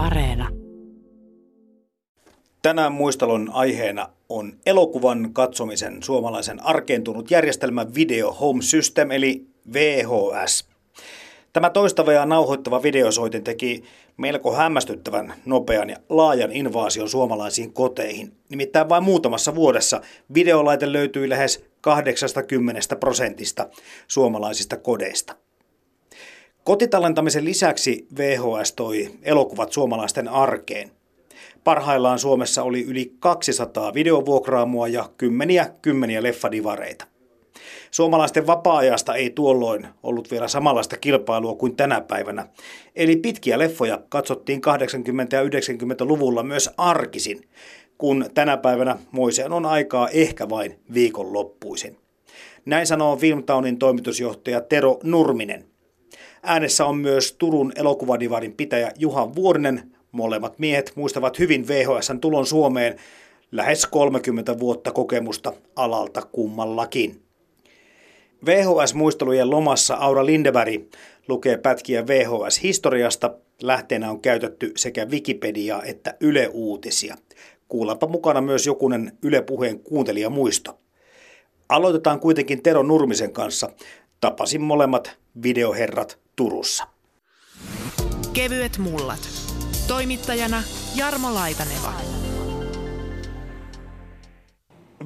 Areena. 0.00 0.48
Tänään 2.62 2.92
muistelun 2.92 3.50
aiheena 3.52 4.08
on 4.28 4.52
elokuvan 4.66 5.30
katsomisen 5.32 6.02
suomalaisen 6.02 6.66
arkeentunut 6.66 7.30
järjestelmä 7.30 7.86
Video 7.94 8.32
Home 8.32 8.62
System 8.62 9.10
eli 9.10 9.46
VHS. 9.72 10.68
Tämä 11.52 11.70
toistava 11.70 12.12
ja 12.12 12.26
nauhoittava 12.26 12.82
videosoitin 12.82 13.44
teki 13.44 13.82
melko 14.16 14.54
hämmästyttävän 14.54 15.34
nopean 15.44 15.90
ja 15.90 15.96
laajan 16.08 16.52
invaasion 16.52 17.08
suomalaisiin 17.08 17.72
koteihin. 17.72 18.32
Nimittäin 18.48 18.88
vain 18.88 19.04
muutamassa 19.04 19.54
vuodessa 19.54 20.00
videolaite 20.34 20.92
löytyi 20.92 21.28
lähes 21.28 21.64
80 21.80 22.96
prosentista 22.96 23.68
suomalaisista 24.08 24.76
kodeista. 24.76 25.36
Kotitallentamisen 26.64 27.44
lisäksi 27.44 28.06
VHS 28.18 28.72
toi 28.72 29.10
elokuvat 29.22 29.72
suomalaisten 29.72 30.28
arkeen. 30.28 30.90
Parhaillaan 31.64 32.18
Suomessa 32.18 32.62
oli 32.62 32.82
yli 32.82 33.12
200 33.20 33.94
videovuokraamua 33.94 34.88
ja 34.88 35.10
kymmeniä 35.18 35.70
kymmeniä 35.82 36.22
leffadivareita. 36.22 37.06
Suomalaisten 37.90 38.46
vapaa-ajasta 38.46 39.14
ei 39.14 39.30
tuolloin 39.30 39.86
ollut 40.02 40.30
vielä 40.30 40.48
samanlaista 40.48 40.96
kilpailua 40.96 41.54
kuin 41.54 41.76
tänä 41.76 42.00
päivänä. 42.00 42.48
Eli 42.96 43.16
pitkiä 43.16 43.58
leffoja 43.58 44.02
katsottiin 44.08 44.60
80- 44.60 44.70
ja 45.32 45.42
90-luvulla 45.42 46.42
myös 46.42 46.70
arkisin, 46.76 47.48
kun 47.98 48.26
tänä 48.34 48.56
päivänä 48.56 48.98
moiseen 49.10 49.52
on 49.52 49.66
aikaa 49.66 50.08
ehkä 50.08 50.48
vain 50.48 50.78
viikonloppuisin. 50.94 51.96
Näin 52.64 52.86
sanoo 52.86 53.16
Filmtownin 53.16 53.78
toimitusjohtaja 53.78 54.60
Tero 54.60 54.98
Nurminen. 55.02 55.69
Äänessä 56.42 56.86
on 56.86 56.96
myös 56.96 57.32
Turun 57.32 57.72
elokuvadivarin 57.76 58.52
pitäjä 58.52 58.92
Juha 58.98 59.34
Vuorinen. 59.34 59.90
Molemmat 60.12 60.58
miehet 60.58 60.92
muistavat 60.94 61.38
hyvin 61.38 61.68
VHSn 61.68 62.20
tulon 62.20 62.46
Suomeen 62.46 62.96
lähes 63.52 63.86
30 63.86 64.58
vuotta 64.58 64.92
kokemusta 64.92 65.52
alalta 65.76 66.22
kummallakin. 66.22 67.22
VHS-muistelujen 68.46 69.50
lomassa 69.50 69.94
Aura 69.94 70.26
Lindeberg 70.26 70.82
lukee 71.28 71.56
pätkiä 71.56 72.06
VHS-historiasta. 72.06 73.34
Lähteenä 73.62 74.10
on 74.10 74.20
käytetty 74.20 74.72
sekä 74.76 75.06
Wikipedia 75.06 75.82
että 75.84 76.14
Yle 76.20 76.48
Uutisia. 76.52 77.16
Kuullaanpa 77.68 78.06
mukana 78.06 78.40
myös 78.40 78.66
jokunen 78.66 79.12
Yle 79.22 79.42
Puheen 79.42 79.80
kuuntelijamuisto. 79.80 80.78
Aloitetaan 81.68 82.20
kuitenkin 82.20 82.62
Tero 82.62 82.82
Nurmisen 82.82 83.32
kanssa. 83.32 83.70
Tapasin 84.20 84.60
molemmat 84.60 85.18
videoherrat 85.42 86.18
Turussa. 86.36 86.86
Kevyet 88.32 88.78
mullat. 88.78 89.28
Toimittajana 89.88 90.62
Jarmo 90.94 91.34
Laitaneva. 91.34 91.92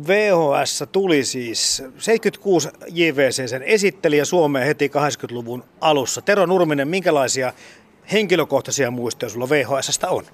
VHS 0.06 0.84
tuli 0.92 1.24
siis 1.24 1.82
76 1.98 2.68
JVC 2.88 3.48
sen 3.50 3.62
esitteli 3.62 4.16
ja 4.16 4.24
Suomeen 4.24 4.66
heti 4.66 4.88
80-luvun 4.88 5.64
alussa. 5.80 6.22
Tero 6.22 6.46
Nurminen, 6.46 6.88
minkälaisia 6.88 7.52
henkilökohtaisia 8.12 8.90
muistoja 8.90 9.30
sulla 9.30 9.48
VHSstä 9.48 10.08
on? 10.08 10.24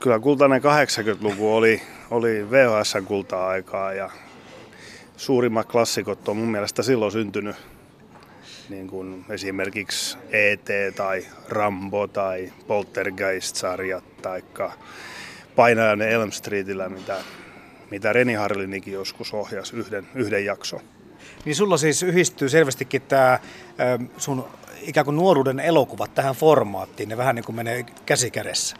Kyllä 0.00 0.18
kultainen 0.18 0.62
80-luku 0.62 1.54
oli, 1.54 1.82
oli 2.10 2.50
VHSn 2.50 3.04
kulta-aikaa 3.04 3.92
ja 3.92 4.10
suurimmat 5.20 5.66
klassikot 5.66 6.28
on 6.28 6.36
mun 6.36 6.48
mielestä 6.48 6.82
silloin 6.82 7.12
syntynyt. 7.12 7.56
Niin 8.68 8.88
kuin 8.88 9.24
esimerkiksi 9.28 10.18
E.T. 10.30 10.94
tai 10.96 11.26
Rambo 11.48 12.06
tai 12.06 12.52
Poltergeist-sarjat 12.66 14.22
tai 14.22 14.44
Painajainen 15.56 16.08
Elm 16.08 16.30
Streetillä, 16.30 16.88
mitä 16.88 17.16
mitä 17.90 18.12
Reni 18.12 18.34
Harlinikin 18.34 18.94
joskus 18.94 19.34
ohjasi 19.34 19.76
yhden, 19.76 20.06
yhden 20.14 20.44
jakson. 20.44 20.80
Niin 21.44 21.56
sulla 21.56 21.76
siis 21.76 22.02
yhdistyy 22.02 22.48
selvästikin 22.48 23.02
tämä 23.02 23.38
sun 24.16 24.44
ikään 24.82 25.04
kuin 25.04 25.16
nuoruuden 25.16 25.60
elokuvat 25.60 26.14
tähän 26.14 26.34
formaattiin, 26.34 27.08
ne 27.08 27.16
vähän 27.16 27.34
niin 27.34 27.44
kuin 27.44 27.56
menee 27.56 27.84
käsikädessä. 28.06 28.76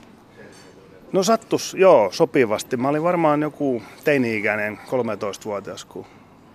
No 1.13 1.23
sattus, 1.23 1.75
joo, 1.79 2.11
sopivasti. 2.13 2.77
Mä 2.77 2.89
olin 2.89 3.03
varmaan 3.03 3.43
joku 3.43 3.83
teini-ikäinen 4.05 4.79
13-vuotias, 4.87 5.85
kun 5.85 6.07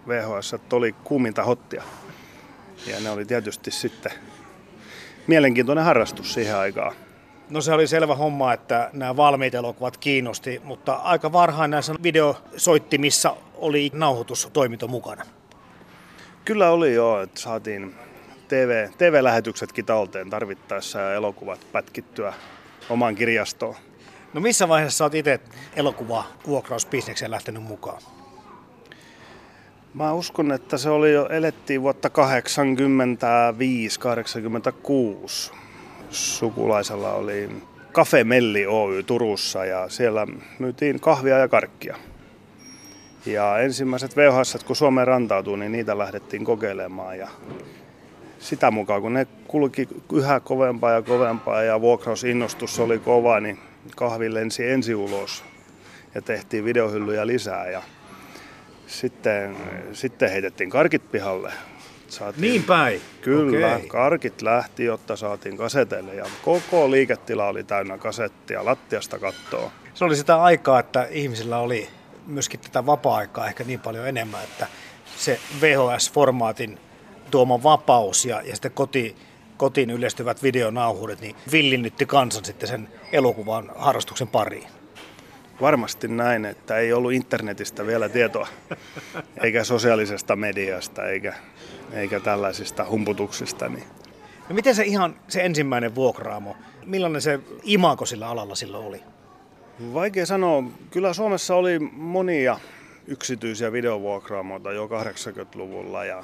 VHS 0.07 0.55
oli 0.73 0.95
kuuminta 1.03 1.43
hottia. 1.43 1.83
Ja 2.88 2.99
ne 2.99 3.09
oli 3.09 3.25
tietysti 3.25 3.71
sitten 3.71 4.11
mielenkiintoinen 5.27 5.85
harrastus 5.85 6.33
siihen 6.33 6.55
aikaan. 6.55 6.95
No 7.49 7.61
se 7.61 7.73
oli 7.73 7.88
selvä 7.88 8.16
homma, 8.16 8.53
että 8.53 8.89
nämä 8.93 9.16
valmiit 9.17 9.55
elokuvat 9.55 9.97
kiinnosti, 9.97 10.61
mutta 10.63 10.93
aika 10.93 11.31
varhain 11.31 11.71
näissä 11.71 11.95
videosoittimissa 12.03 13.35
oli 13.55 13.91
nauhoitustoiminto 13.93 14.88
mukana. 14.88 15.23
Kyllä 16.45 16.69
oli 16.69 16.93
joo, 16.93 17.22
että 17.22 17.39
saatiin 17.39 17.95
TV, 18.47 18.89
TV-lähetyksetkin 18.97 19.85
talteen 19.85 20.29
tarvittaessa 20.29 20.99
ja 20.99 21.13
elokuvat 21.13 21.59
pätkittyä 21.72 22.33
omaan 22.89 23.16
kirjastoon. 23.16 23.75
No 24.33 24.41
missä 24.41 24.67
vaiheessa 24.67 25.03
olet 25.03 25.16
itse 25.16 25.39
elokuva 25.75 26.23
vuokrausbisnekseen 26.47 27.31
lähtenyt 27.31 27.63
mukaan? 27.63 28.01
Mä 29.95 30.13
uskon, 30.13 30.51
että 30.51 30.78
se 30.78 30.89
oli 30.89 31.13
jo, 31.13 31.28
elettiin 31.29 31.81
vuotta 31.81 32.09
85-86 35.51 35.53
sukulaisella 36.09 37.13
oli 37.13 37.50
Cafe 37.94 38.23
Melli 38.23 38.66
Oy 38.66 39.03
Turussa 39.03 39.66
ja 39.66 39.89
siellä 39.89 40.28
myytiin 40.59 41.00
kahvia 41.00 41.38
ja 41.38 41.47
karkkia. 41.47 41.97
Ja 43.25 43.59
ensimmäiset 43.59 44.17
VHS, 44.17 44.57
kun 44.66 44.75
Suomeen 44.75 45.07
rantautui, 45.07 45.57
niin 45.57 45.72
niitä 45.72 45.97
lähdettiin 45.97 46.45
kokeilemaan 46.45 47.17
ja 47.17 47.28
sitä 48.39 48.72
mukaan, 48.72 49.01
kun 49.01 49.13
ne 49.13 49.28
kulki 49.47 49.88
yhä 50.13 50.39
kovempaa 50.39 50.91
ja 50.91 51.01
kovempaa 51.01 51.63
ja 51.63 51.81
vuokrausinnostus 51.81 52.79
oli 52.79 53.00
kova, 53.00 53.39
niin 53.39 53.59
kahvi 53.95 54.34
lensi 54.34 54.69
ensi 54.69 54.95
ulos 54.95 55.44
ja 56.16 56.22
tehtiin 56.22 56.66
videohyllyjä 56.66 57.28
lisää 57.28 57.69
ja 57.69 57.81
sitten, 58.88 59.57
sitten 59.94 60.31
heitettiin 60.31 60.69
karkit 60.69 61.12
pihalle 61.12 61.53
Saatiin, 62.07 62.41
niin 62.41 62.63
päin? 62.63 63.01
Kyllä, 63.22 63.75
okay. 63.75 63.88
karkit 63.88 64.41
lähti, 64.41 64.85
jotta 64.85 65.16
saatiin 65.16 65.57
kaseteille 65.57 66.16
ja 66.16 66.25
koko 66.41 66.91
liiketila 66.91 67.47
oli 67.47 67.63
täynnä 67.63 67.97
kasettia 67.97 68.66
lattiasta 68.66 69.19
kattoa. 69.19 69.72
Se 69.94 70.06
oli 70.06 70.16
sitä 70.16 70.44
aikaa, 70.44 70.79
että 70.79 71.07
ihmisillä 71.12 71.57
oli 71.57 71.88
myöskin 72.28 72.59
tätä 72.59 72.85
vapaa-aikaa 72.85 73.47
ehkä 73.47 73.63
niin 73.63 73.79
paljon 73.79 74.07
enemmän, 74.07 74.44
että 74.44 74.68
se 75.17 75.40
VHS-formaatin 75.62 76.78
tuoma 77.31 77.63
vapaus 77.63 78.25
ja, 78.25 78.41
ja 78.41 78.56
sitten 78.56 78.72
koti, 78.72 79.16
kotiin 79.57 79.90
yleistyvät 79.90 80.44
videonauhuudet, 80.44 81.22
niin 81.22 81.35
villinnytti 81.52 82.06
kansan 82.06 82.46
sitten 82.46 82.69
sen 82.69 82.90
elokuvan 83.12 83.72
harrastuksen 83.75 84.28
pariin. 84.28 84.67
Varmasti 85.61 86.07
näin, 86.07 86.45
että 86.45 86.77
ei 86.77 86.93
ollut 86.93 87.13
internetistä 87.13 87.88
vielä 87.88 88.09
tietoa, 88.09 88.47
eikä 89.43 89.63
sosiaalisesta 89.63 90.35
mediasta, 90.35 91.07
eikä, 91.07 91.33
eikä 91.93 92.19
tällaisista 92.19 92.85
humputuksista. 92.89 93.69
Niin. 93.69 93.83
No 94.49 94.55
miten 94.55 94.75
se 94.75 94.83
ihan 94.83 95.16
se 95.27 95.41
ensimmäinen 95.41 95.95
vuokraamo, 95.95 96.55
millainen 96.85 97.21
se 97.21 97.39
imako 97.63 98.05
sillä 98.05 98.27
alalla 98.27 98.55
silloin 98.55 98.85
oli? 98.85 99.03
Vaikea 99.93 100.25
sanoa. 100.25 100.63
Kyllä 100.91 101.13
Suomessa 101.13 101.55
oli 101.55 101.79
monia 101.91 102.59
yksityisiä 103.07 103.72
videovuokraamoita 103.72 104.72
jo 104.72 104.87
80-luvulla 104.87 106.05
ja 106.05 106.23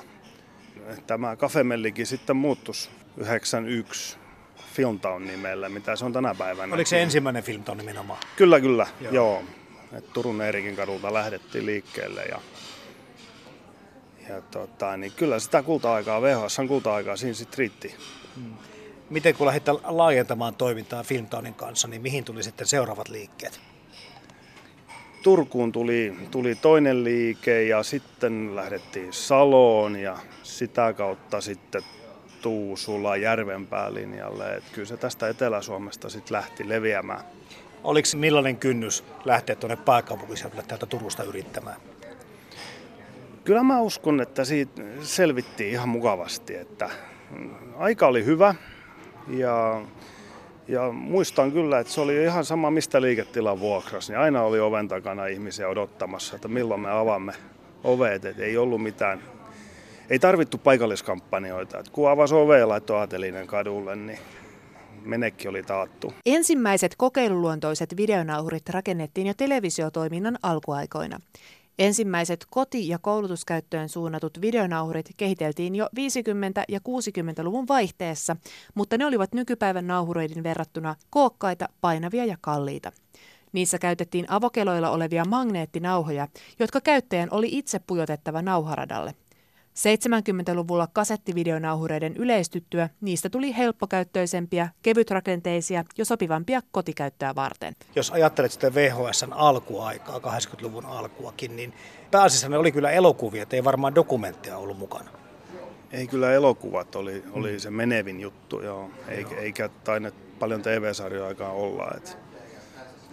tämä 1.07 1.35
kafemellikin 1.35 2.07
sitten 2.07 2.35
muuttus 2.35 2.91
91 3.17 4.17
Filmtown 4.71 5.27
nimellä, 5.27 5.69
mitä 5.69 5.96
se 5.96 6.05
on 6.05 6.13
tänä 6.13 6.35
päivänä. 6.35 6.75
Oliko 6.75 6.87
se 6.87 7.01
ensimmäinen 7.01 7.43
Filmtown 7.43 7.78
nimenomaan? 7.78 8.19
Kyllä, 8.35 8.59
kyllä, 8.59 8.87
joo. 9.01 9.13
joo. 9.13 9.43
Et 9.93 10.13
Turun 10.13 10.41
Eerikin 10.41 10.75
kadulta 10.75 11.13
lähdettiin 11.13 11.66
liikkeelle 11.66 12.23
ja, 12.23 12.40
ja 14.29 14.41
tota, 14.41 14.97
niin 14.97 15.11
kyllä 15.16 15.40
sitä 15.40 15.63
kulta-aikaa, 15.63 16.22
VHS 16.22 16.57
kulta-aikaa 16.67 17.16
siinä 17.16 17.34
sitten 17.34 17.57
riitti. 17.57 17.96
Hmm. 18.35 18.53
Miten 19.09 19.35
kun 19.35 19.47
lähdit 19.47 19.67
laajentamaan 19.84 20.55
toimintaa 20.55 21.03
Filmtownin 21.03 21.53
kanssa, 21.53 21.87
niin 21.87 22.01
mihin 22.01 22.23
tuli 22.23 22.43
sitten 22.43 22.67
seuraavat 22.67 23.09
liikkeet? 23.09 23.59
Turkuun 25.23 25.72
tuli, 25.72 26.16
tuli 26.31 26.55
toinen 26.55 27.03
liike 27.03 27.63
ja 27.63 27.84
sitten 27.84 28.55
lähdettiin 28.55 29.13
Saloon 29.13 29.96
ja 29.96 30.17
sitä 30.43 30.93
kautta 30.93 31.41
sitten 31.41 31.81
Tuusula, 32.41 33.16
Järvenpää 33.16 33.93
linjalle. 33.93 34.55
Et 34.55 34.64
kyllä 34.73 34.88
se 34.88 34.97
tästä 34.97 35.28
Etelä-Suomesta 35.29 36.09
sitten 36.09 36.35
lähti 36.35 36.70
leviämään. 36.70 37.22
Oliko 37.84 38.08
millainen 38.16 38.58
kynnys 38.58 39.03
lähteä 39.26 39.55
tuonne 39.55 39.76
pääkaupunkiseudulle 39.76 40.64
täältä 40.67 40.85
Turusta 40.85 41.23
yrittämään? 41.23 41.78
Kyllä 43.43 43.64
mä 43.64 43.82
uskon, 43.82 44.22
että 44.22 44.46
siitä 44.46 44.82
selvittiin 45.02 45.72
ihan 45.72 45.90
mukavasti, 45.90 46.55
että 46.55 46.90
aika 47.78 48.08
oli 48.08 48.26
hyvä 48.26 48.55
ja, 49.28 49.82
Ja 50.67 50.91
muistan 50.91 51.52
kyllä, 51.52 51.79
että 51.79 51.94
se 51.94 52.02
oli 52.02 52.23
ihan 52.23 52.46
sama, 52.46 52.72
mistä 52.72 53.02
liiketilan 53.02 53.59
vuokras, 53.59 54.09
niin 54.09 54.20
aina 54.20 54.41
oli 54.41 54.59
oven 54.59 54.87
takana 54.87 55.26
ihmisiä 55.26 55.67
odottamassa, 55.67 56.35
että 56.35 56.47
milloin 56.47 56.82
me 56.82 56.91
avaamme 56.91 57.34
ovet, 57.84 58.26
että 58.26 58.44
ei 58.44 58.58
ollut 58.58 58.84
mitään, 58.84 59.22
ei 60.11 60.19
tarvittu 60.19 60.58
paikalliskampanjoita, 60.58 61.79
että 61.79 61.91
kun 61.91 62.09
avasi 62.09 62.35
ove 62.35 62.59
ja 62.59 62.69
laittoi 62.69 62.97
aatelinen 62.97 63.47
kadulle, 63.47 63.96
niin 63.96 64.19
menekki 65.03 65.47
oli 65.47 65.63
taattu. 65.63 66.13
Ensimmäiset 66.25 66.96
kokeiluluontoiset 66.97 67.97
videonauhurit 67.97 68.69
rakennettiin 68.69 69.28
jo 69.28 69.34
televisiotoiminnan 69.37 70.37
alkuaikoina. 70.43 71.19
Ensimmäiset 71.79 72.46
koti- 72.49 72.87
ja 72.87 72.99
koulutuskäyttöön 72.99 73.90
suunnatut 73.90 74.41
videonauhurit 74.41 75.09
kehiteltiin 75.17 75.75
jo 75.75 75.85
50- 75.85 75.90
ja 76.69 76.79
60-luvun 76.79 77.67
vaihteessa, 77.67 78.35
mutta 78.73 78.97
ne 78.97 79.05
olivat 79.05 79.34
nykypäivän 79.34 79.87
nauhureiden 79.87 80.43
verrattuna 80.43 80.96
kookkaita, 81.09 81.69
painavia 81.81 82.25
ja 82.25 82.37
kalliita. 82.41 82.91
Niissä 83.52 83.79
käytettiin 83.79 84.25
avokeloilla 84.29 84.90
olevia 84.90 85.25
magneettinauhoja, 85.25 86.28
jotka 86.59 86.81
käyttäjän 86.81 87.29
oli 87.31 87.47
itse 87.52 87.79
pujotettava 87.87 88.41
nauharadalle. 88.41 89.16
70-luvulla 89.76 90.88
kasettivideonauhureiden 90.94 92.18
yleistyttyä 92.18 92.90
niistä 93.02 93.29
tuli 93.29 93.58
helppokäyttöisempiä, 93.58 94.70
kevytrakenteisia 94.82 95.84
ja 95.97 96.06
sopivampia 96.06 96.62
kotikäyttöä 96.72 97.35
varten. 97.35 97.76
Jos 97.96 98.12
ajattelet 98.12 98.52
sitä 98.52 98.73
VHSn 98.73 99.34
alkuaikaa, 99.34 100.18
80-luvun 100.18 100.85
alkuakin, 100.85 101.56
niin 101.56 101.73
pääasiassa 102.12 102.50
ne 102.50 102.58
oli 102.58 102.72
kyllä 102.72 102.91
elokuvia, 102.91 103.46
ei 103.52 103.64
varmaan 103.64 103.96
dokumentteja 103.96 104.58
ollut 104.58 104.78
mukana. 104.78 105.09
Ei 105.91 106.08
kyllä 106.08 106.34
elokuvat 106.34 106.96
oli, 106.96 107.23
oli 107.32 107.59
se 107.59 107.70
menevin 107.70 108.20
juttu, 108.20 108.62
joo. 108.62 108.90
Eikä, 109.08 109.35
eikä 109.35 109.70
taine 109.84 110.12
paljon 110.40 110.62
TV-sarjoja 110.62 111.50
olla. 111.50 111.91
Et 111.97 112.18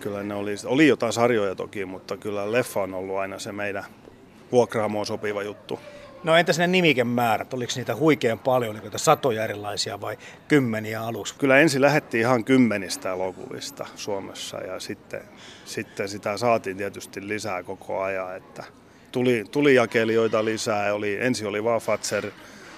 kyllä 0.01 0.23
ne 0.23 0.35
oli, 0.35 0.55
oli 0.65 0.89
jotain 0.89 1.13
sarjoja 1.13 1.55
toki, 1.55 1.85
mutta 1.85 2.17
kyllä 2.17 2.53
leffa 2.53 2.83
on 2.83 2.95
ollut 2.95 3.17
aina 3.17 3.39
se 3.39 3.53
meidän 3.53 3.85
vuokraamoon 4.53 5.07
sopiva 5.07 5.43
juttu. 5.43 5.81
No 6.25 6.37
entäs 6.37 6.59
ne 6.59 6.67
nimikemäärät, 6.67 7.55
oliko 7.55 7.73
niitä 7.76 7.97
huikean 7.97 8.38
paljon, 8.38 8.70
oliko 8.70 8.85
niitä 8.85 8.99
satoja 8.99 9.44
erilaisia 9.44 10.00
vai 10.00 10.19
kymmeniä 10.49 11.03
aluksi? 11.03 11.35
Kyllä 11.35 11.59
ensin 11.59 11.82
lähdettiin 11.82 12.20
ihan 12.20 12.44
kymmenistä 12.44 13.12
elokuvista 13.12 13.87
Suomessa 13.97 14.59
ja 14.59 14.81
sitten, 14.81 15.20
sitten 15.65 16.09
sitä 16.09 16.37
saatiin 16.37 16.76
tietysti 16.76 17.29
lisää 17.29 17.62
koko 17.62 18.03
ajan, 18.03 18.37
että 18.37 18.65
tuli, 19.12 19.44
tuli 19.50 19.75
jakelijoita 19.75 20.44
lisää, 20.44 20.94
oli, 20.94 21.19
ensin 21.20 21.47
oli 21.47 21.65
vaan 21.65 21.81
Fatser 21.81 22.31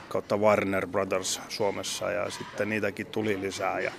kautta 0.09 0.37
Warner 0.37 0.87
Brothers 0.87 1.41
Suomessa 1.49 2.11
ja 2.11 2.31
sitten 2.31 2.69
niitäkin 2.69 3.07
tuli 3.07 3.41
lisää 3.41 3.81
ja, 3.81 3.93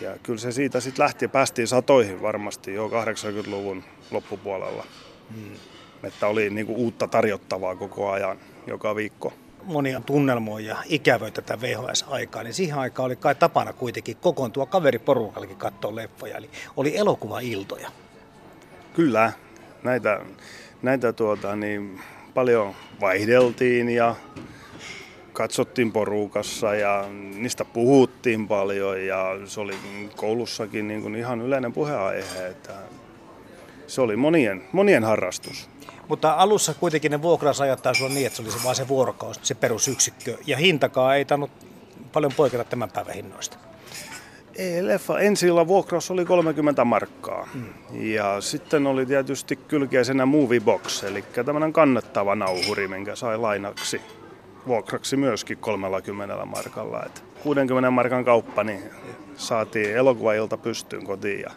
ja 0.00 0.16
kyllä 0.22 0.38
se 0.38 0.52
siitä 0.52 0.80
sitten 0.80 1.02
lähti 1.02 1.24
ja 1.24 1.28
päästiin 1.28 1.68
satoihin 1.68 2.22
varmasti 2.22 2.74
jo 2.74 2.88
80-luvun 2.88 3.84
loppupuolella. 4.10 4.84
Hmm 5.34 5.56
että 6.02 6.26
oli 6.26 6.50
niin 6.50 6.66
kuin 6.66 6.78
uutta 6.78 7.08
tarjottavaa 7.08 7.76
koko 7.76 8.10
ajan, 8.10 8.38
joka 8.66 8.96
viikko. 8.96 9.32
Monia 9.62 10.00
tunnelmoja 10.00 10.66
ja 10.66 10.76
ikävöi 10.88 11.30
tätä 11.30 11.60
VHS-aikaa, 11.60 12.42
niin 12.42 12.54
siihen 12.54 12.78
aikaan 12.78 13.06
oli 13.06 13.16
kai 13.16 13.34
tapana 13.34 13.72
kuitenkin 13.72 14.16
kokoontua 14.16 14.66
kaveriporukallakin 14.66 15.56
katsoa 15.56 15.94
leffoja, 15.94 16.36
eli 16.36 16.50
oli 16.76 16.96
elokuvailtoja. 16.96 17.90
Kyllä, 18.94 19.32
näitä, 19.82 20.20
näitä 20.82 21.12
tuota, 21.12 21.56
niin 21.56 22.00
paljon 22.34 22.74
vaihdeltiin 23.00 23.88
ja 23.88 24.14
katsottiin 25.32 25.92
porukassa 25.92 26.74
ja 26.74 27.04
niistä 27.36 27.64
puhuttiin 27.64 28.48
paljon 28.48 29.06
ja 29.06 29.38
se 29.44 29.60
oli 29.60 29.74
koulussakin 30.16 30.88
niin 30.88 31.02
kuin 31.02 31.16
ihan 31.16 31.40
yleinen 31.40 31.72
puheenaihe, 31.72 32.46
että 32.46 32.72
se 33.86 34.00
oli 34.00 34.16
monien, 34.16 34.62
monien 34.72 35.04
harrastus. 35.04 35.70
Mutta 36.08 36.32
alussa 36.32 36.74
kuitenkin 36.74 37.10
ne 37.12 37.22
vuokrausajat 37.22 37.82
taisi 37.82 38.04
olla 38.04 38.14
niin, 38.14 38.26
että 38.26 38.36
se 38.36 38.42
oli 38.42 38.50
se 38.50 38.64
vaan 38.64 38.76
se 38.76 38.88
vuorokaus, 38.88 39.40
se 39.42 39.54
perusyksikkö. 39.54 40.38
Ja 40.46 40.56
hintakaan 40.56 41.16
ei 41.16 41.24
tainnut 41.24 41.50
paljon 42.12 42.32
poiketa 42.36 42.64
tämän 42.64 42.90
päivän 42.90 43.14
hinnoista. 43.14 43.56
Ei, 44.54 44.86
leffa 44.86 45.18
ensi 45.18 45.46
vuokraus 45.66 46.10
oli 46.10 46.24
30 46.24 46.84
markkaa. 46.84 47.48
Mm. 47.54 47.72
Ja 47.92 48.40
sitten 48.40 48.86
oli 48.86 49.06
tietysti 49.06 49.56
kylkeisenä 49.56 50.26
Movie 50.26 50.60
Box, 50.60 51.04
eli 51.04 51.24
tämmöinen 51.44 51.72
kannattava 51.72 52.34
nauhuri, 52.34 52.88
minkä 52.88 53.16
sai 53.16 53.38
lainaksi 53.38 54.00
vuokraksi 54.66 55.16
myöskin 55.16 55.58
30 55.58 56.44
markalla. 56.44 57.02
Et 57.06 57.24
60 57.42 57.90
markan 57.90 58.24
kauppa, 58.24 58.64
niin 58.64 58.82
saatiin 59.36 59.96
elokuvailta 59.96 60.56
pystyyn 60.56 61.04
kotiin 61.04 61.40
ja 61.40 61.50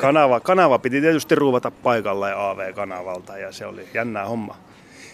kanava, 0.00 0.40
kanava 0.40 0.78
piti 0.78 1.00
tietysti 1.00 1.34
ruuvata 1.34 1.70
paikalle 1.70 2.32
AV-kanavalta 2.32 3.38
ja 3.38 3.52
se 3.52 3.66
oli 3.66 3.88
jännää 3.94 4.26
homma. 4.26 4.56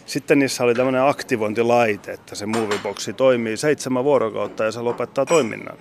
Sitten 0.06 0.38
niissä 0.38 0.64
oli 0.64 0.74
tämmöinen 0.74 1.08
aktivointilaite, 1.08 2.12
että 2.12 2.34
se 2.34 2.46
movieboxi 2.46 3.12
toimii 3.12 3.56
seitsemän 3.56 4.04
vuorokautta 4.04 4.64
ja 4.64 4.72
se 4.72 4.80
lopettaa 4.80 5.26
toiminnan, 5.26 5.78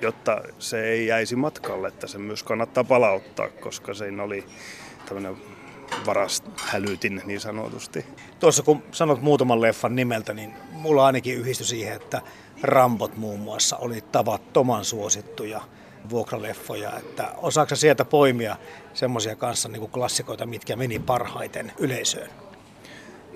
jotta 0.00 0.40
se 0.58 0.84
ei 0.84 1.06
jäisi 1.06 1.36
matkalle, 1.36 1.88
että 1.88 2.06
se 2.06 2.18
myös 2.18 2.42
kannattaa 2.42 2.84
palauttaa, 2.84 3.48
koska 3.48 3.94
siinä 3.94 4.22
oli 4.22 4.44
tämmöinen 5.06 5.36
varashälytin 6.06 7.22
niin 7.24 7.40
sanotusti. 7.40 8.04
Tuossa 8.40 8.62
kun 8.62 8.82
sanot 8.92 9.22
muutaman 9.22 9.60
leffan 9.60 9.96
nimeltä, 9.96 10.34
niin 10.34 10.54
mulla 10.72 11.06
ainakin 11.06 11.36
yhdistyi 11.36 11.66
siihen, 11.66 11.96
että 11.96 12.22
Rambot 12.62 13.16
muun 13.16 13.40
muassa 13.40 13.76
oli 13.76 14.00
tavattoman 14.12 14.84
suosittuja 14.84 15.60
vuokraleffoja, 16.10 16.98
että 16.98 17.28
osaako 17.36 17.76
sieltä 17.76 18.04
poimia 18.04 18.56
semmoisia 18.94 19.36
kanssa 19.36 19.68
niin 19.68 19.80
kuin 19.80 19.92
klassikoita, 19.92 20.46
mitkä 20.46 20.76
meni 20.76 20.98
parhaiten 20.98 21.72
yleisöön? 21.78 22.30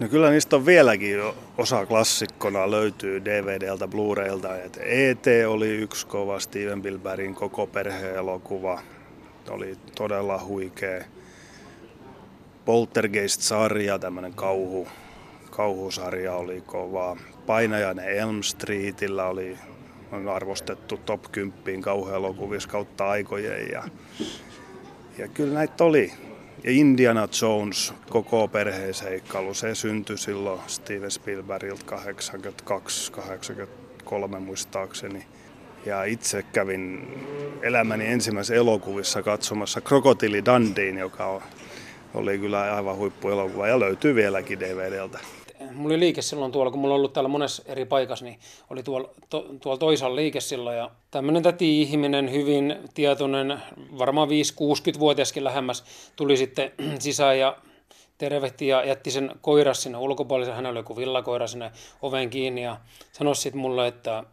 No 0.01 0.09
kyllä 0.09 0.31
niistä 0.31 0.57
on 0.57 0.67
vieläkin 0.67 1.21
osa 1.59 1.87
klassikkona 1.87 2.71
löytyy 2.71 3.25
DVDltä, 3.25 3.89
Blu-raylta. 3.89 4.49
ET 4.85 5.25
oli 5.49 5.69
yksi 5.69 6.07
kova 6.07 6.41
Steven 6.41 6.79
Spielbergin 6.79 7.35
koko 7.35 7.67
perhe-elokuva. 7.67 8.81
Oli 9.51 9.79
todella 9.97 10.45
huikea. 10.45 11.05
Poltergeist-sarja, 12.65 13.99
tämmöinen 13.99 14.35
kauhu, 14.35 14.89
kauhusarja 15.51 16.35
oli 16.35 16.61
kova. 16.61 17.17
Painajainen 17.47 18.09
Elm 18.09 18.43
Streetillä 18.43 19.27
oli 19.27 19.59
on 20.13 20.29
arvostettu 20.29 20.97
top 20.97 21.33
10 21.33 21.83
kauhuelokuvissa 21.83 22.69
kautta 22.69 23.09
aikojen. 23.09 23.69
Ja, 23.73 23.85
ja 25.19 25.29
kyllä 25.29 25.55
näitä 25.55 25.85
oli. 25.85 26.13
Ja 26.65 26.71
Indiana 26.71 27.29
Jones, 27.43 27.95
koko 28.11 28.49
perheeseikkailu, 28.49 29.55
se 29.55 29.75
syntyi 29.75 30.19
silloin 30.19 30.61
Steven 30.67 31.11
Spielbergiltä 31.11 31.97
82-83 34.37 34.39
muistaakseni. 34.39 35.27
Ja 35.87 36.05
itse 36.05 36.43
kävin 36.43 37.09
elämäni 37.63 38.07
ensimmäisessä 38.07 38.55
elokuvissa 38.55 39.23
katsomassa 39.23 39.81
Krokotiili 39.81 40.45
Dundeen, 40.45 40.99
joka 40.99 41.43
oli 42.15 42.39
kyllä 42.39 42.75
aivan 42.75 42.97
huippuelokuva 42.97 43.69
ja 43.69 43.81
löytyy 43.81 44.15
vieläkin 44.15 44.61
DVDltä 44.61 45.19
mulla 45.75 45.95
oli 45.95 46.01
liike 46.01 46.23
silloin 46.23 46.53
tuolla, 46.53 46.71
kun 46.71 46.81
mulla 46.81 46.95
on 46.95 46.99
ollut 46.99 47.13
täällä 47.13 47.29
monessa 47.29 47.63
eri 47.67 47.85
paikassa, 47.85 48.25
niin 48.25 48.39
oli 48.71 48.83
tuolla, 48.83 49.09
to, 49.31 49.47
tuolla 49.61 49.79
toisella 49.79 50.17
liike 50.17 50.41
silloin. 50.41 50.77
Ja 50.77 50.91
tämmöinen 51.11 51.43
täti-ihminen, 51.43 52.33
hyvin 52.33 52.77
tietoinen, 52.95 53.63
varmaan 53.99 54.29
5-60-vuotiaskin 54.29 55.45
lähemmäs, 55.45 55.85
tuli 56.17 56.37
sitten 56.37 56.73
sisään 56.99 57.39
ja 57.39 57.57
tervehti 58.19 58.67
ja 58.67 58.85
jätti 58.85 59.11
sen 59.11 59.33
koiras 59.41 59.83
sinne 59.83 59.99
ulkopuolelle. 59.99 60.53
Hänellä 60.53 60.71
oli 60.71 60.79
joku 60.79 60.97
villakoira 60.97 61.47
sinne 61.47 61.73
oven 62.03 62.31
kiinni 62.31 62.63
ja 62.63 62.77
sanoi 63.13 63.37
sitten 63.37 63.61
mulle, 63.61 63.87
että 63.87 64.25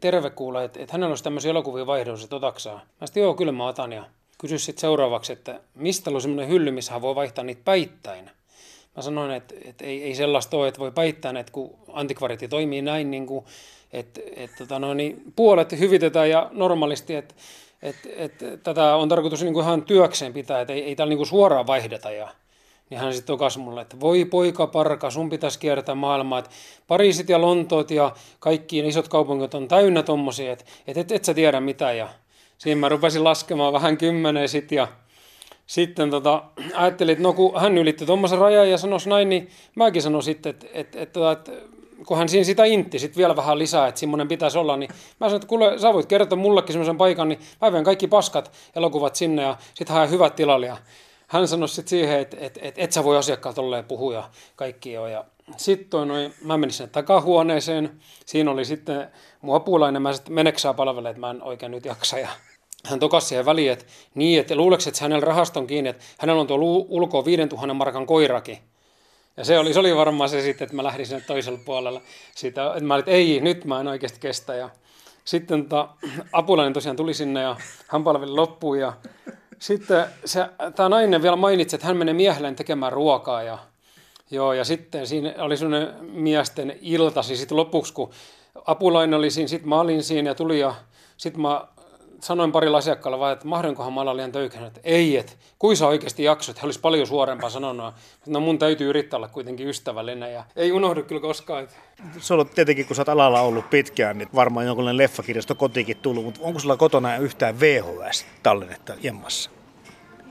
terve 0.00 0.30
kuule, 0.30 0.64
että, 0.64 0.80
että 0.80 0.92
hänellä 0.92 1.10
olisi 1.10 1.24
tämmöisiä 1.24 1.50
elokuvia 1.50 1.86
vaihdossa, 1.86 2.24
että 2.24 2.36
otaksaa. 2.36 2.80
Mä 3.00 3.06
sitten 3.06 3.20
joo, 3.20 3.34
kyllä 3.34 3.52
mä 3.52 3.66
otan 3.66 3.92
ja 3.92 4.04
kysy 4.38 4.58
sitten 4.58 4.80
seuraavaksi, 4.80 5.32
että 5.32 5.60
mistä 5.74 6.10
on 6.10 6.20
semmoinen 6.20 6.48
hylly, 6.48 6.70
missä 6.70 6.92
hän 6.92 7.02
voi 7.02 7.14
vaihtaa 7.14 7.44
niitä 7.44 7.62
päittäin 7.64 8.30
mä 8.96 9.02
sanoin, 9.02 9.30
että, 9.30 9.54
että 9.64 9.84
ei, 9.84 10.02
ei 10.02 10.14
sellaista 10.14 10.56
ole, 10.56 10.68
että 10.68 10.80
voi 10.80 10.90
päittää, 10.92 11.40
että 11.40 11.52
kun 11.52 11.70
antikvaritti 11.92 12.48
toimii 12.48 12.82
näin, 12.82 13.10
niin 13.10 13.26
kuin, 13.26 13.44
että, 13.92 14.20
että 14.36 14.56
tota 14.56 14.78
no, 14.78 14.94
niin 14.94 15.22
puolet 15.36 15.78
hyvitetään 15.78 16.30
ja 16.30 16.50
normaalisti, 16.52 17.14
että, 17.14 17.34
että, 17.82 18.08
että 18.16 18.56
tätä 18.56 18.96
on 18.96 19.08
tarkoitus 19.08 19.42
niin 19.42 19.54
kuin 19.54 19.64
ihan 19.64 19.82
työkseen 19.82 20.32
pitää, 20.32 20.60
että 20.60 20.72
ei, 20.72 20.82
ei 20.82 20.96
täällä 20.96 21.10
niin 21.10 21.18
kuin 21.18 21.26
suoraan 21.26 21.66
vaihdeta. 21.66 22.10
Ja, 22.10 22.28
niin 22.90 23.00
hän 23.00 23.12
sitten 23.12 23.26
tokas 23.26 23.58
mulle, 23.58 23.80
että 23.80 24.00
voi 24.00 24.24
poika 24.24 24.66
parka, 24.66 25.10
sun 25.10 25.30
pitäisi 25.30 25.58
kiertää 25.58 25.94
maailmaa, 25.94 26.38
että 26.38 26.50
Pariisit 26.86 27.28
ja 27.28 27.40
Lontoot 27.40 27.90
ja 27.90 28.14
kaikki 28.38 28.78
isot 28.78 29.08
kaupungit 29.08 29.54
on 29.54 29.68
täynnä 29.68 30.02
tommosia, 30.02 30.52
että 30.52 30.64
et, 30.86 30.96
et, 30.96 31.12
et 31.12 31.24
sä 31.24 31.34
tiedä 31.34 31.60
mitä. 31.60 31.92
Ja 31.92 32.08
siinä 32.58 32.80
mä 32.80 32.88
rupesin 32.88 33.24
laskemaan 33.24 33.72
vähän 33.72 33.96
kymmenen 33.96 34.48
sitten 34.48 34.76
ja 34.76 34.88
sitten 35.70 36.10
tota, 36.10 36.42
ajattelin, 36.74 37.12
että 37.12 37.22
no 37.22 37.32
kun 37.32 37.60
hän 37.60 37.78
ylitti 37.78 38.06
tuommoisen 38.06 38.38
rajan 38.38 38.70
ja 38.70 38.78
sanoisi 38.78 39.08
näin, 39.08 39.28
niin 39.28 39.48
mäkin 39.74 40.02
sanoin 40.02 40.22
sitten, 40.22 40.50
että, 40.50 40.66
että, 40.72 41.00
että, 41.00 41.30
että 41.30 41.52
kun 42.06 42.16
hän 42.16 42.28
siinä 42.28 42.44
sitä 42.44 42.64
intti 42.64 42.98
sit 42.98 43.16
vielä 43.16 43.36
vähän 43.36 43.58
lisää, 43.58 43.88
että 43.88 44.00
semmoinen 44.00 44.28
pitäisi 44.28 44.58
olla, 44.58 44.76
niin 44.76 44.90
mä 44.90 45.26
sanoin, 45.26 45.36
että 45.36 45.48
kuule, 45.48 45.78
sä 45.78 45.94
voit 45.94 46.06
kertoa 46.06 46.38
mullekin 46.38 46.72
semmoisen 46.72 46.98
paikan, 46.98 47.28
niin 47.28 47.40
mä 47.60 47.82
kaikki 47.82 48.06
paskat 48.06 48.52
elokuvat 48.76 49.16
sinne 49.16 49.42
ja 49.42 49.56
sitten 49.74 49.96
hän 49.96 50.10
hyvät 50.10 50.36
tilalle. 50.36 50.66
Ja 50.66 50.76
hän 51.26 51.48
sanoi 51.48 51.68
sitten 51.68 51.90
siihen, 51.90 52.20
että 52.20 52.36
et, 52.40 52.58
et, 52.62 52.74
et 52.78 52.92
sä 52.92 53.04
voi 53.04 53.16
asiakkaat 53.16 53.54
tolleen 53.54 53.84
puhua 53.84 54.14
ja 54.14 54.30
kaikki 54.56 54.92
jo. 54.92 55.06
Ja 55.06 55.24
sitten 55.56 56.08
noin, 56.08 56.34
mä 56.44 56.58
menin 56.58 56.74
sinne 56.74 56.90
takahuoneeseen, 56.90 58.00
siinä 58.26 58.50
oli 58.50 58.64
sitten 58.64 59.06
mun 59.40 59.56
apulainen, 59.56 60.02
mä 60.02 60.12
sitten 60.12 60.34
meneksää 60.34 60.74
palvelemaan, 60.74 61.10
että 61.10 61.20
mä 61.20 61.30
en 61.30 61.42
oikein 61.42 61.72
nyt 61.72 61.84
jaksa. 61.84 62.18
Ja 62.18 62.28
hän 62.84 63.00
tokasi 63.00 63.26
siihen 63.26 63.46
väliin, 63.46 63.72
että 63.72 63.84
niin, 64.14 64.40
että 64.40 64.54
luuleeko, 64.54 64.84
että 64.86 65.04
hänellä 65.04 65.24
rahaston 65.24 65.66
kiinni, 65.66 65.90
että 65.90 66.04
hänellä 66.18 66.40
on 66.40 66.46
tuo 66.46 66.56
ulkoa 66.88 67.24
5000 67.24 67.74
markan 67.74 68.06
koirakin. 68.06 68.58
Ja 69.36 69.44
se 69.44 69.58
oli, 69.58 69.72
se 69.72 69.80
oli 69.80 69.96
varmaan 69.96 70.30
se 70.30 70.42
sitten, 70.42 70.64
että 70.64 70.76
mä 70.76 70.82
lähdin 70.82 71.06
sinne 71.06 71.24
toiselle 71.26 71.58
puolelle 71.64 72.00
siitä, 72.34 72.66
että 72.66 72.84
mä 72.84 72.94
olin, 72.94 73.00
että 73.02 73.10
ei, 73.10 73.40
nyt 73.40 73.64
mä 73.64 73.80
en 73.80 73.88
oikeasti 73.88 74.20
kestä. 74.20 74.54
Ja 74.54 74.70
sitten 75.24 75.68
ta, 75.68 75.88
apulainen 76.32 76.72
tosiaan 76.72 76.96
tuli 76.96 77.14
sinne 77.14 77.40
ja 77.40 77.56
hän 77.86 78.04
palveli 78.04 78.32
loppuun 78.32 78.78
ja 78.78 78.92
sitten 79.58 80.04
se, 80.24 80.46
tämä 80.76 80.88
nainen 80.88 81.22
vielä 81.22 81.36
mainitsi, 81.36 81.76
että 81.76 81.86
hän 81.86 81.96
menee 81.96 82.14
miehelleen 82.14 82.56
tekemään 82.56 82.92
ruokaa 82.92 83.42
ja 83.42 83.58
Joo, 84.32 84.52
ja 84.52 84.64
sitten 84.64 85.06
siinä 85.06 85.34
oli 85.38 85.56
sellainen 85.56 85.94
miesten 86.00 86.78
iltasi 86.80 87.36
sitten 87.36 87.56
lopuksi, 87.56 87.92
kun 87.92 88.10
apulainen 88.66 89.18
oli 89.18 89.30
siinä, 89.30 89.48
sitten 89.48 89.68
mä 89.68 89.80
olin 89.80 90.02
siinä 90.02 90.30
ja 90.30 90.34
tuli 90.34 90.60
ja 90.60 90.74
sitten 91.16 91.42
mä 91.42 91.64
sanoin 92.26 92.52
parilla 92.52 92.78
asiakkaalla 92.78 93.18
vaan, 93.18 93.32
että 93.32 93.48
mahdollinkohan 93.48 93.92
mä 93.92 94.00
olla 94.00 94.16
liian 94.16 94.32
että 94.66 94.80
ei, 94.84 95.16
että 95.16 95.32
kuin 95.58 95.76
sä 95.76 95.86
oikeasti 95.86 96.24
jaksot, 96.24 96.62
he 96.62 96.66
olisi 96.66 96.80
paljon 96.80 97.06
suorempaa 97.06 97.50
sanonut, 97.50 97.94
että 98.14 98.30
no 98.30 98.40
mun 98.40 98.58
täytyy 98.58 98.88
yrittää 98.88 99.16
olla 99.16 99.28
kuitenkin 99.28 99.68
ystävällinen 99.68 100.32
ja 100.32 100.44
ei 100.56 100.72
unohdu 100.72 101.02
kyllä 101.02 101.20
koskaan. 101.20 101.64
Että... 101.64 101.76
Se 102.18 102.34
on 102.34 102.48
tietenkin, 102.48 102.86
kun 102.86 102.96
sä 102.96 103.02
oot 103.02 103.08
alalla 103.08 103.40
ollut 103.40 103.70
pitkään, 103.70 104.18
niin 104.18 104.28
varmaan 104.34 104.66
jonkinlainen 104.66 104.98
leffakirjasto 104.98 105.54
kotiinkin 105.54 105.96
tullut, 105.96 106.24
mutta 106.24 106.40
onko 106.42 106.58
sulla 106.58 106.76
kotona 106.76 107.16
yhtään 107.16 107.60
VHS-tallennetta 107.60 108.94
jemmassa? 109.02 109.50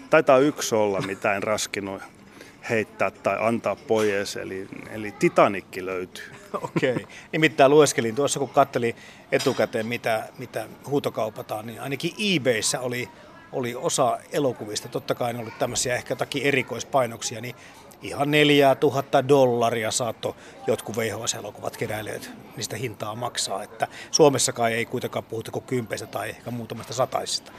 Taitaa 0.09 0.37
yksi 0.37 0.75
olla, 0.75 1.01
mitä 1.01 1.35
en 1.35 1.43
raskinut 1.43 2.01
heittää 2.69 3.11
tai 3.11 3.37
antaa 3.39 3.75
pois, 3.75 4.35
eli, 4.35 4.67
eli 4.91 5.11
Titanikki 5.11 5.85
löytyy. 5.85 6.38
Okei. 6.61 6.91
Okay. 6.91 7.05
Nimittäin 7.31 7.71
lueskelin 7.71 8.15
tuossa, 8.15 8.39
kun 8.39 8.49
katselin 8.49 8.95
etukäteen, 9.31 9.85
mitä, 9.85 10.29
mitä 10.37 10.67
huutokaupataan, 10.87 11.65
niin 11.65 11.81
ainakin 11.81 12.11
eBayssä 12.35 12.79
oli, 12.79 13.09
oli 13.51 13.75
osa 13.75 14.17
elokuvista. 14.31 14.87
Totta 14.87 15.15
kai 15.15 15.33
ne 15.33 15.39
oli 15.39 15.51
tämmöisiä 15.59 15.95
ehkä 15.95 16.11
jotakin 16.11 16.43
erikoispainoksia, 16.43 17.41
niin 17.41 17.55
ihan 18.01 18.31
neljää 18.31 18.75
tuhatta 18.75 19.27
dollaria 19.27 19.91
saatto 19.91 20.35
jotkut 20.67 20.97
VHS-elokuvat 20.97 21.77
keräilijät 21.77 22.31
niistä 22.55 22.75
hintaa 22.75 23.15
maksaa. 23.15 23.63
Että 23.63 23.87
Suomessakaan 24.11 24.71
ei 24.71 24.85
kuitenkaan 24.85 25.25
puhuta 25.25 25.51
kuin 25.51 25.65
kympeistä 25.65 26.07
tai 26.07 26.29
ehkä 26.29 26.51
muutamasta 26.51 26.93
sataisista. 26.93 27.51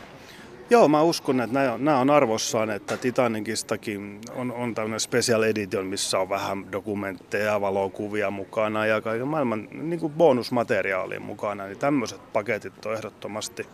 Joo, 0.70 0.88
mä 0.88 1.02
uskon, 1.02 1.40
että 1.40 1.54
nämä 1.54 1.72
on, 1.72 1.84
nämä 1.84 1.98
on 1.98 2.10
arvossaan, 2.10 2.70
että 2.70 2.96
Titanikistakin 2.96 4.20
on, 4.34 4.52
on 4.52 4.74
tämmöinen 4.74 5.00
special 5.00 5.42
edition, 5.42 5.86
missä 5.86 6.18
on 6.18 6.28
vähän 6.28 6.72
dokumentteja, 6.72 7.60
valokuvia 7.60 8.30
mukana 8.30 8.86
ja 8.86 9.00
kaiken 9.00 9.28
maailman 9.28 9.68
niin 9.72 10.00
kuin 10.00 10.12
bonusmateriaalia 10.12 11.20
mukana, 11.20 11.66
niin 11.66 11.78
tämmöiset 11.78 12.32
paketit 12.32 12.86
on 12.86 12.94
ehdottomasti 12.94 13.66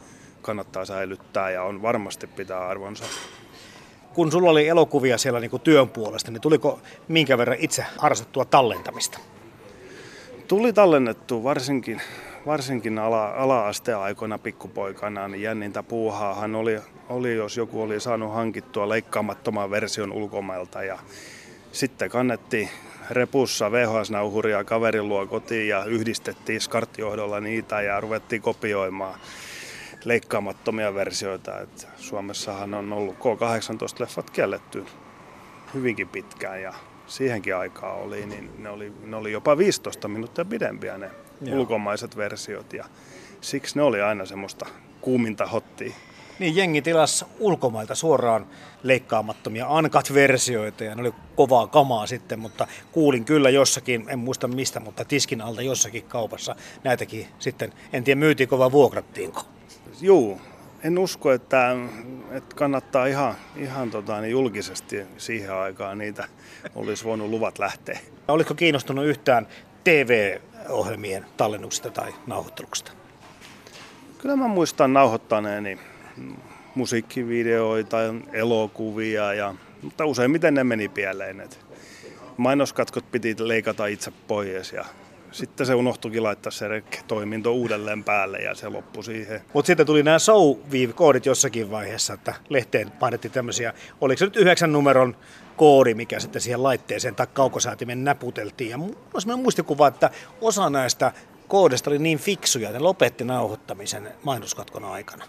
kannattaa 0.42 0.84
säilyttää 0.84 1.50
ja 1.50 1.62
on 1.62 1.82
varmasti 1.82 2.26
pitää 2.26 2.68
arvonsa. 2.68 3.04
Kun 4.14 4.32
sulla 4.32 4.50
oli 4.50 4.68
elokuvia 4.68 5.18
siellä 5.18 5.40
niin 5.40 5.50
kuin 5.50 5.62
työn 5.62 5.88
puolesta, 5.88 6.30
niin 6.30 6.40
tuliko 6.40 6.80
minkä 7.08 7.38
verran 7.38 7.58
itse 7.60 7.84
harrastettua 7.98 8.44
tallentamista? 8.44 9.18
Tuli 10.48 10.72
tallennettu 10.72 11.44
varsinkin 11.44 12.02
varsinkin 12.46 12.98
ala, 12.98 13.28
ala-asteaikoina 13.28 14.38
pikkupoikana, 14.38 15.28
niin 15.28 15.42
jännintä 15.42 15.82
puuhaahan 15.82 16.54
oli, 16.54 16.80
oli, 17.08 17.34
jos 17.36 17.56
joku 17.56 17.82
oli 17.82 18.00
saanut 18.00 18.34
hankittua 18.34 18.88
leikkaamattoman 18.88 19.70
version 19.70 20.12
ulkomailta 20.12 20.82
ja 20.82 20.98
sitten 21.72 22.10
kannettiin 22.10 22.68
repussa 23.10 23.70
VHS-nauhuria 23.72 24.64
kaverin 24.64 25.08
luo 25.08 25.26
kotiin 25.26 25.68
ja 25.68 25.84
yhdistettiin 25.84 26.60
skarttijohdolla 26.60 27.40
niitä 27.40 27.80
ja 27.80 28.00
ruvettiin 28.00 28.42
kopioimaan 28.42 29.20
leikkaamattomia 30.04 30.94
versioita. 30.94 31.60
Et 31.60 31.88
Suomessahan 31.96 32.74
on 32.74 32.92
ollut 32.92 33.16
K18-leffat 33.16 34.30
kielletty 34.30 34.86
hyvinkin 35.74 36.08
pitkään 36.08 36.62
ja 36.62 36.74
siihenkin 37.06 37.56
aikaa 37.56 37.92
oli, 37.92 38.26
niin 38.26 38.50
ne 38.58 38.70
oli, 38.70 38.92
ne 39.04 39.16
oli 39.16 39.32
jopa 39.32 39.58
15 39.58 40.08
minuuttia 40.08 40.44
pidempiä 40.44 40.98
ne 40.98 41.10
Joo. 41.40 41.60
ulkomaiset 41.60 42.16
versiot 42.16 42.72
ja 42.72 42.84
siksi 43.40 43.76
ne 43.76 43.82
oli 43.82 44.02
aina 44.02 44.26
semmoista 44.26 44.66
kuuminta 45.00 45.46
hottia. 45.46 45.94
Niin, 46.38 46.56
jengi 46.56 46.82
tilas 46.82 47.24
ulkomailta 47.38 47.94
suoraan 47.94 48.46
leikkaamattomia 48.82 49.66
ankat-versioita 49.68 50.84
ja 50.84 50.94
ne 50.94 51.00
oli 51.00 51.12
kovaa 51.36 51.66
kamaa 51.66 52.06
sitten, 52.06 52.38
mutta 52.38 52.66
kuulin 52.92 53.24
kyllä 53.24 53.50
jossakin, 53.50 54.04
en 54.08 54.18
muista 54.18 54.48
mistä, 54.48 54.80
mutta 54.80 55.04
tiskin 55.04 55.40
alta 55.40 55.62
jossakin 55.62 56.02
kaupassa 56.02 56.56
näitäkin 56.84 57.26
sitten, 57.38 57.72
en 57.92 58.04
tiedä 58.04 58.18
myytiinkö 58.18 58.58
vai 58.58 58.72
vuokrattiinko. 58.72 59.42
Juu, 60.00 60.40
en 60.84 60.98
usko, 60.98 61.32
että, 61.32 61.76
että 62.30 62.56
kannattaa 62.56 63.06
ihan, 63.06 63.34
ihan 63.56 63.90
tota, 63.90 64.20
niin 64.20 64.30
julkisesti 64.30 65.06
siihen 65.16 65.52
aikaan 65.52 65.98
niitä 65.98 66.28
olisi 66.74 67.04
voinut 67.04 67.30
luvat 67.30 67.58
lähteä. 67.58 67.98
Oliko 68.28 68.54
kiinnostunut 68.54 69.04
yhtään 69.04 69.46
TV-ohjelmien 70.66 71.26
tallennuksista 71.36 71.90
tai 71.90 72.14
nauhoitteluksista? 72.26 72.92
Kyllä 74.18 74.36
mä 74.36 74.48
muistan 74.48 74.92
nauhoittaneeni 74.92 75.78
musiikkivideoita, 76.74 77.96
elokuvia, 78.32 79.34
ja, 79.34 79.54
mutta 79.82 80.04
useimmiten 80.04 80.54
ne 80.54 80.64
meni 80.64 80.88
pieleen. 80.88 81.48
Mainoskatkot 82.36 83.10
piti 83.12 83.36
leikata 83.38 83.86
itse 83.86 84.12
pois 84.28 84.72
ja 84.72 84.84
sitten 85.32 85.66
se 85.66 85.74
unohtuikin 85.74 86.22
laittaa 86.22 86.52
se 86.52 86.82
toiminto 87.08 87.52
uudelleen 87.52 88.04
päälle 88.04 88.38
ja 88.38 88.54
se 88.54 88.68
loppui 88.68 89.04
siihen. 89.04 89.40
Mutta 89.52 89.66
sitten 89.66 89.86
tuli 89.86 90.02
nämä 90.02 90.18
show 90.18 90.56
koodit 90.94 91.26
jossakin 91.26 91.70
vaiheessa, 91.70 92.14
että 92.14 92.34
lehteen 92.48 92.90
painettiin 92.90 93.32
tämmöisiä, 93.32 93.74
oliko 94.00 94.18
se 94.18 94.24
nyt 94.24 94.36
yhdeksän 94.36 94.72
numeron 94.72 95.16
koodi, 95.56 95.94
mikä 95.94 96.20
sitten 96.20 96.42
siihen 96.42 96.62
laitteeseen 96.62 97.14
tai 97.14 97.26
kaukosäätimen 97.32 98.04
näputeltiin. 98.04 98.70
Ja 98.70 98.78
mulla 98.78 98.98
on 99.14 99.20
sellainen 99.20 99.42
muistikuva, 99.42 99.88
että 99.88 100.10
osa 100.40 100.70
näistä 100.70 101.12
koodista 101.48 101.90
oli 101.90 101.98
niin 101.98 102.18
fiksuja, 102.18 102.68
että 102.68 102.78
ne 102.78 102.82
lopetti 102.82 103.24
nauhoittamisen 103.24 104.08
mainoskatkon 104.22 104.84
aikana. 104.84 105.24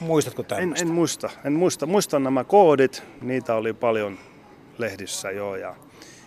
Muistatko 0.00 0.42
tämmöistä? 0.42 0.82
En, 0.82 0.88
en 0.88 0.94
muista. 0.94 1.30
En 1.44 1.52
muista. 1.52 1.86
Muistan 1.86 2.22
nämä 2.22 2.44
koodit, 2.44 3.02
niitä 3.20 3.54
oli 3.54 3.72
paljon 3.72 4.18
lehdissä 4.78 5.30
jo 5.30 5.56
ja 5.56 5.74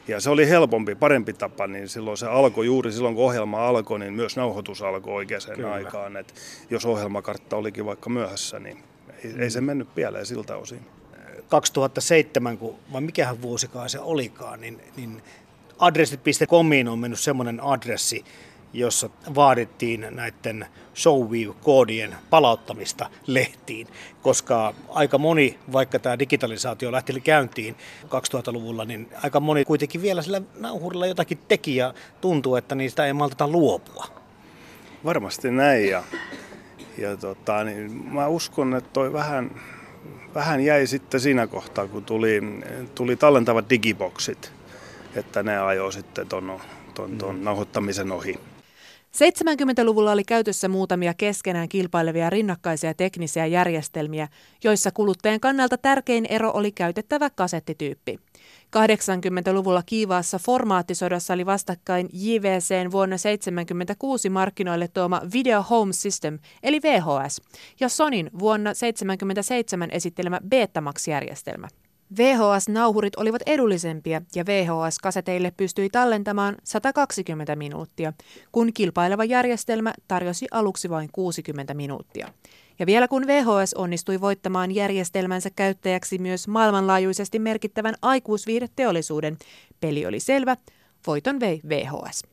ja 0.07 0.19
se 0.19 0.29
oli 0.29 0.49
helpompi, 0.49 0.95
parempi 0.95 1.33
tapa, 1.33 1.67
niin 1.67 1.89
silloin 1.89 2.17
se 2.17 2.27
alkoi, 2.27 2.65
juuri 2.65 2.91
silloin 2.91 3.15
kun 3.15 3.25
ohjelma 3.25 3.67
alkoi, 3.67 3.99
niin 3.99 4.13
myös 4.13 4.35
nauhoitus 4.35 4.81
alkoi 4.81 5.13
oikeaan 5.13 5.55
Kyllä. 5.55 5.73
aikaan. 5.73 6.17
Et 6.17 6.33
jos 6.69 6.85
ohjelmakartta 6.85 7.55
olikin 7.55 7.85
vaikka 7.85 8.09
myöhässä, 8.09 8.59
niin 8.59 8.83
ei, 9.23 9.33
mm. 9.33 9.41
ei 9.41 9.49
se 9.49 9.61
mennyt 9.61 9.95
pieleen 9.95 10.25
siltä 10.25 10.57
osin. 10.57 10.85
2007, 11.47 12.57
kun, 12.57 12.75
vai 12.93 13.01
mikähän 13.01 13.41
vuosikaan 13.41 13.89
se 13.89 13.99
olikaan, 13.99 14.61
niin, 14.61 14.81
niin 14.97 15.21
adressit.comiin 15.79 16.87
on 16.87 16.99
mennyt 16.99 17.19
semmoinen 17.19 17.63
adressi, 17.63 18.25
jossa 18.73 19.09
vaadittiin 19.35 20.07
näiden 20.11 20.65
showview-koodien 20.95 22.15
palauttamista 22.29 23.09
lehtiin, 23.27 23.87
koska 24.21 24.73
aika 24.89 25.17
moni, 25.17 25.59
vaikka 25.71 25.99
tämä 25.99 26.19
digitalisaatio 26.19 26.91
lähti 26.91 27.21
käyntiin 27.21 27.75
2000-luvulla, 28.05 28.85
niin 28.85 29.09
aika 29.23 29.39
moni 29.39 29.65
kuitenkin 29.65 30.01
vielä 30.01 30.21
sillä 30.21 30.41
nauhurilla 30.59 31.07
jotakin 31.07 31.39
teki 31.47 31.75
ja 31.75 31.93
tuntuu, 32.21 32.55
että 32.55 32.75
niistä 32.75 33.05
ei 33.05 33.13
malteta 33.13 33.47
luopua. 33.47 34.07
Varmasti 35.05 35.51
näin 35.51 35.89
ja, 35.89 36.03
ja 36.97 37.17
tota, 37.17 37.63
niin 37.63 37.91
mä 37.91 38.27
uskon, 38.27 38.75
että 38.75 38.89
toi 38.93 39.13
vähän, 39.13 39.61
vähän 40.35 40.61
jäi 40.61 40.87
sitten 40.87 41.19
siinä 41.19 41.47
kohtaa, 41.47 41.87
kun 41.87 42.05
tuli, 42.05 42.41
tuli 42.95 43.15
tallentavat 43.15 43.69
digiboksit, 43.69 44.51
että 45.15 45.43
ne 45.43 45.59
ajoi 45.59 45.93
sitten 45.93 46.27
ton, 46.27 46.59
ton, 46.93 47.17
ton 47.17 47.35
mm. 47.35 47.43
nauhoittamisen 47.43 48.11
ohi. 48.11 48.39
70-luvulla 49.11 50.11
oli 50.11 50.23
käytössä 50.23 50.67
muutamia 50.67 51.13
keskenään 51.13 51.69
kilpailevia 51.69 52.29
rinnakkaisia 52.29 52.93
teknisiä 52.93 53.45
järjestelmiä, 53.45 54.27
joissa 54.63 54.91
kuluttajan 54.91 55.39
kannalta 55.39 55.77
tärkein 55.77 56.25
ero 56.25 56.51
oli 56.53 56.71
käytettävä 56.71 57.29
kasettityyppi. 57.29 58.19
80-luvulla 58.77 59.83
kiivaassa 59.85 60.39
formaattisodassa 60.39 61.33
oli 61.33 61.45
vastakkain 61.45 62.09
JVCn 62.13 62.91
vuonna 62.91 63.15
1976 63.17 64.29
markkinoille 64.29 64.87
tuoma 64.87 65.21
Video 65.33 65.63
Home 65.69 65.93
System, 65.93 66.39
eli 66.63 66.81
VHS, 66.81 67.41
ja 67.79 67.89
Sonin 67.89 68.29
vuonna 68.39 68.69
1977 68.69 69.91
esittelemä 69.91 70.39
Betamax-järjestelmä. 70.49 71.67
VHS-nauhurit 72.17 73.15
olivat 73.17 73.41
edullisempia 73.45 74.21
ja 74.35 74.45
VHS-kaseteille 74.45 75.51
pystyi 75.57 75.89
tallentamaan 75.89 76.57
120 76.63 77.55
minuuttia, 77.55 78.13
kun 78.51 78.73
kilpaileva 78.73 79.23
järjestelmä 79.23 79.93
tarjosi 80.07 80.47
aluksi 80.51 80.89
vain 80.89 81.09
60 81.11 81.73
minuuttia. 81.73 82.27
Ja 82.79 82.85
vielä 82.85 83.07
kun 83.07 83.27
VHS 83.27 83.73
onnistui 83.73 84.21
voittamaan 84.21 84.75
järjestelmänsä 84.75 85.49
käyttäjäksi 85.49 86.17
myös 86.17 86.47
maailmanlaajuisesti 86.47 87.39
merkittävän 87.39 87.95
aikuisviihdeteollisuuden, 88.01 89.37
peli 89.79 90.05
oli 90.05 90.19
selvä, 90.19 90.57
voiton 91.07 91.39
vei 91.39 91.61
VHS. 91.69 92.23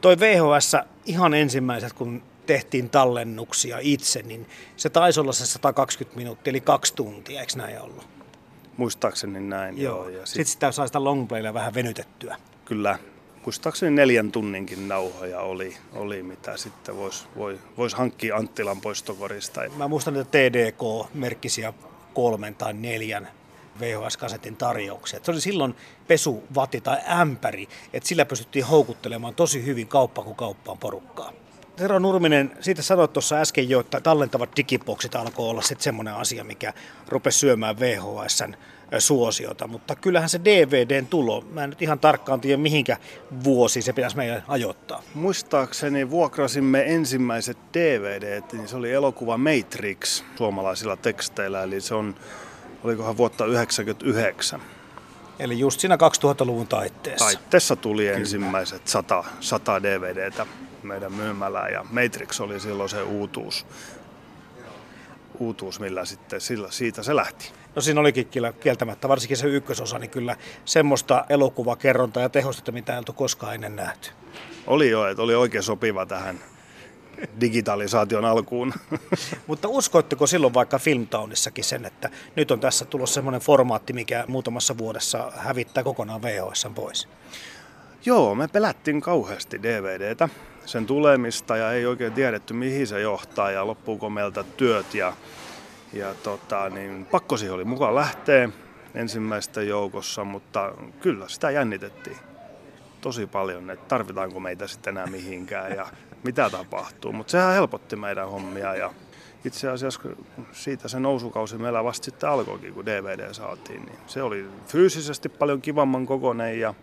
Toi 0.00 0.20
VHS 0.20 0.76
ihan 1.06 1.34
ensimmäiset, 1.34 1.92
kun 1.92 2.22
tehtiin 2.46 2.90
tallennuksia 2.90 3.78
itse, 3.80 4.22
niin 4.22 4.46
se 4.76 4.90
taisi 4.90 5.20
olla 5.20 5.32
se 5.32 5.46
120 5.46 6.16
minuuttia, 6.18 6.50
eli 6.50 6.60
kaksi 6.60 6.94
tuntia, 6.94 7.40
eikö 7.40 7.52
näin 7.56 7.80
ollut? 7.80 8.17
Muistaakseni 8.78 9.40
näin, 9.40 9.78
joo. 9.78 9.96
joo. 9.96 10.08
Ja 10.08 10.26
sit... 10.26 10.34
Sitten 10.34 10.46
sitä 10.46 10.72
sai 10.72 10.88
sitä 10.88 11.04
longplaylla 11.04 11.54
vähän 11.54 11.74
venytettyä. 11.74 12.36
Kyllä, 12.64 12.98
muistaakseni 13.44 13.96
neljän 13.96 14.32
tunninkin 14.32 14.88
nauhoja 14.88 15.40
oli, 15.40 15.76
oli 15.92 16.22
mitä 16.22 16.56
sitten 16.56 16.96
voisi 16.96 17.24
vois, 17.36 17.60
vois 17.76 17.94
hankkia 17.94 18.36
Anttilan 18.36 18.80
poistokorista. 18.80 19.60
Mä 19.76 19.88
muistan, 19.88 20.16
että 20.16 20.38
TDK-merkkisiä 20.38 21.72
kolmen 22.14 22.54
tai 22.54 22.72
neljän 22.72 23.28
VHS-kasetin 23.80 24.56
tarjouksia. 24.56 25.20
Se 25.22 25.30
oli 25.30 25.40
silloin 25.40 25.74
pesuvati 26.08 26.80
tai 26.80 26.98
ämpäri, 27.20 27.68
että 27.92 28.08
sillä 28.08 28.24
pystyttiin 28.24 28.64
houkuttelemaan 28.64 29.34
tosi 29.34 29.66
hyvin 29.66 29.88
kauppa 29.88 30.22
kuin 30.22 30.36
kauppaan 30.36 30.78
porukkaa. 30.78 31.32
Tero 31.78 31.98
Nurminen, 31.98 32.52
siitä 32.60 32.82
sanoit 32.82 33.12
tuossa 33.12 33.36
äsken 33.36 33.68
jo, 33.68 33.80
että 33.80 34.00
tallentavat 34.00 34.56
digiboksit 34.56 35.14
alkoi 35.14 35.48
olla 35.48 35.62
sitten 35.62 35.82
semmoinen 35.82 36.14
asia, 36.14 36.44
mikä 36.44 36.72
rupesi 37.08 37.38
syömään 37.38 37.80
VHSn 37.80 38.54
suosiota, 38.98 39.66
mutta 39.66 39.96
kyllähän 39.96 40.28
se 40.28 40.40
DVDn 40.44 41.06
tulo, 41.06 41.44
mä 41.52 41.64
en 41.64 41.70
nyt 41.70 41.82
ihan 41.82 41.98
tarkkaan 41.98 42.40
tiedä 42.40 42.56
mihinkä 42.56 42.96
vuosi 43.44 43.82
se 43.82 43.92
pitäisi 43.92 44.16
meidän 44.16 44.42
ajoittaa. 44.48 45.02
Muistaakseni 45.14 46.10
vuokrasimme 46.10 46.94
ensimmäiset 46.94 47.58
DVDt, 47.74 48.52
niin 48.52 48.68
se 48.68 48.76
oli 48.76 48.92
elokuva 48.92 49.38
Matrix 49.38 50.22
suomalaisilla 50.36 50.96
teksteillä, 50.96 51.62
eli 51.62 51.80
se 51.80 51.94
on, 51.94 52.14
olikohan 52.84 53.16
vuotta 53.16 53.44
1999. 53.44 54.62
Eli 55.38 55.58
just 55.58 55.80
siinä 55.80 55.96
2000-luvun 55.96 56.66
taitteessa. 56.66 57.24
Taitteessa 57.24 57.76
tuli 57.76 58.08
ensimmäiset 58.08 58.88
100, 58.88 59.24
100 59.40 59.82
DVDtä 59.82 60.46
meidän 60.82 61.12
myymälään 61.12 61.72
ja 61.72 61.84
Matrix 61.90 62.40
oli 62.40 62.60
silloin 62.60 62.88
se 62.88 63.02
uutuus, 63.02 63.66
uutuus 65.38 65.80
millä 65.80 66.04
sitten 66.04 66.40
sillä, 66.40 66.70
siitä 66.70 67.02
se 67.02 67.16
lähti. 67.16 67.52
No 67.74 67.82
siinä 67.82 68.00
olikin 68.00 68.26
kyllä 68.26 68.52
kieltämättä, 68.52 69.08
varsinkin 69.08 69.36
se 69.36 69.46
ykkösosa, 69.46 69.98
niin 69.98 70.10
kyllä 70.10 70.36
semmoista 70.64 71.24
elokuvakerrontaa 71.28 72.22
ja 72.22 72.28
tehostetta, 72.28 72.72
mitä 72.72 72.92
ei 72.92 72.98
oltu 72.98 73.12
koskaan 73.12 73.54
ennen 73.54 73.76
nähty. 73.76 74.10
Oli 74.66 74.90
jo, 74.90 75.06
että 75.06 75.22
oli 75.22 75.34
oikein 75.34 75.62
sopiva 75.62 76.06
tähän 76.06 76.38
digitalisaation 77.40 78.24
alkuun. 78.24 78.74
Mutta 79.46 79.68
uskoitteko 79.68 80.26
silloin 80.26 80.54
vaikka 80.54 80.78
Filmtownissakin 80.78 81.64
sen, 81.64 81.84
että 81.84 82.10
nyt 82.36 82.50
on 82.50 82.60
tässä 82.60 82.84
tulossa 82.84 83.14
semmoinen 83.14 83.40
formaatti, 83.40 83.92
mikä 83.92 84.24
muutamassa 84.28 84.78
vuodessa 84.78 85.32
hävittää 85.36 85.84
kokonaan 85.84 86.22
VHS 86.22 86.66
pois? 86.74 87.08
Joo, 88.04 88.34
me 88.34 88.48
pelättiin 88.48 89.00
kauheasti 89.00 89.62
DVDtä, 89.62 90.28
sen 90.64 90.86
tulemista 90.86 91.56
ja 91.56 91.72
ei 91.72 91.86
oikein 91.86 92.12
tiedetty 92.12 92.54
mihin 92.54 92.86
se 92.86 93.00
johtaa 93.00 93.50
ja 93.50 93.66
loppuuko 93.66 94.10
meiltä 94.10 94.44
työt 94.56 94.94
ja, 94.94 95.12
ja 95.92 96.14
tota, 96.14 96.70
niin 96.70 97.06
pakko 97.10 97.36
siihen 97.36 97.54
oli 97.54 97.64
mukaan 97.64 97.94
lähteä 97.94 98.48
ensimmäistä 98.94 99.62
joukossa, 99.62 100.24
mutta 100.24 100.72
kyllä 101.00 101.28
sitä 101.28 101.50
jännitettiin 101.50 102.16
tosi 103.00 103.26
paljon, 103.26 103.70
että 103.70 103.88
tarvitaanko 103.88 104.40
meitä 104.40 104.66
sitten 104.66 104.90
enää 104.96 105.06
mihinkään 105.06 105.76
ja 105.76 105.86
mitä 106.24 106.50
tapahtuu. 106.50 107.12
Mutta 107.12 107.30
sehän 107.30 107.54
helpotti 107.54 107.96
meidän 107.96 108.30
hommia 108.30 108.74
ja 108.74 108.92
itse 109.44 109.68
asiassa 109.68 110.00
siitä 110.52 110.88
se 110.88 111.00
nousukausi 111.00 111.58
meillä 111.58 111.84
vasta 111.84 112.04
sitten 112.04 112.28
alkoikin, 112.28 112.74
kun 112.74 112.86
DVD 112.86 113.34
saatiin. 113.34 113.82
Niin 113.82 113.98
se 114.06 114.22
oli 114.22 114.46
fyysisesti 114.66 115.28
paljon 115.28 115.62
kivamman 115.62 116.06
kokoinen 116.06 116.60
ja 116.60 116.74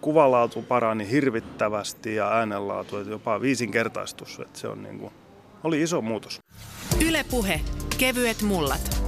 kuvalaatu 0.00 0.62
parani 0.62 1.10
hirvittävästi 1.10 2.14
ja 2.14 2.28
äänenlaatu 2.28 3.00
jopa 3.00 3.40
viisinkertaistus. 3.40 4.40
Että 4.40 4.58
se 4.58 4.68
on 4.68 4.82
niin 4.82 4.98
kuin, 4.98 5.12
oli 5.64 5.82
iso 5.82 6.00
muutos. 6.00 6.40
Ylepuhe 7.06 7.60
kevyet 7.98 8.42
mullat. 8.42 9.02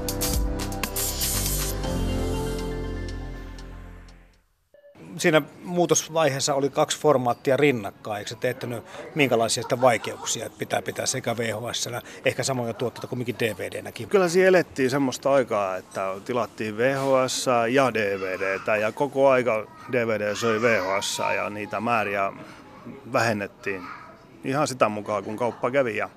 Siinä 5.21 5.43
muutosvaiheessa 5.65 6.55
oli 6.55 6.71
kaksi 6.71 6.99
formaattia 6.99 7.57
rinnakkain. 7.57 8.19
Eikö 8.19 8.29
se 8.29 8.37
teettänyt 8.37 8.85
minkälaisia 9.15 9.63
sitä 9.63 9.81
vaikeuksia, 9.81 10.47
että 10.47 10.59
pitää 10.59 10.83
pitää 10.83 11.07
sekä 11.07 11.37
VHS, 11.37 11.89
ehkä 12.25 12.43
samoja 12.43 12.75
tuotteita 12.75 13.07
kuin 13.07 13.27
DVD-näkin? 13.27 14.09
Kyllä 14.09 14.29
siinä 14.29 14.49
elettiin 14.49 14.91
semmoista 14.91 15.33
aikaa, 15.33 15.77
että 15.77 16.15
tilattiin 16.25 16.77
VHS 16.77 17.47
ja 17.71 17.95
DVDtä 17.95 18.77
ja 18.77 18.93
koko 18.93 19.29
aika 19.29 19.67
DVD 19.93 20.35
söi 20.35 20.63
VHS 20.63 21.23
ja 21.37 21.51
niitä 21.51 21.81
määriä 21.81 22.33
vähennettiin 23.13 23.83
ihan 24.45 24.69
sitä 24.69 24.89
mukaan, 24.89 25.25
kun 25.25 25.37
kauppa 25.37 25.71
kävi. 25.71 25.97
Ja 25.97 26.11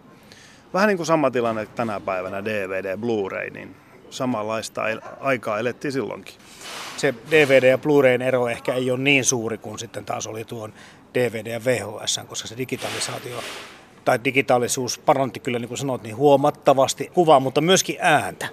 vähän 0.74 0.88
niin 0.88 0.98
kuin 0.98 1.08
sama 1.08 1.32
tilanne 1.32 1.66
tänä 1.66 2.00
päivänä 2.00 2.46
DVD, 2.46 2.98
Blu-ray, 2.98 3.50
niin 3.50 3.76
samanlaista 4.12 4.82
aikaa 5.19 5.60
elettiin 5.60 5.91
silloinkin 5.91 6.36
se 6.97 7.13
DVD 7.32 7.63
ja 7.63 7.78
Blu-rayn 7.78 8.21
ero 8.21 8.47
ehkä 8.47 8.74
ei 8.74 8.91
ole 8.91 9.00
niin 9.00 9.26
suuri 9.26 9.58
kuin 9.58 9.80
sitten 9.80 10.06
taas 10.06 10.28
oli 10.28 10.45
tuon 10.45 10.74
DVD 11.13 11.47
ja 11.47 11.65
VHS, 11.65 12.19
koska 12.28 12.47
se 12.47 12.58
digitalisaatio 12.58 13.43
tai 14.06 14.19
digitaalisuus 14.24 15.00
paranti 15.00 15.39
kyllä, 15.39 15.60
niin 15.60 15.67
kuin 15.67 15.78
sanoit, 15.78 16.04
niin 16.04 16.15
huomattavasti 16.15 17.12
kuvaa, 17.13 17.39
mutta 17.39 17.62
myöskin 17.62 17.97
ääntä. 18.00 18.47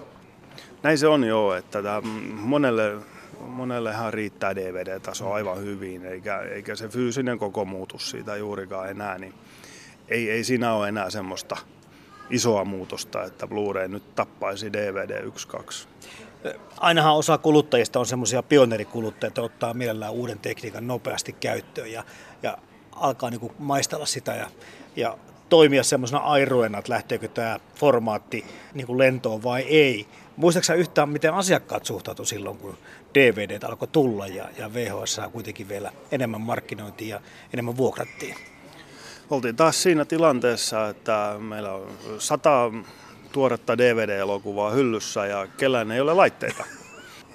Näin 0.82 0.98
se 0.98 1.08
on 1.08 1.24
joo, 1.24 1.54
että 1.54 1.82
tämä 1.82 2.00
monelle, 2.30 2.96
monellehan 3.40 4.14
riittää 4.14 4.56
DVD-taso 4.56 5.32
aivan 5.32 5.58
hyvin, 5.58 6.06
eikä, 6.06 6.38
eikä 6.38 6.76
se 6.76 6.88
fyysinen 6.88 7.38
koko 7.38 7.64
muutus 7.64 8.10
siitä 8.10 8.36
juurikaan 8.36 8.90
enää, 8.90 9.18
niin 9.18 9.34
ei, 10.08 10.30
ei 10.30 10.44
siinä 10.44 10.72
ole 10.72 10.88
enää 10.88 11.10
semmoista 11.10 11.56
isoa 12.30 12.64
muutosta, 12.64 13.24
että 13.24 13.46
Blu-ray 13.46 13.88
nyt 13.88 14.14
tappaisi 14.14 14.72
DVD 14.72 15.22
1-2 15.22 15.28
ainahan 16.80 17.16
osa 17.16 17.38
kuluttajista 17.38 17.98
on 17.98 18.06
semmoisia 18.06 18.42
pioneerikuluttajia, 18.42 19.28
että 19.28 19.42
ottaa 19.42 19.74
mielellään 19.74 20.12
uuden 20.12 20.38
tekniikan 20.38 20.86
nopeasti 20.86 21.32
käyttöön 21.32 21.92
ja, 21.92 22.04
ja 22.42 22.58
alkaa 22.92 23.30
niin 23.30 23.52
maistella 23.58 24.06
sitä 24.06 24.34
ja, 24.34 24.50
ja 24.96 25.18
toimia 25.48 25.82
semmoisena 25.82 26.20
airoena, 26.20 26.78
että 26.78 26.92
lähteekö 26.92 27.28
tämä 27.28 27.60
formaatti 27.74 28.44
niin 28.74 28.86
kuin 28.86 28.98
lentoon 28.98 29.42
vai 29.42 29.62
ei. 29.62 30.06
Muistaaksä 30.36 30.74
yhtään, 30.74 31.08
miten 31.08 31.34
asiakkaat 31.34 31.84
suhtautu 31.84 32.24
silloin, 32.24 32.58
kun 32.58 32.78
DVD 33.14 33.62
alkoi 33.62 33.88
tulla 33.88 34.26
ja, 34.26 34.48
ja 34.58 34.74
VHS 34.74 35.20
kuitenkin 35.32 35.68
vielä 35.68 35.92
enemmän 36.12 36.40
markkinointia 36.40 37.16
ja 37.16 37.22
enemmän 37.52 37.76
vuokrattiin? 37.76 38.34
Oltiin 39.30 39.56
taas 39.56 39.82
siinä 39.82 40.04
tilanteessa, 40.04 40.88
että 40.88 41.36
meillä 41.38 41.72
on 41.72 41.88
sata 42.18 42.72
tuoretta 43.32 43.78
DVD-elokuvaa 43.78 44.70
hyllyssä 44.70 45.26
ja 45.26 45.46
kellään 45.46 45.90
ei 45.90 46.00
ole 46.00 46.14
laitteita. 46.14 46.64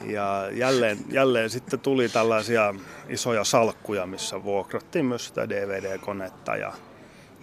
Ja 0.06 0.50
jälleen, 0.52 0.98
jälleen 1.10 1.50
sitten 1.50 1.80
tuli 1.80 2.10
tällaisia 2.10 2.76
isoja 3.10 3.44
salkkuja, 3.44 4.06
missä 4.06 4.44
vuokrattiin 4.44 5.06
myös 5.06 5.26
sitä 5.26 5.50
DVD-konetta 5.50 6.56
ja, 6.56 6.74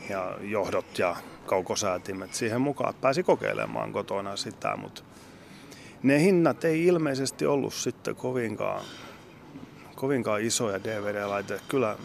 ja 0.08 0.36
johdot 0.40 0.98
ja 0.98 1.16
kaukosäätimet 1.46 2.34
siihen 2.34 2.60
mukaan. 2.60 2.94
Pääsi 2.94 3.22
kokeilemaan 3.22 3.92
kotona 3.92 4.36
sitä, 4.36 4.76
mutta 4.76 5.02
ne 6.02 6.20
hinnat 6.20 6.64
ei 6.64 6.86
ilmeisesti 6.86 7.46
ollut 7.46 7.74
sitten 7.74 8.16
kovinkaan, 8.16 8.84
kovinkaan 9.94 10.42
isoja 10.42 10.84
DVD-laitteita. 10.84 11.64
Kyllä 11.68 11.96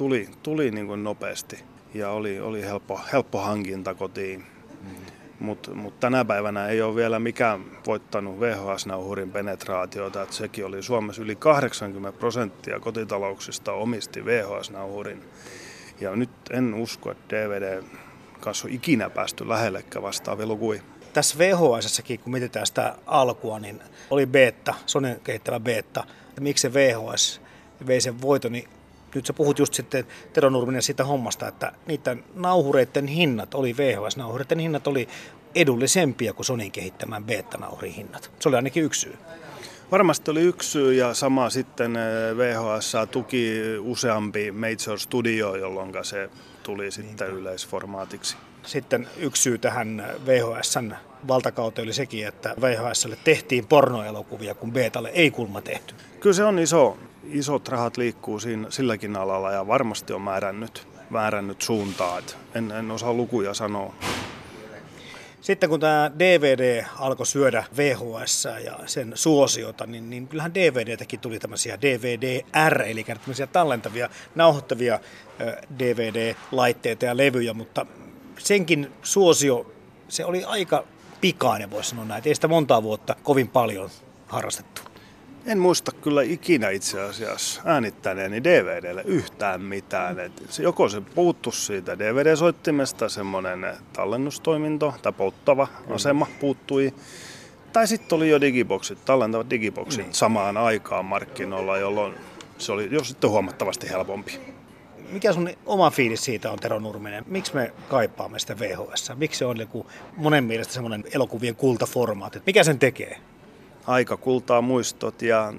tuli, 0.00 0.28
tuli 0.42 0.70
niin 0.70 0.86
kuin 0.86 1.04
nopeasti 1.04 1.64
ja 1.94 2.10
oli, 2.10 2.40
oli 2.40 2.62
helppo, 2.62 3.00
helppo 3.12 3.40
hankinta 3.40 3.94
kotiin. 3.94 4.46
Mutta 5.40 5.74
mut 5.74 6.00
tänä 6.00 6.24
päivänä 6.24 6.66
ei 6.66 6.82
ole 6.82 6.94
vielä 6.94 7.18
mikään 7.18 7.64
voittanut 7.86 8.40
VHS-nauhurin 8.40 9.30
penetraatiota. 9.32 10.22
Että 10.22 10.34
sekin 10.34 10.66
oli 10.66 10.82
Suomessa 10.82 11.22
yli 11.22 11.36
80 11.36 12.18
prosenttia 12.18 12.80
kotitalouksista 12.80 13.72
omisti 13.72 14.24
VHS-nauhurin. 14.24 15.24
Ja 16.00 16.16
nyt 16.16 16.30
en 16.50 16.74
usko, 16.74 17.10
että 17.10 17.36
DVD 17.36 17.82
kanssa 18.40 18.68
on 18.68 18.74
ikinä 18.74 19.10
päästy 19.10 19.48
lähellekään 19.48 20.02
vastaavia 20.02 20.46
lukuja. 20.46 20.82
Tässä 21.12 21.38
vhs 21.38 22.02
kun 22.22 22.32
mietitään 22.32 22.66
sitä 22.66 22.94
alkua, 23.06 23.58
niin 23.58 23.80
oli 24.10 24.26
beta, 24.26 24.74
Sonen 24.86 25.20
kehittävä 25.24 25.60
beta. 25.60 26.04
Miksi 26.40 26.62
se 26.62 26.74
VHS 26.74 27.40
vei 27.86 28.00
sen 28.00 28.20
voiton, 28.20 28.52
niin 28.52 28.68
nyt 29.14 29.26
sä 29.26 29.32
puhut 29.32 29.58
just 29.58 29.74
sitten 29.74 30.04
Tero 30.32 30.50
Nurminen 30.50 30.82
siitä 30.82 31.04
hommasta, 31.04 31.48
että 31.48 31.72
niiden 31.86 32.24
nauhureiden 32.34 33.06
hinnat 33.06 33.54
oli 33.54 33.76
VHS-nauhureiden 33.76 34.58
hinnat 34.58 34.86
oli 34.86 35.08
edullisempia 35.54 36.32
kuin 36.32 36.46
Sonin 36.46 36.72
kehittämään 36.72 37.24
beta 37.24 37.58
hinnat. 37.96 38.30
Se 38.40 38.48
oli 38.48 38.56
ainakin 38.56 38.84
yksi 38.84 39.00
syy. 39.00 39.18
Varmasti 39.90 40.30
oli 40.30 40.40
yksi 40.40 40.70
syy 40.70 40.94
ja 40.94 41.14
sama 41.14 41.50
sitten 41.50 41.96
eh, 41.96 42.36
VHS 42.36 42.92
tuki 43.10 43.60
useampi 43.80 44.52
Major 44.52 44.98
Studio, 44.98 45.56
jolloin 45.56 45.92
se 46.02 46.30
tuli 46.62 46.90
sitten 46.90 47.06
Niinpä. 47.06 47.40
yleisformaatiksi. 47.40 48.36
Sitten 48.62 49.08
yksi 49.16 49.42
syy 49.42 49.58
tähän 49.58 50.04
VHSn 50.26 50.94
valtakauteen 51.28 51.86
oli 51.86 51.92
sekin, 51.92 52.26
että 52.26 52.54
VHSlle 52.60 53.18
tehtiin 53.24 53.66
pornoelokuvia, 53.66 54.54
kun 54.54 54.72
Betalle 54.72 55.10
ei 55.14 55.30
kulma 55.30 55.60
tehty. 55.60 55.94
Kyllä 56.20 56.34
se 56.34 56.44
on 56.44 56.58
iso, 56.58 56.98
isot 57.24 57.68
rahat 57.68 57.96
liikkuu 57.96 58.40
siinä, 58.40 58.70
silläkin 58.70 59.16
alalla 59.16 59.52
ja 59.52 59.66
varmasti 59.66 60.12
on 60.12 60.22
määrännyt, 60.22 60.86
määrännyt 61.10 61.62
suuntaa. 61.62 62.18
En, 62.54 62.70
en 62.70 62.90
osaa 62.90 63.12
lukuja 63.12 63.54
sanoa. 63.54 63.94
Sitten 65.40 65.70
kun 65.70 65.80
tämä 65.80 66.10
DVD 66.18 66.84
alkoi 66.98 67.26
syödä 67.26 67.64
VHS 67.76 68.48
ja 68.64 68.78
sen 68.86 69.12
suosiota, 69.14 69.86
niin, 69.86 70.10
niin 70.10 70.28
kyllähän 70.28 70.54
DVDtäkin 70.54 71.20
tuli 71.20 71.38
tämmöisiä 71.38 71.78
DVD-R, 71.80 72.82
eli 72.82 73.04
tämmöisiä 73.04 73.46
tallentavia, 73.46 74.10
nauhoittavia 74.34 75.00
DVD-laitteita 75.78 77.04
ja 77.04 77.16
levyjä, 77.16 77.54
mutta 77.54 77.86
senkin 78.38 78.92
suosio, 79.02 79.72
se 80.08 80.24
oli 80.24 80.44
aika 80.44 80.84
pikainen, 81.20 81.70
voisi 81.70 81.90
sanoa 81.90 82.04
näin. 82.04 82.22
Ei 82.26 82.34
sitä 82.34 82.48
montaa 82.48 82.82
vuotta 82.82 83.16
kovin 83.22 83.48
paljon 83.48 83.90
harrastettu. 84.26 84.89
En 85.46 85.58
muista 85.58 85.92
kyllä 85.92 86.22
ikinä 86.22 86.70
itse 86.70 87.00
asiassa 87.00 87.62
äänittäneeni 87.64 88.44
DVDlle 88.44 89.02
yhtään 89.06 89.62
mitään. 89.62 90.18
Et 90.18 90.32
se, 90.48 90.62
joko 90.62 90.88
se 90.88 91.00
puuttu 91.00 91.52
siitä 91.52 91.98
DVD-soittimesta, 91.98 93.08
semmoinen 93.08 93.66
tallennustoiminto 93.92 94.94
tai 95.02 95.12
polttava 95.12 95.68
mm. 95.86 95.94
asema 95.94 96.26
puuttui, 96.40 96.94
tai 97.72 97.86
sitten 97.86 98.16
oli 98.16 98.28
jo 98.28 98.40
digiboksit, 98.40 99.04
tallentavat 99.04 99.50
digiboksit 99.50 100.04
niin. 100.04 100.14
samaan 100.14 100.56
aikaan 100.56 101.04
markkinoilla, 101.04 101.78
jolloin 101.78 102.14
se 102.58 102.72
oli 102.72 102.88
jo 102.90 103.04
sitten 103.04 103.30
huomattavasti 103.30 103.90
helpompi. 103.90 104.40
Mikä 105.12 105.32
sun 105.32 105.50
oma 105.66 105.90
fiilis 105.90 106.24
siitä 106.24 106.50
on, 106.50 106.58
Tero 106.58 106.78
Nurminen? 106.78 107.24
Miksi 107.26 107.54
me 107.54 107.72
kaipaamme 107.88 108.38
sitä 108.38 108.58
VHS? 108.58 109.12
Miksi 109.14 109.38
se 109.38 109.44
on 109.44 109.60
joku 109.60 109.86
monen 110.16 110.44
mielestä 110.44 110.74
semmoinen 110.74 111.04
elokuvien 111.14 111.56
kultaformaatti? 111.56 112.42
Mikä 112.46 112.64
sen 112.64 112.78
tekee? 112.78 113.20
Aika 113.86 114.16
kultaa 114.16 114.62
muistot 114.62 115.22
ja 115.22 115.52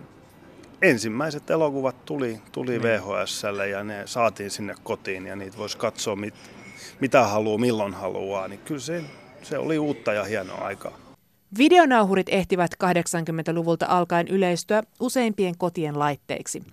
ensimmäiset 0.82 1.50
elokuvat 1.50 2.06
tuli, 2.06 2.42
tuli 2.52 2.72
niin. 2.72 2.84
VHSlle 2.84 3.70
ja 3.70 3.84
ne 3.84 4.04
saatiin 4.06 4.52
sinne 4.52 4.76
kotiin 4.84 5.28
ja 5.28 5.36
niitä 5.36 5.58
voisi 5.58 5.78
katsoa 5.78 6.16
mit, 6.16 6.34
mitä 7.00 7.24
haluaa, 7.24 7.58
milloin 7.58 7.94
haluaa, 7.94 8.48
niin 8.48 8.60
kyllä 8.60 8.82
se, 8.82 9.04
se 9.44 9.58
oli 9.58 9.80
uutta 9.80 10.14
ja 10.14 10.24
hienoa 10.24 10.58
aikaa. 10.58 10.98
Videonauhurit 11.58 12.28
ehtivät 12.30 12.72
80-luvulta 12.84 13.86
alkaen 13.90 14.28
yleistyä 14.28 14.84
useimpien 15.00 15.58
kotien 15.58 16.00
laitteiksi. 16.00 16.64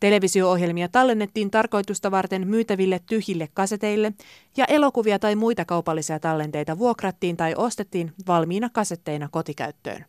Televisio-ohjelmia 0.00 0.88
tallennettiin 0.88 1.50
tarkoitusta 1.50 2.10
varten 2.10 2.48
myytäville 2.48 3.00
tyhjille 3.06 3.48
kaseteille 3.54 4.12
ja 4.56 4.64
elokuvia 4.64 5.18
tai 5.18 5.34
muita 5.34 5.64
kaupallisia 5.64 6.20
tallenteita 6.20 6.78
vuokrattiin 6.78 7.36
tai 7.36 7.54
ostettiin 7.56 8.12
valmiina 8.26 8.70
kasetteina 8.72 9.28
kotikäyttöön. 9.30 10.04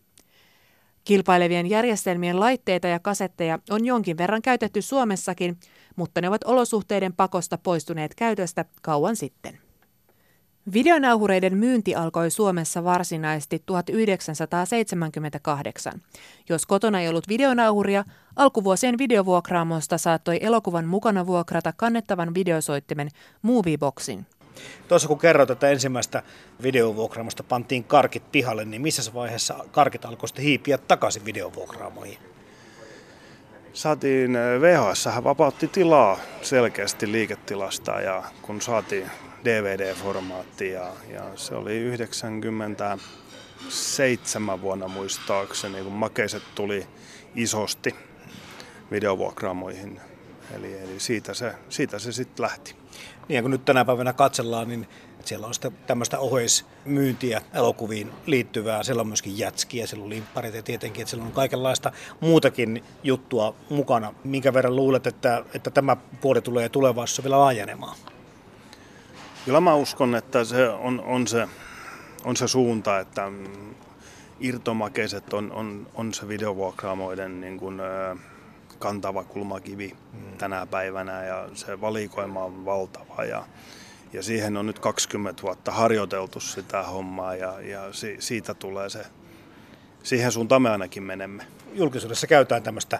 Kilpailevien 1.07 1.69
järjestelmien 1.69 2.39
laitteita 2.39 2.87
ja 2.87 2.99
kasetteja 2.99 3.59
on 3.69 3.85
jonkin 3.85 4.17
verran 4.17 4.41
käytetty 4.41 4.81
Suomessakin, 4.81 5.57
mutta 5.95 6.21
ne 6.21 6.27
ovat 6.27 6.43
olosuhteiden 6.43 7.13
pakosta 7.13 7.57
poistuneet 7.57 8.15
käytöstä 8.15 8.65
kauan 8.81 9.15
sitten. 9.15 9.57
Videonauhureiden 10.73 11.57
myynti 11.57 11.95
alkoi 11.95 12.31
Suomessa 12.31 12.83
varsinaisesti 12.83 13.63
1978. 13.65 16.01
Jos 16.49 16.65
kotona 16.65 17.01
ei 17.01 17.09
ollut 17.09 17.27
videonauhuria, 17.27 18.03
alkuvuosien 18.35 18.97
videovuokraamosta 18.97 19.97
saattoi 19.97 20.39
elokuvan 20.41 20.85
mukana 20.85 21.27
vuokrata 21.27 21.73
kannettavan 21.77 22.33
videosoittimen 22.33 23.09
Movieboxin. 23.41 24.25
Tuossa 24.87 25.07
kun 25.07 25.19
kerroit, 25.19 25.49
että 25.49 25.69
ensimmäistä 25.69 26.23
videovuokraamosta 26.63 27.43
pantiin 27.43 27.83
karkit 27.83 28.31
pihalle, 28.31 28.65
niin 28.65 28.81
missä 28.81 29.13
vaiheessa 29.13 29.55
karkit 29.71 30.05
alkoi 30.05 30.29
sitten 30.29 30.45
hiipiä 30.45 30.77
takaisin 30.77 31.25
videovuokraamoihin? 31.25 32.17
Saatiin, 33.73 34.35
eh, 34.35 34.61
VHS 34.61 35.09
vapautti 35.23 35.67
tilaa 35.67 36.19
selkeästi 36.41 37.11
liiketilasta 37.11 38.01
ja 38.01 38.23
kun 38.41 38.61
saatiin 38.61 39.11
DVD-formaatti 39.43 40.63
ja, 40.63 40.87
ja 41.13 41.23
se 41.35 41.55
oli 41.55 41.77
97 41.77 44.61
vuonna 44.61 44.87
muistaakseni, 44.87 45.83
kun 45.83 45.93
makeiset 45.93 46.43
tuli 46.55 46.87
isosti 47.35 47.95
videovuokraamoihin. 48.91 50.01
Eli, 50.55 50.79
eli 50.79 50.99
siitä 50.99 51.33
se, 51.33 51.53
siitä 51.69 51.99
se 51.99 52.11
sitten 52.11 52.43
lähti. 52.43 52.75
Niin 53.27 53.43
kun 53.43 53.51
nyt 53.51 53.65
tänä 53.65 53.85
päivänä 53.85 54.13
katsellaan, 54.13 54.67
niin 54.67 54.87
siellä 55.25 55.47
on 55.47 55.53
sitten 55.53 55.77
tämmöistä 55.87 56.19
oheismyyntiä 56.19 57.41
elokuviin 57.53 58.11
liittyvää. 58.25 58.83
Siellä 58.83 59.01
on 59.01 59.07
myöskin 59.07 59.37
jätskiä, 59.37 59.87
siellä 59.87 60.03
on 60.03 60.09
limpparit 60.09 60.55
ja 60.55 60.63
tietenkin, 60.63 61.01
että 61.01 61.09
siellä 61.09 61.25
on 61.25 61.31
kaikenlaista 61.31 61.91
muutakin 62.19 62.83
juttua 63.03 63.55
mukana. 63.69 64.13
Minkä 64.23 64.53
verran 64.53 64.75
luulet, 64.75 65.07
että, 65.07 65.43
että 65.53 65.69
tämä 65.69 65.97
puoli 66.21 66.41
tulee 66.41 66.69
tulevaisuudessa 66.69 67.23
vielä 67.23 67.39
laajenemaan? 67.39 67.97
Kyllä 69.45 69.61
mä 69.61 69.75
uskon, 69.75 70.15
että 70.15 70.43
se 70.43 70.69
on, 70.69 71.01
on, 71.05 71.27
se, 71.27 71.47
on 72.25 72.37
se 72.37 72.47
suunta, 72.47 72.99
että 72.99 73.31
irtomakeiset 74.39 75.33
on, 75.33 75.51
on, 75.51 75.87
on 75.95 76.13
se 76.13 76.27
videovuokraamoiden 76.27 77.41
niin 77.41 77.59
kuin, 77.59 77.81
kantava 78.79 79.23
kulmakivi 79.23 79.95
mm. 80.13 80.37
tänä 80.37 80.65
päivänä 80.65 81.23
ja 81.23 81.49
se 81.53 81.81
valikoima 81.81 82.43
on 82.43 82.65
valtava 82.65 83.23
ja, 83.23 83.45
ja 84.13 84.23
siihen 84.23 84.57
on 84.57 84.65
nyt 84.65 84.79
20 84.79 85.41
vuotta 85.41 85.71
harjoiteltu 85.71 86.39
sitä 86.39 86.83
hommaa 86.83 87.35
ja, 87.35 87.61
ja 87.61 87.93
si, 87.93 88.15
siitä 88.19 88.53
tulee 88.53 88.89
se, 88.89 89.05
siihen 90.03 90.31
suuntaan 90.31 90.61
me 90.61 90.69
ainakin 90.69 91.03
menemme. 91.03 91.47
Julkisuudessa 91.73 92.27
käytetään 92.27 92.63
tämmöistä 92.63 92.99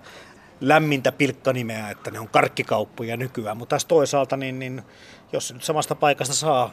lämmintä 0.62 1.12
pilkkanimeä, 1.12 1.90
että 1.90 2.12
ne 2.12 2.20
on 2.20 2.30
karkkikauppoja 2.30 3.18
nykyään, 3.18 3.58
mutta 3.58 3.70
taas 3.70 3.86
toisaalta, 3.86 4.38
niin, 4.38 4.60
niin 4.60 4.82
jos 5.34 5.54
nyt 5.54 5.64
samasta 5.64 5.96
paikasta 5.96 6.34
saa 6.34 6.72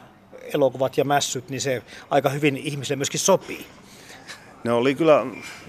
elokuvat 0.54 0.98
ja 0.98 1.04
mässyt, 1.04 1.48
niin 1.48 1.60
se 1.60 1.82
aika 2.10 2.28
hyvin 2.28 2.56
ihmisille 2.56 2.96
myöskin 2.96 3.20
sopii 3.20 3.66
ne 4.64 4.72
oli 4.72 4.94
kyllä 4.94 5.27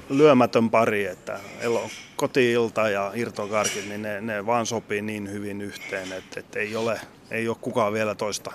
lyömätön 0.10 0.70
pari, 0.70 1.06
että 1.06 1.40
elo, 1.62 1.90
kotiilta 2.16 2.90
ja 2.90 3.12
irtokarkit, 3.16 3.90
niin 3.90 4.02
ne, 4.02 4.22
ne 4.22 4.46
vaan 4.46 4.66
sopii 4.66 5.02
niin 5.02 5.32
hyvin 5.32 5.62
yhteen, 5.62 6.12
että, 6.12 6.40
että 6.40 6.60
ei, 6.60 6.76
ole, 6.76 7.00
ei 7.32 7.48
ole 7.48 7.58
kukaan 7.62 7.94
vielä 7.94 8.16
toista 8.16 8.52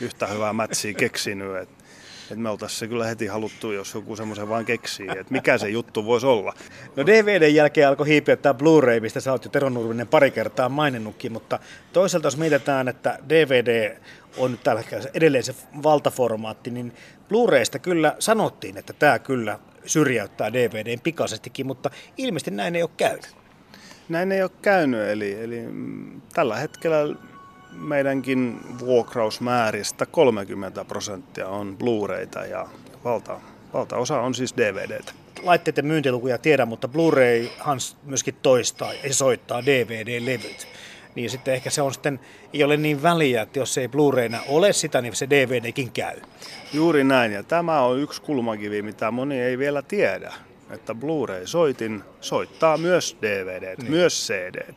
yhtä 0.00 0.26
hyvää 0.26 0.52
mätsiä 0.52 0.94
keksinyt. 0.94 1.56
Että, 1.56 1.84
että 2.22 2.36
me 2.36 2.50
oltaisiin 2.50 2.78
se 2.78 2.88
kyllä 2.88 3.06
heti 3.06 3.26
haluttu, 3.26 3.72
jos 3.72 3.94
joku 3.94 4.16
semmoisen 4.16 4.48
vaan 4.48 4.64
keksii, 4.64 5.08
että 5.08 5.32
mikä 5.32 5.58
se 5.58 5.68
juttu 5.68 6.04
voisi 6.04 6.26
olla. 6.26 6.54
No 6.96 7.06
DVDn 7.06 7.54
jälkeen 7.54 7.88
alkoi 7.88 8.08
hiipiä 8.08 8.36
tämä 8.36 8.54
Blu-ray, 8.54 9.00
mistä 9.00 9.20
sä 9.20 9.32
oot 9.32 9.44
jo 9.44 9.50
Tero 9.50 9.68
Nurminen 9.68 10.08
pari 10.08 10.30
kertaa 10.30 10.68
maininnutkin, 10.68 11.32
mutta 11.32 11.58
toisaalta 11.92 12.26
jos 12.26 12.36
mietitään, 12.36 12.88
että 12.88 13.18
DVD 13.28 13.96
on 14.36 14.50
nyt 14.50 14.62
tällä 14.62 14.80
hetkellä 14.80 15.10
edelleen 15.14 15.44
se 15.44 15.54
valtaformaatti, 15.82 16.70
niin 16.70 16.92
Blu-raysta 17.28 17.78
kyllä 17.78 18.16
sanottiin, 18.18 18.76
että 18.76 18.92
tämä 18.92 19.18
kyllä 19.18 19.58
syrjäyttää 19.86 20.52
DVDn 20.52 21.00
pikaisestikin, 21.00 21.66
mutta 21.66 21.90
ilmeisesti 22.16 22.50
näin 22.50 22.76
ei 22.76 22.82
ole 22.82 22.90
käynyt. 22.96 23.36
Näin 24.08 24.32
ei 24.32 24.42
ole 24.42 24.50
käynyt, 24.62 25.08
eli, 25.08 25.32
eli 25.32 25.66
mm, 25.66 26.20
tällä 26.34 26.56
hetkellä 26.56 26.96
meidänkin 27.72 28.60
vuokrausmääristä 28.78 30.06
30 30.06 30.84
prosenttia 30.84 31.48
on 31.48 31.76
Blu-rayta 31.78 32.44
ja 32.50 32.68
valta, 33.04 33.40
valtaosa 33.72 34.20
on 34.20 34.34
siis 34.34 34.56
DVDtä. 34.56 35.12
Laitteiden 35.42 35.86
myyntilukuja 35.86 36.38
tiedän, 36.38 36.68
mutta 36.68 36.88
Blu-rayhan 36.88 37.78
myöskin 38.02 38.36
toistaa 38.42 38.92
ja 38.92 39.14
soittaa 39.14 39.66
DVD-levyt 39.66 40.66
niin 41.14 41.30
sitten 41.30 41.54
ehkä 41.54 41.70
se 41.70 41.82
on 41.82 41.92
sitten, 41.92 42.20
ei 42.52 42.64
ole 42.64 42.76
niin 42.76 43.02
väliä, 43.02 43.42
että 43.42 43.58
jos 43.58 43.78
ei 43.78 43.88
Blu-rayna 43.88 44.38
ole 44.48 44.72
sitä, 44.72 45.00
niin 45.00 45.16
se 45.16 45.30
DVDkin 45.30 45.92
käy. 45.92 46.20
Juuri 46.72 47.04
näin, 47.04 47.32
ja 47.32 47.42
tämä 47.42 47.80
on 47.80 47.98
yksi 47.98 48.22
kulmakivi, 48.22 48.82
mitä 48.82 49.10
moni 49.10 49.40
ei 49.40 49.58
vielä 49.58 49.82
tiedä, 49.82 50.32
että 50.70 50.94
Blu-ray-soitin 50.94 52.04
soittaa 52.20 52.76
myös 52.76 53.16
DVD, 53.22 53.76
niin. 53.76 53.90
myös 53.90 54.26
CD. 54.26 54.74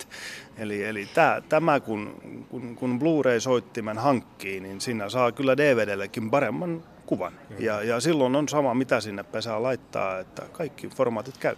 Eli, 0.58 0.84
eli 0.84 1.08
tämä, 1.14 1.42
tämä 1.50 1.80
kun, 1.80 2.22
kun, 2.50 2.76
kun 2.76 3.00
Blu-ray-soittimen 3.00 3.98
hankkii, 3.98 4.60
niin 4.60 4.82
siinä 4.82 5.10
saa 5.10 5.32
kyllä 5.32 5.58
DVDllekin 5.58 6.32
paremman 6.32 6.84
kuvan. 7.06 7.34
Ja, 7.60 7.84
ja 7.84 8.00
silloin 8.00 8.36
on 8.36 8.50
sama, 8.50 8.74
mitä 8.74 9.02
sinne 9.02 9.24
pesää 9.24 9.64
laittaa, 9.64 10.20
että 10.20 10.42
kaikki 10.52 10.88
formaatit 10.88 11.38
käy. 11.38 11.56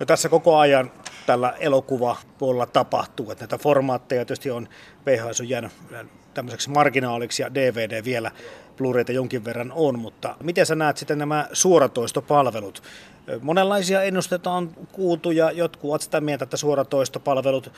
No 0.00 0.06
tässä 0.06 0.28
koko 0.28 0.56
ajan 0.58 0.90
tällä 1.26 1.54
elokuvapuolella 1.60 2.66
tapahtuu, 2.66 3.30
että 3.30 3.44
näitä 3.44 3.58
formaatteja 3.58 4.24
tietysti 4.24 4.50
on, 4.50 4.68
VHS 5.06 5.40
on 5.40 5.48
jäänyt 5.48 5.72
tämmöiseksi 6.34 6.70
marginaaliksi 6.70 7.42
ja 7.42 7.54
DVD 7.54 8.04
vielä 8.04 8.30
Blu-rayta 8.76 9.12
jonkin 9.12 9.44
verran 9.44 9.72
on, 9.74 9.98
mutta 9.98 10.36
miten 10.42 10.66
sä 10.66 10.74
näet 10.74 10.96
sitten 10.96 11.18
nämä 11.18 11.48
suoratoistopalvelut? 11.52 12.82
Monenlaisia 13.40 14.02
ennusteita 14.02 14.50
on 14.50 14.70
kuultu 14.92 15.30
ja 15.30 15.50
jotkut 15.50 15.90
ovat 15.90 16.02
sitä 16.02 16.20
mieltä, 16.20 16.44
että 16.44 16.56
suoratoistopalvelut, 16.56 17.72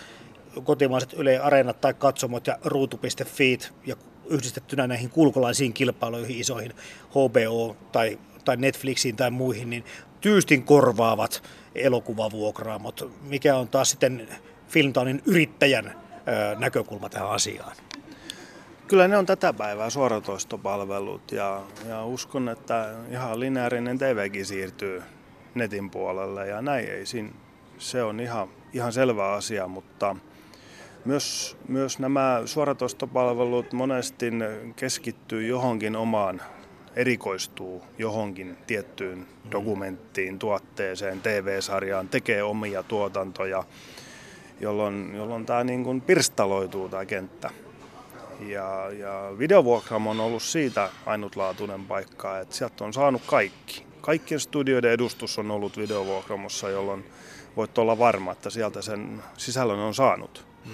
kotimaiset 0.65 1.13
Yle 1.13 1.39
Areenat 1.39 1.81
tai 1.81 1.95
katsomot 1.95 2.47
ja 2.47 2.59
ruutu.fi 2.65 3.59
ja 3.87 3.97
yhdistettynä 4.31 4.87
näihin 4.87 5.11
kulkolaisiin 5.11 5.73
kilpailuihin, 5.73 6.41
isoihin 6.41 6.73
HBO 7.11 7.77
tai, 7.93 8.19
tai 8.45 8.57
Netflixiin 8.57 9.17
tai 9.17 9.31
muihin, 9.31 9.71
niin 9.71 9.85
tyystin 10.21 10.63
korvaavat 10.63 11.43
elokuvavuokraamot. 11.75 13.13
Mikä 13.23 13.57
on 13.57 13.69
taas 13.69 13.91
sitten 13.91 14.29
Filmtownin 14.69 15.23
yrittäjän 15.27 15.95
näkökulma 16.59 17.09
tähän 17.09 17.31
asiaan? 17.31 17.77
Kyllä 18.87 19.09
ne 19.09 19.17
on 19.17 19.27
tätä 19.27 19.53
päivää 19.53 19.91
suoratoistopalvelut 19.91 21.33
ja, 21.33 21.63
ja 21.89 22.05
uskon, 22.05 22.49
että 22.49 22.95
ihan 23.11 23.41
lineaarinen 23.41 23.99
TVkin 23.99 24.47
siirtyy 24.47 25.03
netin 25.55 25.91
puolelle 25.91 26.49
ja 26.49 26.63
näin 26.63 26.89
ei 26.89 27.07
siinä, 27.07 27.31
se 27.79 28.03
on 28.03 28.21
ihan, 28.21 28.49
ihan 28.73 28.93
selvä 28.93 29.33
asia, 29.33 29.69
mutta 29.69 30.17
myös, 31.05 31.57
myös 31.69 31.99
nämä 31.99 32.43
suoratoistopalvelut 32.45 33.73
monesti 33.73 34.31
keskittyy 34.77 35.47
johonkin 35.47 35.97
omaan, 35.97 36.43
erikoistuu 36.97 37.83
johonkin 37.99 38.57
tiettyyn 38.67 39.27
dokumenttiin, 39.53 40.39
tuotteeseen, 40.39 41.21
TV-sarjaan, 41.21 42.09
tekee 42.09 42.43
omia 42.43 42.83
tuotantoja, 42.83 43.65
jolloin, 44.61 45.15
jolloin 45.15 45.47
tämä 45.47 45.65
niin 45.65 45.85
kuin 45.85 46.01
pirstaloituu 46.01 46.89
tämä 46.89 47.05
kenttä. 47.05 47.51
Ja, 48.41 48.91
ja 48.99 49.33
videovuokraamo 49.39 50.11
on 50.11 50.21
ollut 50.21 50.43
siitä 50.43 50.91
ainutlaatuinen 51.07 51.85
paikka, 51.85 52.39
että 52.39 52.55
sieltä 52.55 52.85
on 52.85 52.93
saanut 52.93 53.23
kaikki. 53.27 53.87
Kaikkien 54.01 54.41
studioiden 54.41 54.91
edustus 54.91 55.39
on 55.39 55.51
ollut 55.51 55.77
videovuokramossa, 55.77 56.69
jolloin 56.69 57.05
voit 57.57 57.79
olla 57.79 57.99
varma, 57.99 58.33
että 58.33 58.51
sieltä 58.51 58.83
sen 58.83 59.23
sisällön 59.37 59.79
on 59.79 59.95
saanut. 59.95 60.47
Mm. 60.65 60.73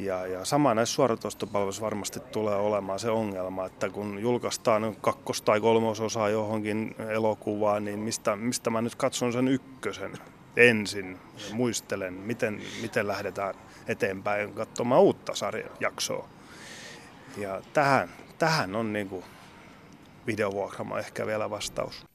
Ja, 0.00 0.26
ja 0.26 0.44
sama 0.44 0.74
näissä 0.74 0.94
suoratoistopalveluissa 0.94 1.82
varmasti 1.82 2.20
tulee 2.20 2.54
olemaan 2.54 2.98
se 2.98 3.10
ongelma, 3.10 3.66
että 3.66 3.88
kun 3.88 4.18
julkaistaan 4.18 4.96
kakkos- 5.00 5.42
tai 5.42 5.60
kolmososaa 5.60 6.28
johonkin 6.28 6.94
elokuvaan, 7.08 7.84
niin 7.84 7.98
mistä, 7.98 8.36
mistä 8.36 8.70
mä 8.70 8.82
nyt 8.82 8.94
katson 8.94 9.32
sen 9.32 9.48
ykkösen 9.48 10.12
ensin 10.56 11.18
muistelen, 11.52 12.14
miten, 12.14 12.62
miten 12.82 13.08
lähdetään 13.08 13.54
eteenpäin 13.86 14.54
katsomaan 14.54 15.02
uutta 15.02 15.34
sarjajaksoa. 15.34 16.28
Ja 17.36 17.62
tähän, 17.72 18.08
tähän 18.38 18.76
on 18.76 18.92
niin 18.92 19.08
kuin 19.08 19.24
videovuokrama 20.26 20.98
ehkä 20.98 21.26
vielä 21.26 21.50
vastaus. 21.50 22.06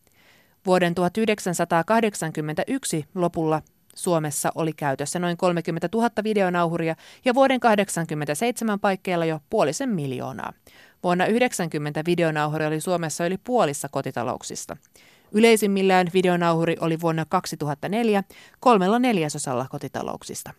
Vuoden 0.66 0.96
1981 0.96 3.06
lopulla 3.16 3.62
Suomessa 3.96 4.52
oli 4.56 4.74
käytössä 4.74 5.20
noin 5.20 5.38
30 5.38 5.90
000 5.94 6.10
videonauhuria 6.24 6.96
ja 7.26 7.34
vuoden 7.34 7.60
1987 7.60 8.80
paikkeilla 8.80 9.26
jo 9.26 9.40
puolisen 9.50 9.90
miljoonaa. 9.90 10.54
Vuonna 11.04 11.26
90 11.26 12.02
videonauhuri 12.06 12.66
oli 12.66 12.82
Suomessa 12.82 13.26
yli 13.26 13.38
puolissa 13.38 13.90
kotitalouksista. 13.90 14.78
Yleisimmillään 15.32 16.08
videonauhuri 16.14 16.76
oli 16.80 17.02
vuonna 17.02 17.26
2004 17.30 18.24
kolmella 18.60 19.00
neljäsosalla 19.00 19.66
kotitalouksista 19.70 20.54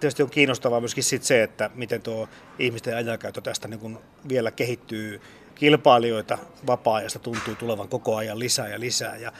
tietysti 0.00 0.22
on 0.22 0.30
kiinnostavaa 0.30 0.80
myöskin 0.80 1.04
sit 1.04 1.22
se, 1.22 1.42
että 1.42 1.70
miten 1.74 2.02
tuo 2.02 2.28
ihmisten 2.58 2.96
ajankäyttö 2.96 3.40
tästä 3.40 3.68
niin 3.68 3.80
kun 3.80 4.00
vielä 4.28 4.50
kehittyy. 4.50 5.20
Kilpailijoita 5.54 6.38
vapaa-ajasta 6.66 7.18
tuntuu 7.18 7.54
tulevan 7.54 7.88
koko 7.88 8.16
ajan 8.16 8.38
lisää 8.38 8.68
ja 8.68 8.80
lisää. 8.80 9.16
Ja 9.16 9.32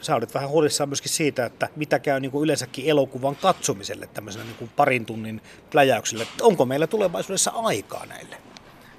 sä 0.00 0.16
olet 0.16 0.34
vähän 0.34 0.48
huolissaan 0.48 0.88
myöskin 0.88 1.12
siitä, 1.12 1.46
että 1.46 1.68
mitä 1.76 1.98
käy 1.98 2.20
niin 2.20 2.30
kuin 2.30 2.44
yleensäkin 2.44 2.86
elokuvan 2.86 3.36
katsomiselle 3.36 4.08
tämmöisenä 4.14 4.44
niin 4.44 4.56
kuin 4.56 4.70
parin 4.76 5.06
tunnin 5.06 5.40
pläjäyksellä. 5.70 6.26
Onko 6.40 6.66
meillä 6.66 6.86
tulevaisuudessa 6.86 7.50
aikaa 7.54 8.06
näille? 8.06 8.36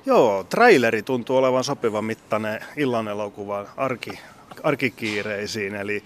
Joo, 0.05 0.43
traileri 0.43 1.03
tuntuu 1.03 1.37
olevan 1.37 1.63
sopivan 1.63 2.05
mittainen 2.05 2.59
illan 2.77 3.07
elokuvan 3.07 3.67
arki, 3.77 4.19
arkikiireisiin. 4.63 5.75
Eli, 5.75 6.03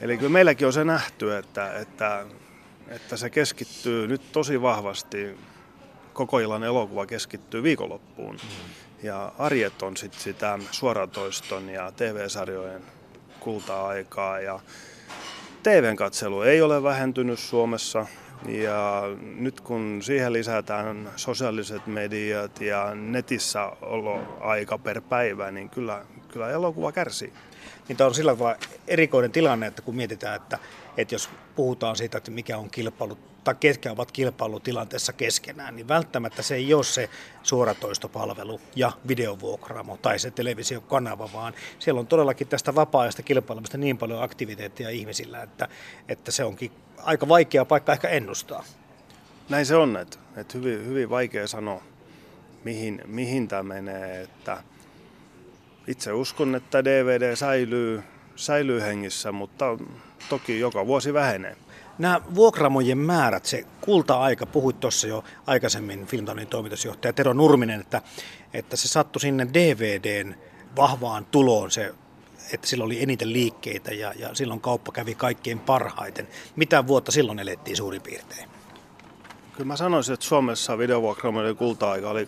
eli 0.00 0.16
kyllä 0.18 0.32
meilläkin 0.32 0.66
on 0.66 0.72
se 0.72 0.84
nähty, 0.84 1.36
että, 1.36 1.78
että 1.78 2.26
että 2.88 3.16
se 3.16 3.30
keskittyy 3.30 4.06
nyt 4.06 4.32
tosi 4.32 4.62
vahvasti, 4.62 5.38
koko 6.12 6.38
illan 6.38 6.64
elokuva 6.64 7.06
keskittyy 7.06 7.62
viikonloppuun. 7.62 8.34
Mm. 8.34 8.70
Ja 9.02 9.32
arjet 9.38 9.82
on 9.82 9.96
sitten 9.96 10.20
sitä 10.20 10.58
suoratoiston 10.70 11.68
ja 11.68 11.92
TV-sarjojen 11.92 12.82
kulta-aikaa. 13.44 14.40
Ja 14.40 14.60
TVn 15.62 15.96
katselu 15.96 16.42
ei 16.42 16.62
ole 16.62 16.82
vähentynyt 16.82 17.38
Suomessa. 17.38 18.06
Ja 18.48 19.02
nyt 19.20 19.60
kun 19.60 20.00
siihen 20.02 20.32
lisätään 20.32 21.10
sosiaaliset 21.16 21.86
mediat 21.86 22.60
ja 22.60 22.94
netissä 22.94 23.72
aika 24.40 24.78
per 24.78 25.00
päivä, 25.00 25.50
niin 25.50 25.70
kyllä, 25.70 26.04
kyllä 26.28 26.50
elokuva 26.50 26.92
kärsii. 26.92 27.32
Niin 27.88 27.96
tämä 27.96 28.08
on 28.08 28.14
sillä 28.14 28.36
tavalla 28.36 28.56
erikoinen 28.88 29.32
tilanne, 29.32 29.66
että 29.66 29.82
kun 29.82 29.96
mietitään, 29.96 30.36
että 30.36 30.58
että 30.96 31.14
jos 31.14 31.30
puhutaan 31.56 31.96
siitä, 31.96 32.18
että 32.18 32.30
mikä 32.30 32.58
on 32.58 32.70
kilpailu 32.70 33.18
tai 33.44 33.54
ketkä 33.60 33.92
ovat 33.92 34.12
kilpailutilanteessa 34.12 35.12
keskenään, 35.12 35.76
niin 35.76 35.88
välttämättä 35.88 36.42
se 36.42 36.54
ei 36.54 36.74
ole 36.74 36.84
se 36.84 37.10
suoratoistopalvelu 37.42 38.60
ja 38.76 38.92
videovuokraamo 39.08 39.96
tai 39.96 40.18
se 40.18 40.30
televisiokanava, 40.30 41.30
vaan 41.32 41.54
siellä 41.78 42.00
on 42.00 42.06
todellakin 42.06 42.48
tästä 42.48 42.74
vapaa-ajasta 42.74 43.22
kilpailemista 43.22 43.78
niin 43.78 43.98
paljon 43.98 44.22
aktiviteettia 44.22 44.90
ihmisillä, 44.90 45.42
että, 45.42 45.68
että 46.08 46.30
se 46.30 46.44
onkin 46.44 46.72
aika 47.02 47.28
vaikea 47.28 47.64
paikka 47.64 47.92
ehkä 47.92 48.08
ennustaa. 48.08 48.64
Näin 49.48 49.66
se 49.66 49.76
on, 49.76 49.96
että, 49.96 50.18
että 50.36 50.58
hyvin, 50.58 50.86
hyvin 50.86 51.10
vaikea 51.10 51.46
sanoa, 51.46 51.82
mihin, 52.64 53.00
mihin 53.06 53.48
tämä 53.48 53.62
menee. 53.62 54.22
Että 54.22 54.62
itse 55.86 56.12
uskon, 56.12 56.54
että 56.54 56.84
DVD 56.84 57.36
säilyy, 57.36 58.02
säilyy 58.36 58.80
hengissä, 58.80 59.32
mutta 59.32 59.78
toki 60.28 60.60
joka 60.60 60.86
vuosi 60.86 61.14
vähenee. 61.14 61.56
Nämä 61.98 62.20
vuokramojen 62.34 62.98
määrät, 62.98 63.46
se 63.46 63.64
kulta-aika, 63.80 64.46
puhuit 64.46 64.80
tuossa 64.80 65.06
jo 65.06 65.24
aikaisemmin 65.46 66.06
Filmtonin 66.06 66.46
toimitusjohtaja 66.46 67.12
Tero 67.12 67.32
Nurminen, 67.32 67.80
että, 67.80 68.02
että 68.54 68.76
se 68.76 68.88
sattui 68.88 69.20
sinne 69.20 69.46
DVDn 69.54 70.34
vahvaan 70.76 71.24
tuloon 71.24 71.70
se 71.70 71.94
että 72.52 72.66
silloin 72.66 72.86
oli 72.86 73.02
eniten 73.02 73.32
liikkeitä 73.32 73.94
ja, 73.94 74.12
ja 74.18 74.34
silloin 74.34 74.60
kauppa 74.60 74.92
kävi 74.92 75.14
kaikkein 75.14 75.60
parhaiten. 75.60 76.28
Mitä 76.56 76.86
vuotta 76.86 77.12
silloin 77.12 77.38
elettiin 77.38 77.76
suurin 77.76 78.02
piirtein? 78.02 78.48
Kyllä 79.52 79.66
mä 79.66 79.76
sanoisin, 79.76 80.14
että 80.14 80.26
Suomessa 80.26 80.78
videovuokramoiden 80.78 81.56
kulta-aika 81.56 82.10
oli 82.10 82.24
2005-2012 82.24 82.26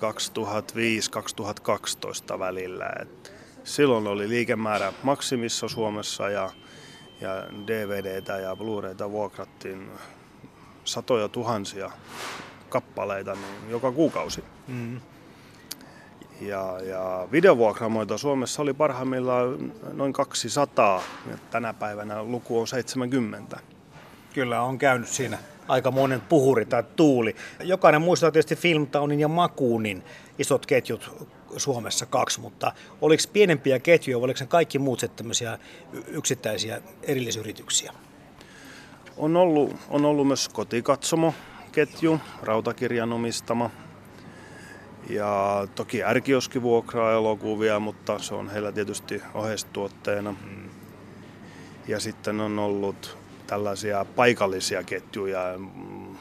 välillä. 2.39 2.91
Et 3.03 3.33
silloin 3.65 4.07
oli 4.07 4.29
liikemäärä 4.29 4.93
maksimissa 5.03 5.69
Suomessa 5.69 6.29
ja 6.29 6.51
ja 7.21 7.31
DVDtä 7.67 8.39
ja 8.39 8.57
Blu-rayta 8.57 9.11
vuokrattiin 9.11 9.91
satoja 10.85 11.29
tuhansia 11.29 11.91
kappaleita 12.69 13.33
niin 13.33 13.71
joka 13.71 13.93
kuukausi. 13.93 14.45
Mm. 14.69 15.01
Ja, 16.41 16.81
ja 16.83 17.29
videovuokramoita 17.33 18.19
Suomessa 18.19 18.63
oli 18.63 18.75
parhaimmillaan 18.75 19.73
noin 19.93 20.13
200 20.13 21.03
ja 21.31 21.39
tänä 21.51 21.73
päivänä 21.73 22.23
luku 22.23 22.61
on 22.61 22.67
70. 22.67 23.61
Kyllä 24.35 24.63
on 24.63 24.79
käynyt 24.79 25.09
siinä 25.09 25.39
aika 25.69 25.91
monen 25.91 26.21
puhuri 26.21 26.67
tai 26.67 26.83
tuuli. 26.97 27.37
Jokainen 27.61 28.03
muistaa 28.03 28.31
tietysti 28.31 28.57
Filmtownin 28.57 29.21
ja 29.21 29.29
Makuunin 29.29 30.05
isot 30.39 30.67
ketjut 30.67 31.29
Suomessa 31.61 32.07
kaksi, 32.07 32.41
mutta 32.41 32.73
oliko 33.01 33.23
pienempiä 33.33 33.79
ketjuja, 33.79 34.19
oliko 34.19 34.41
ne 34.41 34.47
kaikki 34.47 34.79
muut 34.79 35.05
tämmöisiä 35.17 35.59
yksittäisiä 36.09 36.83
erillisyrityksiä? 37.03 37.93
On 39.17 39.37
ollut, 39.37 39.77
on 39.89 40.05
ollut 40.05 40.27
myös 40.27 40.49
kotikatsomo 40.49 41.35
ketju, 41.73 42.21
rautakirjan 42.43 43.13
omistama. 43.13 43.71
Ja 45.11 45.67
toki 45.75 46.05
ärkioski 46.05 46.63
vuokraa 46.63 47.13
elokuvia, 47.13 47.81
mutta 47.81 48.19
se 48.19 48.35
on 48.35 48.51
heillä 48.51 48.73
tietysti 48.73 49.23
oheistuotteena. 49.35 50.33
Mm. 50.33 50.71
Ja 51.89 52.01
sitten 52.01 52.41
on 52.41 52.59
ollut 52.59 53.19
tällaisia 53.47 54.07
paikallisia 54.17 54.83
ketjuja. 54.83 55.41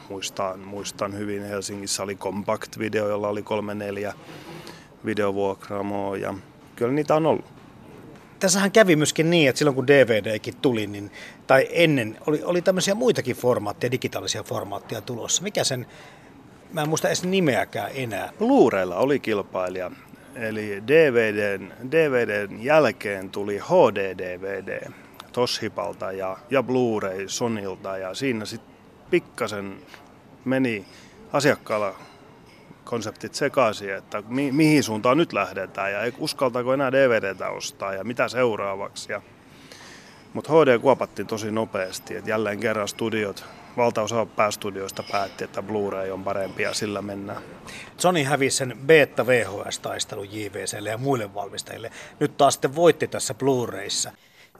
Muistan, 0.08 0.60
muistan 0.60 1.14
hyvin, 1.18 1.42
Helsingissä 1.42 2.02
oli 2.02 2.16
Compact 2.16 2.78
Video, 2.78 3.08
jolla 3.08 3.28
oli 3.28 3.42
kolme 3.42 3.74
neljä 3.74 4.14
videovuokraamoa 5.04 6.16
ja 6.16 6.34
kyllä 6.76 6.92
niitä 6.92 7.14
on 7.14 7.26
ollut. 7.26 7.44
Tässähän 8.38 8.72
kävi 8.72 8.96
myöskin 8.96 9.30
niin, 9.30 9.48
että 9.48 9.58
silloin 9.58 9.74
kun 9.74 9.86
DVDkin 9.86 10.56
tuli, 10.56 10.86
niin, 10.86 11.10
tai 11.46 11.68
ennen, 11.70 12.18
oli, 12.26 12.42
oli 12.44 12.62
tämmöisiä 12.62 12.94
muitakin 12.94 13.36
formaatteja, 13.36 13.90
digitaalisia 13.90 14.42
formaatteja 14.42 15.00
tulossa. 15.00 15.42
Mikä 15.42 15.64
sen, 15.64 15.86
mä 16.72 16.82
en 16.82 16.88
muista 16.88 17.08
edes 17.08 17.24
nimeäkään 17.24 17.90
enää. 17.94 18.32
Blu-raylla 18.38 18.96
oli 18.96 19.18
kilpailija, 19.18 19.90
eli 20.34 20.82
DVDn, 20.86 21.72
DVDn 21.90 22.62
jälkeen 22.62 23.30
tuli 23.30 23.58
HD-DVD 23.58 24.92
Toshipalta 25.32 26.12
ja, 26.12 26.36
ja 26.50 26.62
Blu-ray 26.62 27.28
Sonilta, 27.28 27.98
ja 27.98 28.14
siinä 28.14 28.44
sitten 28.44 28.76
pikkasen 29.10 29.76
meni 30.44 30.84
asiakkaalla 31.32 31.94
konseptit 32.86 33.34
sekaisin, 33.34 33.94
että 33.94 34.22
mi- 34.28 34.52
mihin 34.52 34.82
suuntaan 34.82 35.16
nyt 35.16 35.32
lähdetään 35.32 35.92
ja 35.92 35.98
uskaltaako 36.18 36.74
enää 36.74 36.92
DVDtä 36.92 37.48
ostaa 37.48 37.94
ja 37.94 38.04
mitä 38.04 38.28
seuraavaksi. 38.28 39.12
Ja... 39.12 39.22
Mutta 40.32 40.52
HD 40.52 40.78
kuopattiin 40.78 41.26
tosi 41.26 41.50
nopeasti, 41.50 42.16
että 42.16 42.30
jälleen 42.30 42.60
kerran 42.60 42.88
studiot, 42.88 43.44
valtaosa 43.76 44.26
päästudioista 44.26 45.04
päätti, 45.12 45.44
että 45.44 45.62
Blu-ray 45.62 46.10
on 46.10 46.24
parempi 46.24 46.62
ja 46.62 46.74
sillä 46.74 47.02
mennään. 47.02 47.42
Sony 47.96 48.22
hävisi 48.22 48.56
sen 48.56 48.76
beta 48.86 49.26
VHS-taistelun 49.26 50.28
JVClle 50.32 50.90
ja 50.90 50.98
muille 50.98 51.34
valmistajille. 51.34 51.90
Nyt 52.20 52.36
taas 52.36 52.54
sitten 52.54 52.74
voitti 52.74 53.08
tässä 53.08 53.34
Blu-rayssa. 53.34 54.10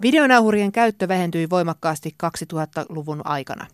Videonauhurien 0.02 0.72
käyttö 0.72 1.08
vähentyi 1.08 1.50
voimakkaasti 1.50 2.14
2000-luvun 2.24 3.20
aikana. 3.24 3.66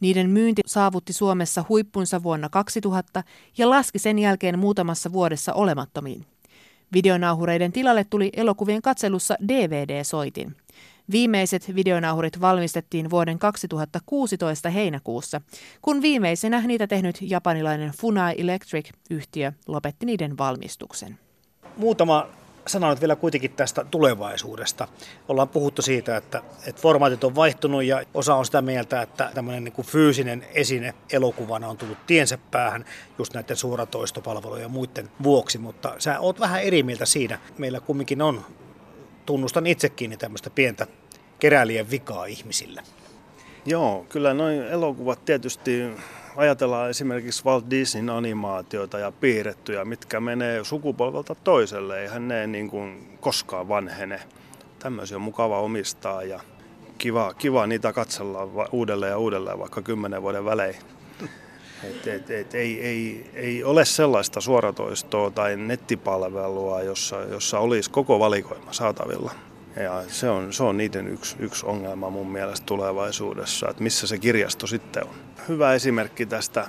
Niiden 0.00 0.30
myynti 0.30 0.62
saavutti 0.66 1.12
Suomessa 1.12 1.64
huippunsa 1.68 2.22
vuonna 2.22 2.48
2000 2.48 3.22
ja 3.58 3.70
laski 3.70 3.98
sen 3.98 4.18
jälkeen 4.18 4.58
muutamassa 4.58 5.12
vuodessa 5.12 5.52
olemattomiin. 5.52 6.26
Videonauhureiden 6.92 7.72
tilalle 7.72 8.04
tuli 8.04 8.30
elokuvien 8.36 8.82
katselussa 8.82 9.36
DVD-soitin. 9.48 10.56
Viimeiset 11.10 11.74
videonauhurit 11.74 12.40
valmistettiin 12.40 13.10
vuoden 13.10 13.38
2016 13.38 14.70
heinäkuussa, 14.70 15.40
kun 15.82 16.02
viimeisenä 16.02 16.60
niitä 16.66 16.86
tehnyt 16.86 17.18
japanilainen 17.20 17.92
Funai 18.00 18.34
Electric-yhtiö 18.38 19.52
lopetti 19.66 20.06
niiden 20.06 20.38
valmistuksen. 20.38 21.18
Muutama 21.76 22.26
sana 22.68 22.96
vielä 23.00 23.16
kuitenkin 23.16 23.50
tästä 23.50 23.84
tulevaisuudesta. 23.90 24.88
Ollaan 25.28 25.48
puhuttu 25.48 25.82
siitä, 25.82 26.16
että, 26.16 26.42
että 26.66 26.82
formaatit 26.82 27.24
on 27.24 27.34
vaihtunut 27.34 27.84
ja 27.84 28.02
osa 28.14 28.34
on 28.34 28.44
sitä 28.44 28.62
mieltä, 28.62 29.02
että 29.02 29.30
tämmöinen 29.34 29.64
niin 29.64 29.72
kuin 29.72 29.86
fyysinen 29.86 30.46
esine 30.54 30.94
elokuvana 31.12 31.68
on 31.68 31.76
tullut 31.76 32.06
tiensä 32.06 32.38
päähän 32.50 32.84
just 33.18 33.34
näiden 33.34 33.56
suoratoistopalvelujen 33.56 34.62
ja 34.62 34.68
muiden 34.68 35.10
vuoksi, 35.22 35.58
mutta 35.58 35.94
sä 35.98 36.20
oot 36.20 36.40
vähän 36.40 36.62
eri 36.62 36.82
mieltä 36.82 37.06
siinä. 37.06 37.38
Meillä 37.58 37.80
kumminkin 37.80 38.22
on, 38.22 38.44
tunnustan 39.26 39.66
itsekin, 39.66 40.10
niin 40.10 40.18
tämmöistä 40.18 40.50
pientä 40.50 40.86
keräilijän 41.38 41.90
vikaa 41.90 42.24
ihmisillä. 42.24 42.82
Joo, 43.66 44.06
kyllä 44.08 44.34
noin 44.34 44.62
elokuvat 44.62 45.24
tietysti 45.24 45.82
ajatellaan 46.36 46.90
esimerkiksi 46.90 47.44
Walt 47.44 47.70
Disneyn 47.70 48.10
animaatioita 48.10 48.98
ja 48.98 49.12
piirrettyjä, 49.12 49.84
mitkä 49.84 50.20
menee 50.20 50.64
sukupolvelta 50.64 51.34
toiselle, 51.34 52.02
eihän 52.02 52.28
ne 52.28 52.46
niin 52.46 52.70
kuin 52.70 53.16
koskaan 53.20 53.68
vanhene. 53.68 54.20
Tämmöisiä 54.78 55.16
on 55.16 55.22
mukava 55.22 55.60
omistaa 55.60 56.22
ja 56.22 56.40
kiva, 56.98 57.34
kiva 57.34 57.66
niitä 57.66 57.92
katsella 57.92 58.68
uudelleen 58.72 59.10
ja 59.10 59.18
uudelleen 59.18 59.58
vaikka 59.58 59.82
kymmenen 59.82 60.22
vuoden 60.22 60.44
välein. 60.44 60.74
Et, 61.84 62.06
et, 62.06 62.30
et, 62.30 62.54
ei, 62.54 62.80
ei, 62.82 63.30
ei 63.34 63.64
ole 63.64 63.84
sellaista 63.84 64.40
suoratoistoa 64.40 65.30
tai 65.30 65.56
nettipalvelua, 65.56 66.82
jossa, 66.82 67.20
jossa 67.20 67.58
olisi 67.58 67.90
koko 67.90 68.18
valikoima 68.18 68.72
saatavilla. 68.72 69.32
Ja 69.82 70.02
se 70.08 70.30
on, 70.30 70.52
se 70.52 70.62
on 70.62 70.76
niiden 70.76 71.08
yksi, 71.08 71.36
yksi 71.38 71.66
ongelma 71.66 72.10
mun 72.10 72.32
mielestä 72.32 72.66
tulevaisuudessa, 72.66 73.68
että 73.70 73.82
missä 73.82 74.06
se 74.06 74.18
kirjasto 74.18 74.66
sitten 74.66 75.04
on. 75.04 75.14
Hyvä 75.48 75.74
esimerkki 75.74 76.26
tästä 76.26 76.66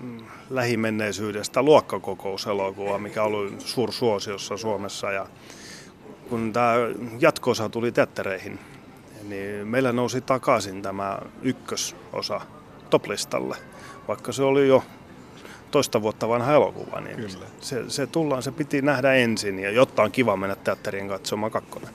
mm, 0.00 0.18
lähimenneisyydestä 0.50 1.62
luokkakokouselokuva, 1.62 2.98
mikä 2.98 3.22
oli 3.22 3.52
suursuosiossa 3.58 4.56
Suomessa. 4.56 5.12
Ja 5.12 5.26
kun 6.28 6.52
tämä 6.52 6.74
jatkoosa 7.20 7.68
tuli 7.68 7.92
teattereihin, 7.92 8.58
niin 9.28 9.66
meillä 9.66 9.92
nousi 9.92 10.20
takaisin 10.20 10.82
tämä 10.82 11.18
ykkösosa 11.42 12.40
toplistalle, 12.90 13.56
vaikka 14.08 14.32
se 14.32 14.42
oli 14.42 14.68
jo 14.68 14.84
toista 15.70 16.02
vuotta 16.02 16.28
vanha 16.28 16.52
elokuva. 16.52 17.00
Niin 17.00 17.16
Kyllä. 17.16 17.46
Se, 17.60 17.90
se, 17.90 18.06
tullaan, 18.06 18.42
se 18.42 18.52
piti 18.52 18.82
nähdä 18.82 19.12
ensin, 19.12 19.58
ja 19.58 19.70
jotta 19.70 20.02
on 20.02 20.12
kiva 20.12 20.36
mennä 20.36 20.56
teatteriin 20.56 21.08
katsomaan 21.08 21.52
kakkonen. 21.52 21.90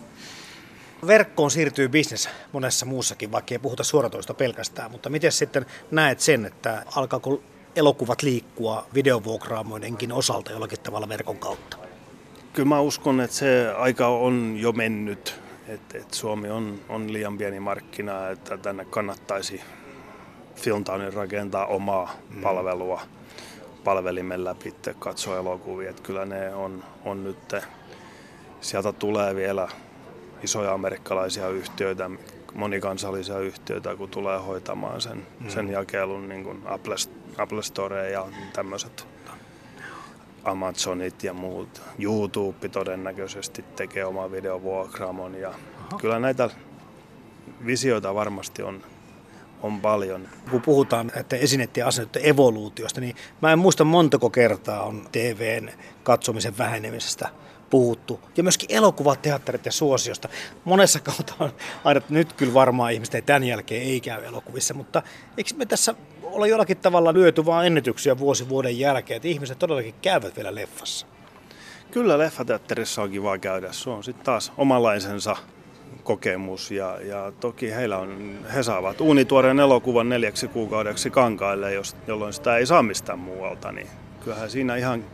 Verkkoon 1.08 1.52
siirtyy 1.52 1.89
bisnes 1.89 2.30
monessa 2.52 2.86
muussakin, 2.86 3.32
vaikka 3.32 3.54
ei 3.54 3.60
puhuta 3.60 3.84
suoratoista 3.84 4.34
pelkästään, 4.34 4.91
mutta 4.91 5.10
miten 5.10 5.32
sitten 5.32 5.65
näet 5.91 6.20
sen, 6.20 6.46
että 6.46 6.84
alkaako 6.96 7.41
elokuvat 7.76 8.24
liikkua 8.24 8.88
videovuokraamoidenkin 8.94 10.12
osalta 10.12 10.52
jollakin 10.52 10.80
tavalla 10.80 11.10
verkon 11.10 11.38
kautta? 11.38 11.78
Kyllä 12.54 12.70
mä 12.70 12.80
uskon, 12.80 13.22
että 13.22 13.36
se 13.36 13.74
aika 13.78 14.08
on 14.08 14.56
jo 14.58 14.72
mennyt, 14.72 15.41
että, 15.68 15.98
että 15.98 16.15
Suomi 16.15 16.50
on, 16.50 16.80
on 16.89 17.13
liian 17.13 17.38
pieni 17.38 17.60
markkina, 17.60 18.30
että 18.30 18.58
tänne 18.58 18.86
kannattaisi 18.86 19.62
Filmtownin 20.56 21.13
rakentaa 21.13 21.65
omaa 21.65 22.15
mm. 22.30 22.41
palvelua 22.41 23.02
palvelimen 23.84 24.44
läpi, 24.44 24.74
katsoa 25.00 25.38
elokuvia. 25.38 25.89
Että 25.89 26.02
kyllä 26.02 26.26
ne 26.26 26.56
on, 26.56 26.84
on 27.06 27.24
nyt, 27.24 27.56
sieltä 28.62 28.91
tulee 28.91 29.36
vielä 29.36 29.68
isoja 30.43 30.74
amerikkalaisia 30.74 31.50
yhtiöitä, 31.50 32.10
monikansallisia 32.54 33.39
yhtiöitä, 33.39 33.95
kun 33.95 34.10
tulee 34.10 34.39
hoitamaan 34.39 35.02
sen, 35.02 35.28
mm. 35.39 35.50
sen 35.50 35.69
jakelun, 35.69 36.30
niin 36.30 36.43
kuin 36.43 36.62
Apple, 36.65 36.95
Apple 37.38 37.63
Store 37.63 38.10
ja 38.12 38.26
tämmöiset 38.54 39.08
Amazonit 40.43 41.24
ja 41.24 41.34
muut. 41.34 41.82
YouTube 42.00 42.69
todennäköisesti 42.69 43.65
tekee 43.76 44.06
oma 44.06 44.32
videovuokraamon 44.32 45.36
ja 45.36 45.50
Aha. 45.50 45.98
kyllä 46.02 46.19
näitä 46.19 46.50
visioita 47.65 48.15
varmasti 48.15 48.63
on, 48.63 48.82
on 49.62 49.82
paljon. 49.82 50.28
Kun 50.52 50.62
puhutaan 50.62 51.12
että 51.15 51.36
esineiden 51.36 51.86
asenneiden 51.86 52.26
evoluutiosta, 52.26 53.02
niin 53.02 53.15
mä 53.41 53.52
en 53.52 53.60
muista 53.60 53.84
montako 53.84 54.30
kertaa 54.30 54.84
on 54.84 55.08
TVn 55.12 55.69
katsomisen 56.04 56.58
vähenemisestä 56.58 57.30
puhuttu. 57.69 58.19
Ja 58.38 58.43
myöskin 58.43 58.71
elokuvateatterit 58.71 59.65
ja 59.65 59.71
suosiosta. 59.71 60.30
Monessa 60.65 60.99
kautta 60.99 61.34
on 61.39 61.54
aina, 61.84 61.97
että 61.97 62.13
nyt 62.13 62.34
kyllä 62.34 62.54
varmaan 62.54 62.93
ihmiset 62.93 63.15
ei 63.15 63.21
tämän 63.21 63.43
jälkeen 63.43 63.82
ei 63.82 64.01
käy 64.01 64.23
elokuvissa, 64.23 64.73
mutta 64.73 65.04
eikö 65.38 65.49
me 65.56 65.65
tässä 65.65 65.95
ole 66.23 66.47
jollakin 66.47 66.78
tavalla 66.78 67.13
lyöty 67.13 67.45
vaan 67.45 67.65
ennätyksiä 67.67 68.17
vuosi 68.17 68.49
vuoden 68.49 68.80
jälkeen, 68.80 69.15
että 69.15 69.28
ihmiset 69.28 69.60
todellakin 69.60 69.95
käyvät 70.01 70.36
vielä 70.36 70.56
leffassa? 70.56 71.08
Kyllä 71.91 72.17
leffateatterissa 72.17 73.01
on 73.01 73.12
kiva 73.12 73.38
käydä. 73.38 73.71
Se 73.71 73.89
on 73.89 74.04
sitten 74.04 74.25
taas 74.25 74.54
omanlaisensa 74.58 75.36
kokemus 76.04 76.71
ja, 76.71 76.97
ja 77.01 77.32
toki 77.39 77.71
heillä 77.71 77.97
on, 77.97 78.39
he 78.54 78.63
saavat 78.63 79.01
uunituoreen 79.01 79.60
elokuvan 79.60 80.10
neljäksi 80.10 80.47
kuukaudeksi 80.47 81.10
kankaille, 81.10 81.73
jos, 81.73 81.95
jolloin 82.08 82.34
sitä 82.34 82.58
ei 82.58 82.65
saa 82.65 82.84
mistään 82.84 83.19
muualta, 83.19 83.71
niin 83.71 83.88
kyllähän 84.23 84.49
siinä 84.49 84.75
ihan 84.75 85.06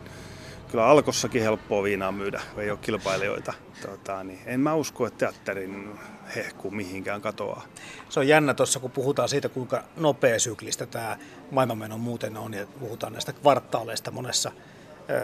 kyllä 0.71 0.85
alkossakin 0.85 1.41
helppoa 1.41 1.83
viinaa 1.83 2.11
myydä, 2.11 2.41
ei 2.57 2.71
ole 2.71 2.79
kilpailijoita. 2.81 3.53
Tota, 3.81 4.23
niin 4.23 4.39
en 4.45 4.59
mä 4.59 4.73
usko, 4.73 5.05
että 5.07 5.17
teatterin 5.17 5.99
hehku 6.35 6.71
mihinkään 6.71 7.21
katoaa. 7.21 7.65
Se 8.09 8.19
on 8.19 8.27
jännä 8.27 8.53
tuossa, 8.53 8.79
kun 8.79 8.91
puhutaan 8.91 9.29
siitä, 9.29 9.49
kuinka 9.49 9.83
nopea 9.97 10.39
syklistä 10.39 10.85
tämä 10.85 11.17
maailmanmeno 11.51 11.97
muuten 11.97 12.37
on, 12.37 12.53
ja 12.53 12.67
puhutaan 12.79 13.13
näistä 13.13 13.33
kvartaaleista 13.33 14.11
monessa, 14.11 14.51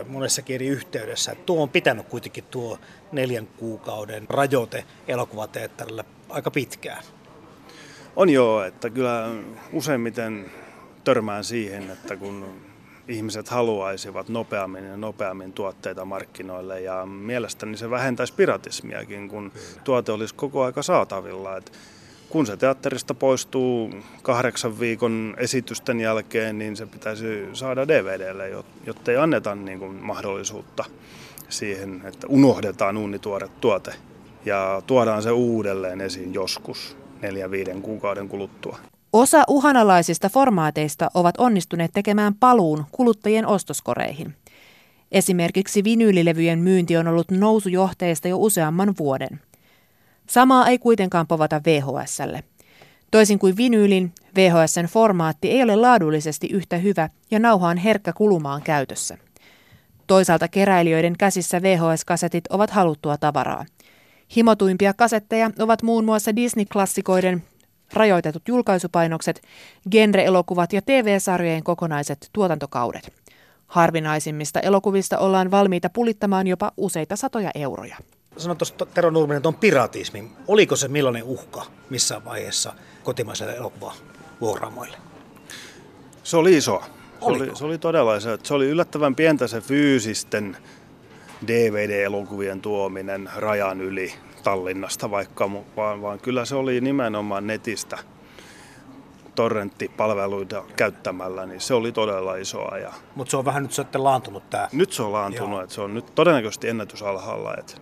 monessakin 0.07 0.53
eri 0.55 0.67
yhteydessä. 0.67 1.36
tuo 1.45 1.63
on 1.63 1.69
pitänyt 1.69 2.07
kuitenkin 2.07 2.43
tuo 2.43 2.79
neljän 3.12 3.47
kuukauden 3.47 4.25
rajoite 4.29 4.86
elokuvateatterille 5.07 6.05
aika 6.29 6.51
pitkään. 6.51 7.03
On 8.15 8.29
joo, 8.29 8.63
että 8.63 8.89
kyllä 8.89 9.29
useimmiten 9.73 10.51
törmään 11.03 11.43
siihen, 11.43 11.91
että 11.91 12.15
kun 12.15 12.66
ihmiset 13.07 13.49
haluaisivat 13.49 14.29
nopeammin 14.29 14.85
ja 14.85 14.97
nopeammin 14.97 15.53
tuotteita 15.53 16.05
markkinoille 16.05 16.81
ja 16.81 17.05
mielestäni 17.05 17.77
se 17.77 17.89
vähentäisi 17.89 18.33
piratismiakin, 18.33 19.29
kun 19.29 19.51
tuote 19.83 20.11
olisi 20.11 20.35
koko 20.35 20.63
aika 20.63 20.83
saatavilla. 20.83 21.57
Et 21.57 21.71
kun 22.29 22.45
se 22.45 22.57
teatterista 22.57 23.13
poistuu 23.13 23.93
kahdeksan 24.21 24.79
viikon 24.79 25.35
esitysten 25.37 25.99
jälkeen, 25.99 26.57
niin 26.57 26.75
se 26.75 26.85
pitäisi 26.85 27.45
saada 27.53 27.87
DVDlle, 27.87 28.49
jotta 28.85 29.11
ei 29.11 29.17
anneta 29.17 29.55
niin 29.55 29.79
kuin 29.79 29.95
mahdollisuutta 29.95 30.85
siihen, 31.49 32.01
että 32.05 32.27
unohdetaan 32.27 32.97
uunituore 32.97 33.47
tuote 33.62 33.93
ja 34.45 34.81
tuodaan 34.87 35.23
se 35.23 35.31
uudelleen 35.31 36.01
esiin 36.01 36.33
joskus 36.33 36.97
neljän 37.21 37.51
viiden 37.51 37.81
kuukauden 37.81 38.29
kuluttua. 38.29 38.79
Osa 39.13 39.43
uhanalaisista 39.47 40.29
formaateista 40.29 41.12
ovat 41.13 41.35
onnistuneet 41.37 41.91
tekemään 41.93 42.35
paluun 42.35 42.85
kuluttajien 42.91 43.47
ostoskoreihin. 43.47 44.35
Esimerkiksi 45.12 45.83
vinyylilevyjen 45.83 46.60
myynti 46.60 46.97
on 46.97 47.08
ollut 47.08 47.31
nousujohteista 47.31 48.27
jo 48.27 48.37
useamman 48.37 48.93
vuoden. 48.99 49.41
Samaa 50.29 50.67
ei 50.67 50.79
kuitenkaan 50.79 51.27
povata 51.27 51.62
VHSlle. 51.65 52.43
Toisin 53.12 53.39
kuin 53.39 53.58
vinyylin, 53.58 54.13
VHSn 54.35 54.85
formaatti 54.85 55.51
ei 55.51 55.63
ole 55.63 55.75
laadullisesti 55.75 56.47
yhtä 56.47 56.77
hyvä 56.77 57.10
ja 57.31 57.39
nauha 57.39 57.67
on 57.67 57.77
herkkä 57.77 58.13
kulumaan 58.13 58.62
käytössä. 58.62 59.17
Toisaalta 60.08 60.47
keräilijöiden 60.47 61.17
käsissä 61.17 61.62
VHS-kasetit 61.62 62.43
ovat 62.49 62.69
haluttua 62.69 63.17
tavaraa. 63.17 63.65
Himotuimpia 64.35 64.93
kasetteja 64.93 65.51
ovat 65.60 65.83
muun 65.83 66.05
muassa 66.05 66.35
Disney-klassikoiden 66.35 67.41
rajoitetut 67.94 68.48
julkaisupainokset, 68.48 69.42
genre-elokuvat 69.92 70.73
ja 70.73 70.81
TV-sarjojen 70.81 71.63
kokonaiset 71.63 72.29
tuotantokaudet. 72.33 73.13
Harvinaisimmista 73.67 74.60
elokuvista 74.60 75.17
ollaan 75.17 75.52
valmiita 75.52 75.90
pulittamaan 75.90 76.48
jopa 76.48 76.71
useita 76.77 77.15
satoja 77.15 77.52
euroja. 77.56 77.98
Sanoit 78.38 78.58
tuossa 78.58 78.85
Tero 78.94 79.10
Nurminen 79.10 79.42
tuon 79.42 79.56
piratismi. 79.56 80.31
Oliko 80.48 80.75
se 80.75 80.88
millainen 80.88 81.23
uhka 81.23 81.65
missään 81.90 82.25
vaiheessa 82.25 82.73
kotimaiselle 83.04 83.56
elokuvavuokraamoille? 83.56 84.98
Se 86.23 86.38
oli 86.38 86.58
iso. 86.58 86.83
Se 87.19 87.25
oli, 87.25 87.56
se 87.56 87.65
oli 87.65 87.77
todella 87.77 88.15
iso. 88.15 88.38
Se 88.44 88.54
oli 88.54 88.65
yllättävän 88.65 89.15
pientä 89.15 89.48
se 89.48 89.62
fyysisten 89.62 90.58
DVD-elokuvien 91.48 92.62
tuominen 92.62 93.29
rajan 93.35 93.81
yli 93.81 94.13
Tallinnasta 94.48 95.12
vaikka, 95.12 95.52
vaan, 95.77 96.02
vaan 96.02 96.19
kyllä 96.19 96.45
se 96.45 96.56
oli 96.56 96.81
nimenomaan 96.81 97.48
netistä 97.48 97.98
torrenttipalveluita 99.35 100.63
käyttämällä, 100.75 101.45
niin 101.45 101.62
se 101.62 101.73
oli 101.73 101.91
todella 101.91 102.35
isoa. 102.35 102.77
Ja 102.77 102.93
Mutta 103.15 103.31
se 103.31 103.37
on 103.37 103.45
vähän 103.45 103.63
nyt 103.63 103.71
sitten 103.71 104.04
laantunut 104.04 104.50
tämä. 104.50 104.69
Nyt 104.71 104.91
se 104.91 105.04
on 105.04 105.13
laantunut, 105.13 105.63
että 105.63 105.75
se 105.75 105.81
on 105.81 105.93
nyt 105.93 106.15
todennäköisesti 106.15 106.69
ennätysalhaalla. 106.69 107.56
Että, 107.58 107.73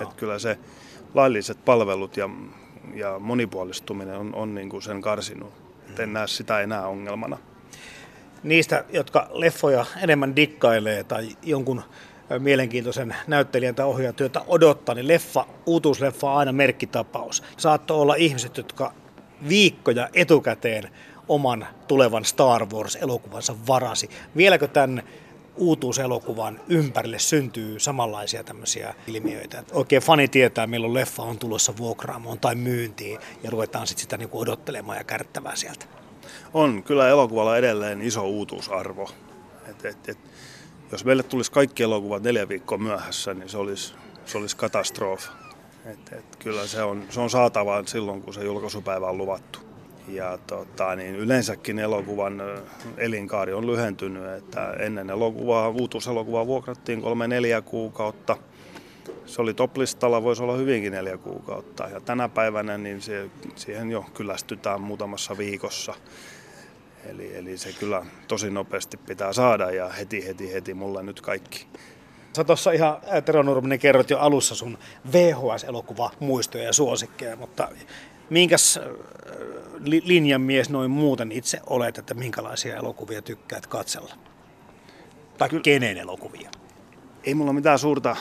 että 0.00 0.14
kyllä 0.16 0.38
se 0.38 0.58
lailliset 1.14 1.64
palvelut 1.64 2.16
ja, 2.16 2.30
ja 2.94 3.18
monipuolistuminen 3.18 4.18
on, 4.18 4.34
on 4.34 4.54
niin 4.54 4.68
kuin 4.68 4.82
sen 4.82 5.02
karsinut. 5.02 5.52
Mm. 5.88 6.02
En 6.02 6.12
näe 6.12 6.26
sitä 6.26 6.60
enää 6.60 6.86
ongelmana. 6.86 7.38
Niistä, 8.42 8.84
jotka 8.92 9.28
leffoja 9.32 9.86
enemmän 10.02 10.36
dikkailee 10.36 11.04
tai 11.04 11.28
jonkun 11.42 11.82
mielenkiintoisen 12.38 13.16
näyttelijän 13.26 13.74
tai 13.74 13.86
ohjaajan 13.86 14.14
työtä 14.14 14.40
odottaa, 14.46 14.94
niin 14.94 15.08
leffa, 15.08 15.46
uutuusleffa 15.66 16.30
on 16.30 16.38
aina 16.38 16.52
merkkitapaus. 16.52 17.42
Saattoi 17.56 18.00
olla 18.00 18.14
ihmiset, 18.14 18.56
jotka 18.56 18.92
viikkoja 19.48 20.08
etukäteen 20.14 20.90
oman 21.28 21.66
tulevan 21.88 22.24
Star 22.24 22.66
Wars-elokuvansa 22.66 23.54
varasi. 23.66 24.10
Vieläkö 24.36 24.68
tämän 24.68 25.02
uutuuselokuvan 25.56 26.60
ympärille 26.68 27.18
syntyy 27.18 27.78
samanlaisia 27.78 28.44
tämmöisiä 28.44 28.94
ilmiöitä. 29.06 29.64
Oikein 29.72 30.02
fani 30.02 30.28
tietää, 30.28 30.66
milloin 30.66 30.94
leffa 30.94 31.22
on 31.22 31.38
tulossa 31.38 31.76
vuokraamoon 31.76 32.40
tai 32.40 32.54
myyntiin 32.54 33.18
ja 33.42 33.50
ruvetaan 33.50 33.86
sitten 33.86 34.02
sitä 34.02 34.16
niinku 34.16 34.40
odottelemaan 34.40 34.98
ja 34.98 35.04
kärttämään 35.04 35.56
sieltä. 35.56 35.86
On 36.54 36.82
kyllä 36.82 37.08
elokuvalla 37.08 37.56
edelleen 37.56 38.02
iso 38.02 38.22
uutuusarvo. 38.22 39.10
Et, 39.70 39.84
et, 39.84 40.08
et, 40.08 40.18
jos 40.92 41.04
meille 41.04 41.22
tulisi 41.22 41.52
kaikki 41.52 41.82
elokuvat 41.82 42.22
neljä 42.22 42.48
viikkoa 42.48 42.78
myöhässä, 42.78 43.34
niin 43.34 43.48
se 43.48 43.58
olisi, 43.58 43.94
se 44.26 44.38
olisi 44.38 44.56
katastrofi. 44.56 45.28
Et, 45.86 46.12
et, 46.12 46.36
kyllä 46.36 46.66
se 46.66 46.82
on, 46.82 47.02
se 47.10 47.20
on 47.20 47.30
saatava 47.30 47.82
silloin, 47.86 48.22
kun 48.22 48.34
se 48.34 48.44
julkaisupäivä 48.44 49.06
on 49.06 49.18
luvattu. 49.18 49.58
Ja 50.08 50.38
tota, 50.46 50.96
niin 50.96 51.16
yleensäkin 51.16 51.78
elokuvan 51.78 52.42
elinkaari 52.96 53.52
on 53.52 53.66
lyhentynyt, 53.66 54.26
että 54.26 54.72
ennen 54.72 55.10
elokuvaa, 55.10 55.68
uutuuselokuvaa 55.68 56.46
vuokrattiin 56.46 57.02
kolme 57.02 57.28
neljä 57.28 57.62
kuukautta. 57.62 58.36
Se 59.26 59.42
oli 59.42 59.54
toplistalla, 59.54 60.22
voisi 60.22 60.42
olla 60.42 60.56
hyvinkin 60.56 60.92
neljä 60.92 61.16
kuukautta. 61.16 61.88
Ja 61.88 62.00
tänä 62.00 62.28
päivänä 62.28 62.78
niin 62.78 63.02
se, 63.02 63.30
siihen 63.54 63.90
jo 63.90 64.04
kyllästytään 64.14 64.80
muutamassa 64.80 65.38
viikossa. 65.38 65.94
Eli, 67.10 67.36
eli 67.36 67.58
se 67.58 67.72
kyllä 67.72 68.06
tosi 68.28 68.50
nopeasti 68.50 68.96
pitää 68.96 69.32
saada 69.32 69.70
ja 69.70 69.88
heti, 69.88 70.26
heti, 70.26 70.52
heti 70.52 70.74
mulla 70.74 71.02
nyt 71.02 71.20
kaikki. 71.20 71.66
Sä 72.36 72.44
tuossa 72.44 72.72
ihan, 72.72 72.96
Tero 73.24 73.42
Nurminen, 73.42 73.78
kerrot 73.78 74.10
jo 74.10 74.18
alussa 74.18 74.54
sun 74.54 74.78
VHS-elokuva 75.12 76.10
muistoja 76.20 76.64
ja 76.64 76.72
suosikkeja, 76.72 77.36
mutta 77.36 77.68
minkäs 78.30 78.80
linjan 80.04 80.40
mies 80.40 80.70
noin 80.70 80.90
muuten 80.90 81.32
itse 81.32 81.60
olet, 81.66 81.98
että 81.98 82.14
minkälaisia 82.14 82.76
elokuvia 82.76 83.22
tykkäät 83.22 83.66
katsella? 83.66 84.14
Tai 85.38 85.48
Ky- 85.48 85.60
kenen 85.60 85.96
elokuvia? 85.98 86.50
Ei 87.24 87.34
mulla 87.34 87.52
mitään 87.52 87.78
suurta 87.78 88.16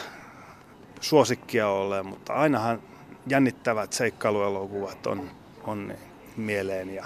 suosikkia 1.02 1.68
ole, 1.68 2.04
mutta 2.04 2.34
ainahan 2.34 2.82
jännittävät 3.28 3.94
seikkailuelokuvat 3.94 5.08
on, 5.08 5.32
on 5.64 5.94
mieleen 6.38 6.96
ja 6.96 7.06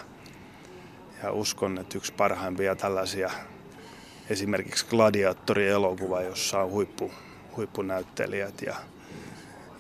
ja 1.24 1.32
uskon, 1.32 1.78
että 1.78 1.98
yksi 1.98 2.14
parhaimpia 2.14 2.76
tällaisia 2.76 3.32
esimerkiksi 4.30 4.86
gladiaattori-elokuva, 4.86 6.22
jossa 6.22 6.60
on 6.60 6.72
huippu, 6.72 7.12
huippunäyttelijät 7.58 8.62
ja, 8.62 8.76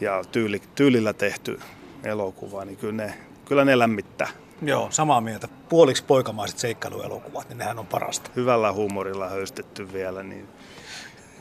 ja 0.01 0.23
tyyli, 0.31 0.61
tyylillä 0.75 1.13
tehty 1.13 1.59
elokuva, 2.03 2.65
niin 2.65 2.77
kyllä 2.77 3.03
ne, 3.05 3.13
kyllä 3.45 3.65
ne 3.65 3.79
lämmittää. 3.79 4.29
Joo, 4.61 4.87
samaa 4.91 5.21
mieltä. 5.21 5.47
Puoliksi 5.69 6.03
poikamaiset 6.03 6.59
seikkailuelokuvat, 6.59 7.49
niin 7.49 7.57
nehän 7.57 7.79
on 7.79 7.87
parasta. 7.87 8.31
Hyvällä 8.35 8.73
huumorilla 8.73 9.29
höystetty 9.29 9.93
vielä, 9.93 10.23
niin 10.23 10.47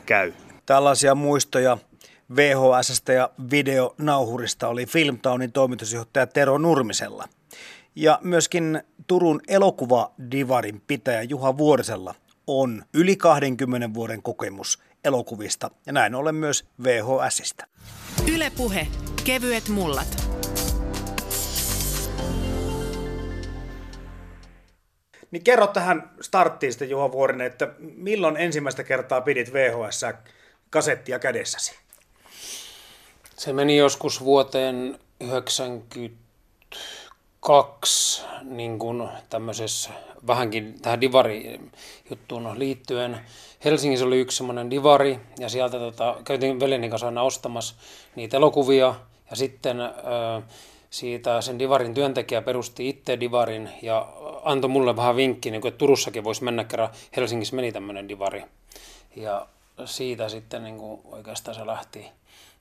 käy. 0.05 0.33
Tällaisia 0.65 1.15
muistoja 1.15 1.77
VHSstä 2.35 3.13
ja 3.13 3.29
videonauhurista 3.51 4.67
oli 4.67 4.85
Filmtownin 4.85 5.51
toimitusjohtaja 5.51 6.27
Tero 6.27 6.57
Nurmisella. 6.57 7.27
Ja 7.99 8.19
myöskin 8.23 8.81
Turun 9.07 9.41
elokuvadivarin 9.47 10.81
pitäjä 10.87 11.21
Juha 11.21 11.57
Vuorisella 11.57 12.15
on 12.47 12.83
yli 12.93 13.15
20 13.15 13.93
vuoden 13.93 14.21
kokemus 14.21 14.79
elokuvista 15.03 15.71
ja 15.85 15.93
näin 15.93 16.15
ollen 16.15 16.35
myös 16.35 16.65
VHSistä. 16.83 17.67
Ylepuhe 18.33 18.87
kevyet 19.23 19.69
mullat. 19.69 20.07
Niin 25.31 25.43
kerro 25.43 25.67
tähän 25.67 26.11
starttiin 26.21 26.71
sitten 26.73 26.89
Juha 26.89 27.11
Vuorinen, 27.11 27.47
että 27.47 27.73
milloin 27.79 28.37
ensimmäistä 28.37 28.83
kertaa 28.83 29.21
pidit 29.21 29.53
VHS 29.53 30.01
kasettia 30.69 31.19
kädessäsi? 31.19 31.75
Se 33.37 33.53
meni 33.53 33.77
joskus 33.77 34.23
vuoteen 34.23 34.99
90 35.21 36.27
kaksi 37.39 38.25
niin 38.43 38.79
kuin 38.79 39.09
tämmöisessä 39.29 39.89
vähänkin 40.27 40.81
tähän 40.81 41.01
divari-juttuun 41.01 42.59
liittyen. 42.59 43.19
Helsingissä 43.65 44.05
oli 44.05 44.19
yksi 44.19 44.37
semmoinen 44.37 44.69
divari 44.69 45.19
ja 45.39 45.49
sieltä 45.49 45.79
tota, 45.79 46.15
käytiin 46.23 46.59
veljeni 46.59 46.89
kanssa 46.89 47.07
aina 47.07 47.21
ostamassa 47.21 47.75
niitä 48.15 48.37
elokuvia 48.37 48.95
ja 49.29 49.35
sitten 49.35 49.81
ö, 49.81 49.91
siitä 50.89 51.41
sen 51.41 51.59
divarin 51.59 51.93
työntekijä 51.93 52.41
perusti 52.41 52.89
itse 52.89 53.19
divarin 53.19 53.69
ja 53.81 54.07
antoi 54.43 54.69
mulle 54.69 54.95
vähän 54.95 55.15
vinkki, 55.15 55.51
niin 55.51 55.61
kuin, 55.61 55.69
että 55.69 55.77
Turussakin 55.77 56.23
voisi 56.23 56.43
mennä 56.43 56.63
kerran. 56.63 56.89
Helsingissä 57.15 57.55
meni 57.55 57.71
tämmöinen 57.71 58.09
divari 58.09 58.43
ja 59.15 59.47
siitä 59.85 60.29
sitten 60.29 60.63
niin 60.63 60.77
kuin 60.77 61.01
oikeastaan 61.05 61.55
se 61.55 61.65
lähti 61.65 62.05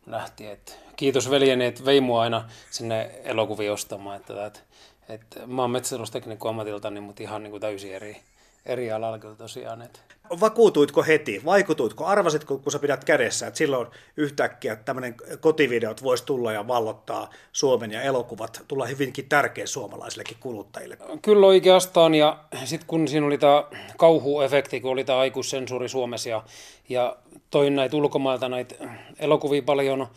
lähti. 0.07 0.46
Et 0.46 0.78
kiitos 0.96 1.30
veljeni, 1.30 1.64
että 1.64 1.84
vei 1.84 2.00
mua 2.00 2.22
aina 2.22 2.48
sinne 2.70 3.11
elokuviin 3.24 3.72
ostamaan. 3.72 4.16
Että, 4.16 4.46
että, 4.46 4.61
että 5.09 5.46
mä 5.46 5.62
oon 5.62 5.70
metsätalousteknikko 5.70 6.48
ammatiltani, 6.48 7.00
mutta 7.00 7.22
ihan 7.22 7.42
niin 7.42 7.50
kuin 7.50 7.61
täysin 7.61 7.94
eri, 7.94 8.22
eri 8.66 8.92
alalla 8.92 9.18
kyllä 9.18 9.34
tosiaan. 9.34 9.82
Että. 9.82 10.00
Vakuutuitko 10.40 11.02
heti? 11.02 11.42
Vaikutuitko? 11.44 12.04
Arvasitko, 12.04 12.58
kun 12.58 12.72
sä 12.72 12.78
pidät 12.78 13.04
kädessä, 13.04 13.46
että 13.46 13.58
silloin 13.58 13.86
yhtäkkiä 14.16 14.76
tämmöinen 14.76 15.14
kotivideot 15.40 16.02
voisi 16.02 16.24
tulla 16.24 16.52
ja 16.52 16.68
vallottaa 16.68 17.30
Suomen 17.52 17.92
ja 17.92 18.02
elokuvat 18.02 18.62
tulla 18.68 18.86
hyvinkin 18.86 19.28
tärkeä 19.28 19.66
suomalaisillekin 19.66 20.36
kuluttajille? 20.40 20.98
Kyllä 21.22 21.46
oikeastaan, 21.46 22.14
ja 22.14 22.44
sitten 22.64 22.86
kun 22.86 23.08
siinä 23.08 23.26
oli 23.26 23.38
tämä 23.38 23.64
kauhuefekti, 23.96 24.80
kun 24.80 24.90
oli 24.90 25.04
tämä 25.04 25.18
aikuissensuuri 25.18 25.88
Suomessa, 25.88 26.28
ja, 26.28 26.42
ja 26.88 27.16
toin 27.50 27.76
näitä 27.76 27.96
ulkomailta 27.96 28.48
näitä 28.48 28.74
elokuvia 29.18 29.62
paljon, 29.62 30.08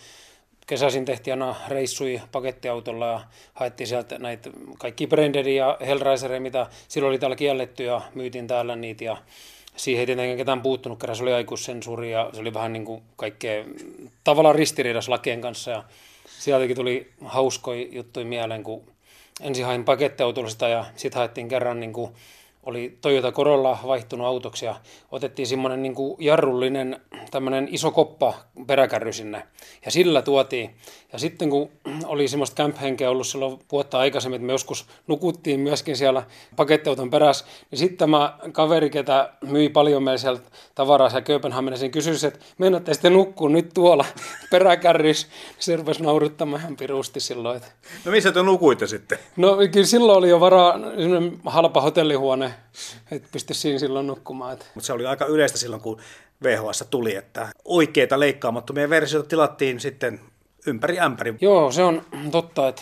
kesäisin 0.70 1.06
tehtiin 1.06 1.34
aina 1.34 1.56
reissui 1.68 2.22
pakettiautolla 2.32 3.08
ja 3.08 3.22
haettiin 3.54 3.88
sieltä 3.88 4.20
näitä 4.20 4.50
kaikki 4.80 5.08
Brenderia 5.08 5.66
ja 5.66 5.86
Hellraiseria, 5.86 6.42
mitä 6.42 6.68
silloin 6.88 7.10
oli 7.10 7.20
täällä 7.20 7.36
kielletty 7.36 7.84
ja 7.84 8.02
myytiin 8.16 8.48
täällä 8.48 8.76
niitä. 8.76 9.04
Ja 9.04 9.18
siihen 9.76 10.00
ei 10.00 10.06
tietenkään 10.06 10.38
ketään 10.38 10.62
puuttunut, 10.62 11.00
kerran 11.00 11.16
se 11.16 11.24
oli 11.24 11.34
aikuissensuuri 11.34 12.12
ja 12.12 12.30
se 12.34 12.42
oli 12.42 12.54
vähän 12.54 12.74
niin 12.74 12.86
kuin 12.86 13.04
kaikkea 13.16 13.66
tavallaan 14.24 14.56
ristiriidas 14.56 15.10
lakien 15.10 15.42
kanssa. 15.42 15.72
Ja 15.72 15.84
sieltäkin 16.40 16.76
tuli 16.76 17.12
hauskoja 17.26 17.88
juttuja 17.92 18.26
mieleen, 18.26 18.64
kun 18.64 18.84
ensin 19.42 19.66
hain 19.66 19.86
pakettiautolla 19.86 20.50
sitä 20.50 20.68
ja 20.68 20.86
sitten 20.96 21.20
haettiin 21.20 21.48
kerran 21.48 21.80
niin 21.80 21.94
kuin 21.94 22.12
oli 22.70 22.98
Toyota 23.02 23.32
Corolla 23.32 23.78
vaihtunut 23.88 24.28
autoksi 24.28 24.66
ja 24.66 24.76
otettiin 25.12 25.48
semmoinen 25.48 25.82
niin 25.82 25.96
jarrullinen 26.20 27.02
tämmöinen 27.32 27.68
iso 27.72 27.92
koppa 27.92 28.34
peräkärry 28.68 29.14
sinne 29.14 29.44
ja 29.86 29.92
sillä 29.92 30.22
tuotiin. 30.22 30.76
Ja 31.14 31.20
sitten 31.20 31.50
kun 31.50 31.70
oli 32.06 32.28
semmoista 32.28 32.64
camp 32.64 32.78
ollut 33.10 33.28
silloin 33.28 33.60
vuotta 33.72 34.00
aikaisemmin, 34.00 34.36
että 34.36 34.46
me 34.46 34.52
joskus 34.52 34.86
nukuttiin 35.08 35.60
myöskin 35.60 35.98
siellä 35.98 36.24
pakettiauton 36.56 37.10
perässä, 37.10 37.46
niin 37.72 37.80
sitten 37.80 37.98
tämä 37.98 38.38
kaveri, 38.52 38.90
ketä 38.90 39.34
myi 39.42 39.70
paljon 39.70 40.04
meillä 40.04 40.18
siellä 40.18 40.40
tavaraa 40.76 41.10
siellä 41.10 41.26
Kööpenhaminassa, 41.26 41.84
niin 41.84 41.92
kysyi, 41.92 42.28
että 42.28 42.40
mennätte 42.58 42.94
sitten 42.94 43.14
nukkuu 43.14 43.48
nyt 43.48 43.70
tuolla 43.74 44.06
peräkärrys. 44.52 45.28
Se 45.60 45.76
rupesi 45.76 46.04
nauruttamaan 46.04 46.62
ihan 46.62 46.76
pirusti 46.76 47.20
silloin. 47.20 47.58
Että... 47.58 47.68
No 48.06 48.12
missä 48.12 48.32
te 48.32 48.44
nukuitte 48.44 48.88
sitten? 48.88 49.18
No 49.36 49.58
kyllä 49.72 49.88
silloin 49.88 50.18
oli 50.18 50.30
jo 50.30 50.40
varaa 50.40 50.80
halpa 51.46 51.82
hotellihuone, 51.82 52.54
että 53.12 53.30
pysty 53.32 53.54
siinä 53.54 53.80
silloin 53.80 54.08
nukkumaan. 54.08 54.58
Mutta 54.76 54.88
se 54.88 54.94
oli 54.94 55.06
aika 55.06 55.26
yleistä 55.26 55.58
silloin, 55.58 55.82
kun 55.82 56.02
VHS 56.44 56.84
tuli, 56.90 57.16
että 57.16 57.48
oikeita 57.66 58.20
leikkaamattomia 58.20 58.90
versioita 58.90 59.30
tilattiin 59.30 59.80
sitten 59.80 60.20
ympäri 60.68 61.00
ämpäri. 61.00 61.36
Joo, 61.42 61.72
se 61.72 61.84
on 61.84 62.06
totta, 62.32 62.68
että 62.68 62.82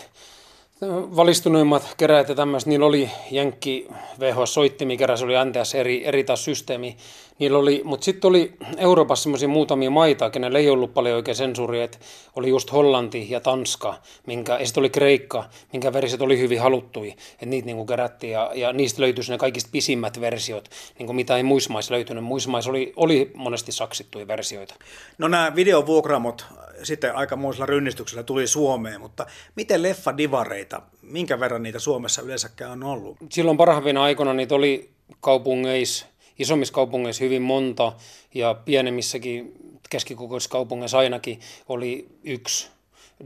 valistuneimmat 1.16 1.94
keräät 1.96 2.28
ja 2.28 2.34
tämmöiset, 2.34 2.66
niillä 2.66 2.86
oli 2.86 3.10
Jenkki 3.30 3.88
VHS-soittimi 4.20 4.96
keräs, 4.96 5.22
oli 5.22 5.34
NTS 5.44 5.74
eri, 5.74 6.06
eri 6.06 6.24
taas 6.24 6.44
systeemi. 6.44 6.96
Niillä 7.38 7.58
oli, 7.58 7.80
mutta 7.84 8.04
sitten 8.04 8.28
oli 8.28 8.52
Euroopassa 8.76 9.22
semmoisia 9.22 9.48
muutamia 9.48 9.90
maita, 9.90 10.30
kenellä 10.30 10.58
ei 10.58 10.70
ollut 10.70 10.94
paljon 10.94 11.16
oikein 11.16 11.36
sensuuria, 11.36 11.84
että 11.84 11.98
oli 12.36 12.48
just 12.48 12.72
Hollanti 12.72 13.26
ja 13.30 13.40
Tanska, 13.40 13.94
minkä, 14.26 14.58
ja 14.58 14.66
sitten 14.66 14.80
oli 14.80 14.90
Kreikka, 14.90 15.44
minkä 15.72 15.92
versiot 15.92 16.22
oli 16.22 16.38
hyvin 16.38 16.60
haluttui, 16.60 17.10
että 17.32 17.46
niitä 17.46 17.66
niinku 17.66 17.86
kerättiin 17.86 18.32
ja, 18.32 18.50
ja 18.54 18.72
niistä 18.72 19.02
löytyisi 19.02 19.32
ne 19.32 19.38
kaikista 19.38 19.70
pisimmät 19.72 20.20
versiot, 20.20 20.68
niinku 20.98 21.12
mitä 21.12 21.36
ei 21.36 21.42
muissa 21.42 21.72
maissa 21.72 21.94
löytynyt. 21.94 22.24
Muissa 22.24 22.50
maissa 22.50 22.70
oli, 22.70 22.92
oli 22.96 23.30
monesti 23.34 23.72
saksittuja 23.72 24.28
versioita. 24.28 24.74
No 25.18 25.28
nämä 25.28 25.52
videovuokraamot 25.54 26.46
sitten 26.82 27.16
aikamoisella 27.16 27.66
rynnistyksellä 27.66 28.22
tuli 28.22 28.46
Suomeen, 28.46 29.00
mutta 29.00 29.26
miten 29.56 29.82
leffadivareita, 29.82 30.82
minkä 31.02 31.40
verran 31.40 31.62
niitä 31.62 31.78
Suomessa 31.78 32.22
yleensäkään 32.22 32.70
on 32.70 32.82
ollut? 32.82 33.16
Silloin 33.30 33.56
parhaimpina 33.56 34.02
aikoina 34.02 34.34
niitä 34.34 34.54
oli 34.54 34.90
kaupungeissa, 35.20 36.06
isommissa 36.38 36.74
kaupungeissa 36.74 37.24
hyvin 37.24 37.42
monta 37.42 37.92
ja 38.34 38.54
pienemmissäkin 38.54 39.52
keskikokoisissa 39.90 40.50
kaupungeissa 40.50 40.98
ainakin 40.98 41.40
oli 41.68 42.08
yksi 42.24 42.68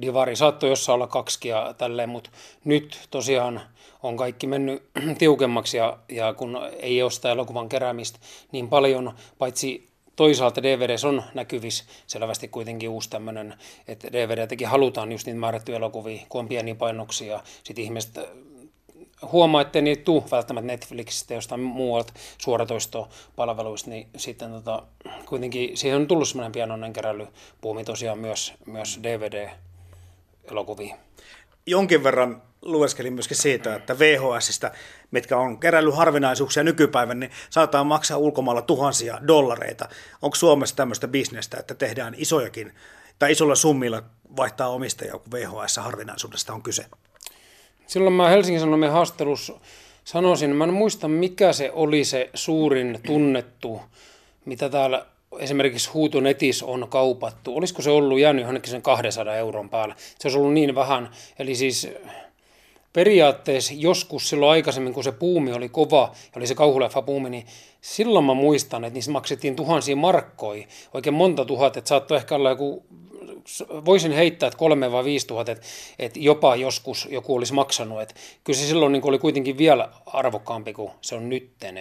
divari. 0.03 0.37
Saattoi 0.37 0.71
jossain 0.71 0.95
olla 0.95 1.07
kaksi 1.07 1.49
ja 1.49 1.75
tälleen, 1.79 2.09
mutta 2.09 2.31
nyt 2.65 2.99
tosiaan 3.11 3.61
on 4.03 4.17
kaikki 4.17 4.47
mennyt 4.47 4.83
tiukemmaksi 5.19 5.77
ja, 5.77 5.99
ja 6.09 6.35
kun 6.35 6.59
ei 6.81 7.03
ole 7.03 7.11
sitä 7.11 7.31
elokuvan 7.31 7.69
keräämistä 7.69 8.19
niin 8.53 8.69
paljon, 8.69 9.13
paitsi 9.39 9.89
toisaalta 10.17 10.63
DVDs 10.63 11.05
on 11.05 11.23
näkyvissä 11.35 11.85
selvästi 12.07 12.49
kuitenkin 12.49 12.89
uusi 12.89 13.11
tämmöinen, 13.11 13.55
että 13.89 14.13
DVDtäkin 14.13 14.69
halutaan 14.69 15.13
just 15.13 15.27
niitä 15.27 15.41
määrättyjä 15.41 15.79
elokuvia, 15.79 16.27
kun 16.29 16.39
on 16.39 16.49
pieniä 16.49 16.75
painoksia. 16.75 17.41
Sitten 17.65 17.85
ihmiset 17.85 18.19
huomaa, 19.33 19.61
että 19.61 19.81
niitä 19.81 20.05
tuu 20.05 20.25
välttämättä 20.31 20.66
Netflixistä 20.66 21.35
jostain 21.35 21.61
muualta 21.61 22.12
suoratoistopalveluista, 22.39 23.91
niin 23.91 24.09
sitten 24.16 24.51
tota, 24.51 24.83
kuitenkin 25.27 25.77
siihen 25.77 26.01
on 26.01 26.07
tullut 26.07 26.29
semmoinen 26.29 26.53
pienoinen 26.53 26.93
keräilypuumi 26.93 27.85
tosiaan 27.85 28.18
myös, 28.18 28.55
myös 28.66 29.01
DVD-elokuvia. 29.03 30.97
Jonkin 31.66 32.05
verran 32.05 32.43
lueskelin 32.62 33.12
myöskin 33.12 33.37
siitä, 33.37 33.75
että 33.75 33.99
VHSistä, 33.99 34.73
mitkä 35.11 35.37
on 35.37 35.61
keräillyt 35.61 35.97
harvinaisuuksia 35.97 36.62
nykypäivän, 36.62 37.20
niin 37.20 37.31
saattaa 37.51 37.85
maksaa 37.85 38.18
ulkomailla 38.18 38.62
tuhansia 38.62 39.18
dollareita. 39.27 39.89
Onko 40.23 40.35
Suomessa 40.35 40.77
tämmöistä 40.77 41.09
bisnestä, 41.09 41.57
että 41.57 41.75
tehdään 41.75 42.14
isojakin 42.18 42.75
tai 43.18 43.33
isolla 43.33 43.55
summilla 43.55 44.03
vaihtaa 44.37 44.68
omistajia, 44.68 45.12
kun 45.12 45.33
VHS-harvinaisuudesta 45.33 46.53
on 46.53 46.62
kyse? 46.62 46.87
Silloin 47.93 48.14
mä 48.14 48.28
Helsingin 48.28 48.61
Sanomien 48.61 48.93
haastattelussa 48.93 49.53
sanoisin, 50.05 50.57
mä 50.57 50.64
en 50.64 50.72
muista 50.72 51.09
mikä 51.09 51.53
se 51.53 51.70
oli 51.72 52.05
se 52.05 52.30
suurin 52.34 52.99
tunnettu, 53.07 53.80
mitä 54.45 54.68
täällä 54.68 55.07
esimerkiksi 55.38 55.90
huutonetis 55.90 56.62
on 56.62 56.86
kaupattu. 56.88 57.57
Olisiko 57.57 57.82
se 57.82 57.90
ollut 57.90 58.18
jäänyt 58.18 58.43
johonkin 58.43 58.70
sen 58.70 58.82
200 58.82 59.36
euron 59.36 59.68
päälle? 59.68 59.95
Se 60.18 60.28
olisi 60.28 60.38
ollut 60.38 60.53
niin 60.53 60.74
vähän. 60.74 61.11
Eli 61.38 61.55
siis 61.55 61.88
periaatteessa 62.93 63.74
joskus 63.76 64.28
silloin 64.28 64.53
aikaisemmin, 64.53 64.95
kun 64.95 65.05
se 65.05 65.12
puumi 65.12 65.53
oli 65.53 65.68
kova 65.68 66.11
ja 66.14 66.32
oli 66.36 66.47
se 66.47 66.55
kauhuleffa 66.55 67.03
puumi, 67.03 67.30
niin 67.30 67.47
silloin 67.80 68.24
mä 68.24 68.34
muistan, 68.34 68.84
että 68.84 68.95
niistä 68.95 69.12
maksettiin 69.12 69.57
tuhansia 69.57 69.97
markkoja, 69.97 70.66
oikein 70.95 71.14
monta 71.14 71.45
tuhat, 71.45 71.76
että 71.76 71.88
saattoi 71.88 72.16
ehkä 72.16 72.34
olla 72.34 72.51
joku 72.51 72.84
voisin 73.85 74.12
heittää, 74.12 74.47
että 74.47 74.59
kolme 74.59 74.93
vai 74.93 75.05
viisi 75.05 75.27
tuhat, 75.27 75.49
että, 75.49 75.66
että 75.99 76.18
jopa 76.20 76.57
joskus 76.57 77.09
joku 77.11 77.37
olisi 77.37 77.55
maksanut. 77.55 78.01
Että 78.01 78.14
kyllä 78.45 78.59
se 78.59 78.66
silloin 78.66 78.93
niin 78.93 79.07
oli 79.09 79.18
kuitenkin 79.18 79.59
vielä 79.59 79.89
arvokkaampi 80.07 80.73
kuin 80.73 80.91
se 81.01 81.14
on 81.14 81.29
nytten. 81.29 81.75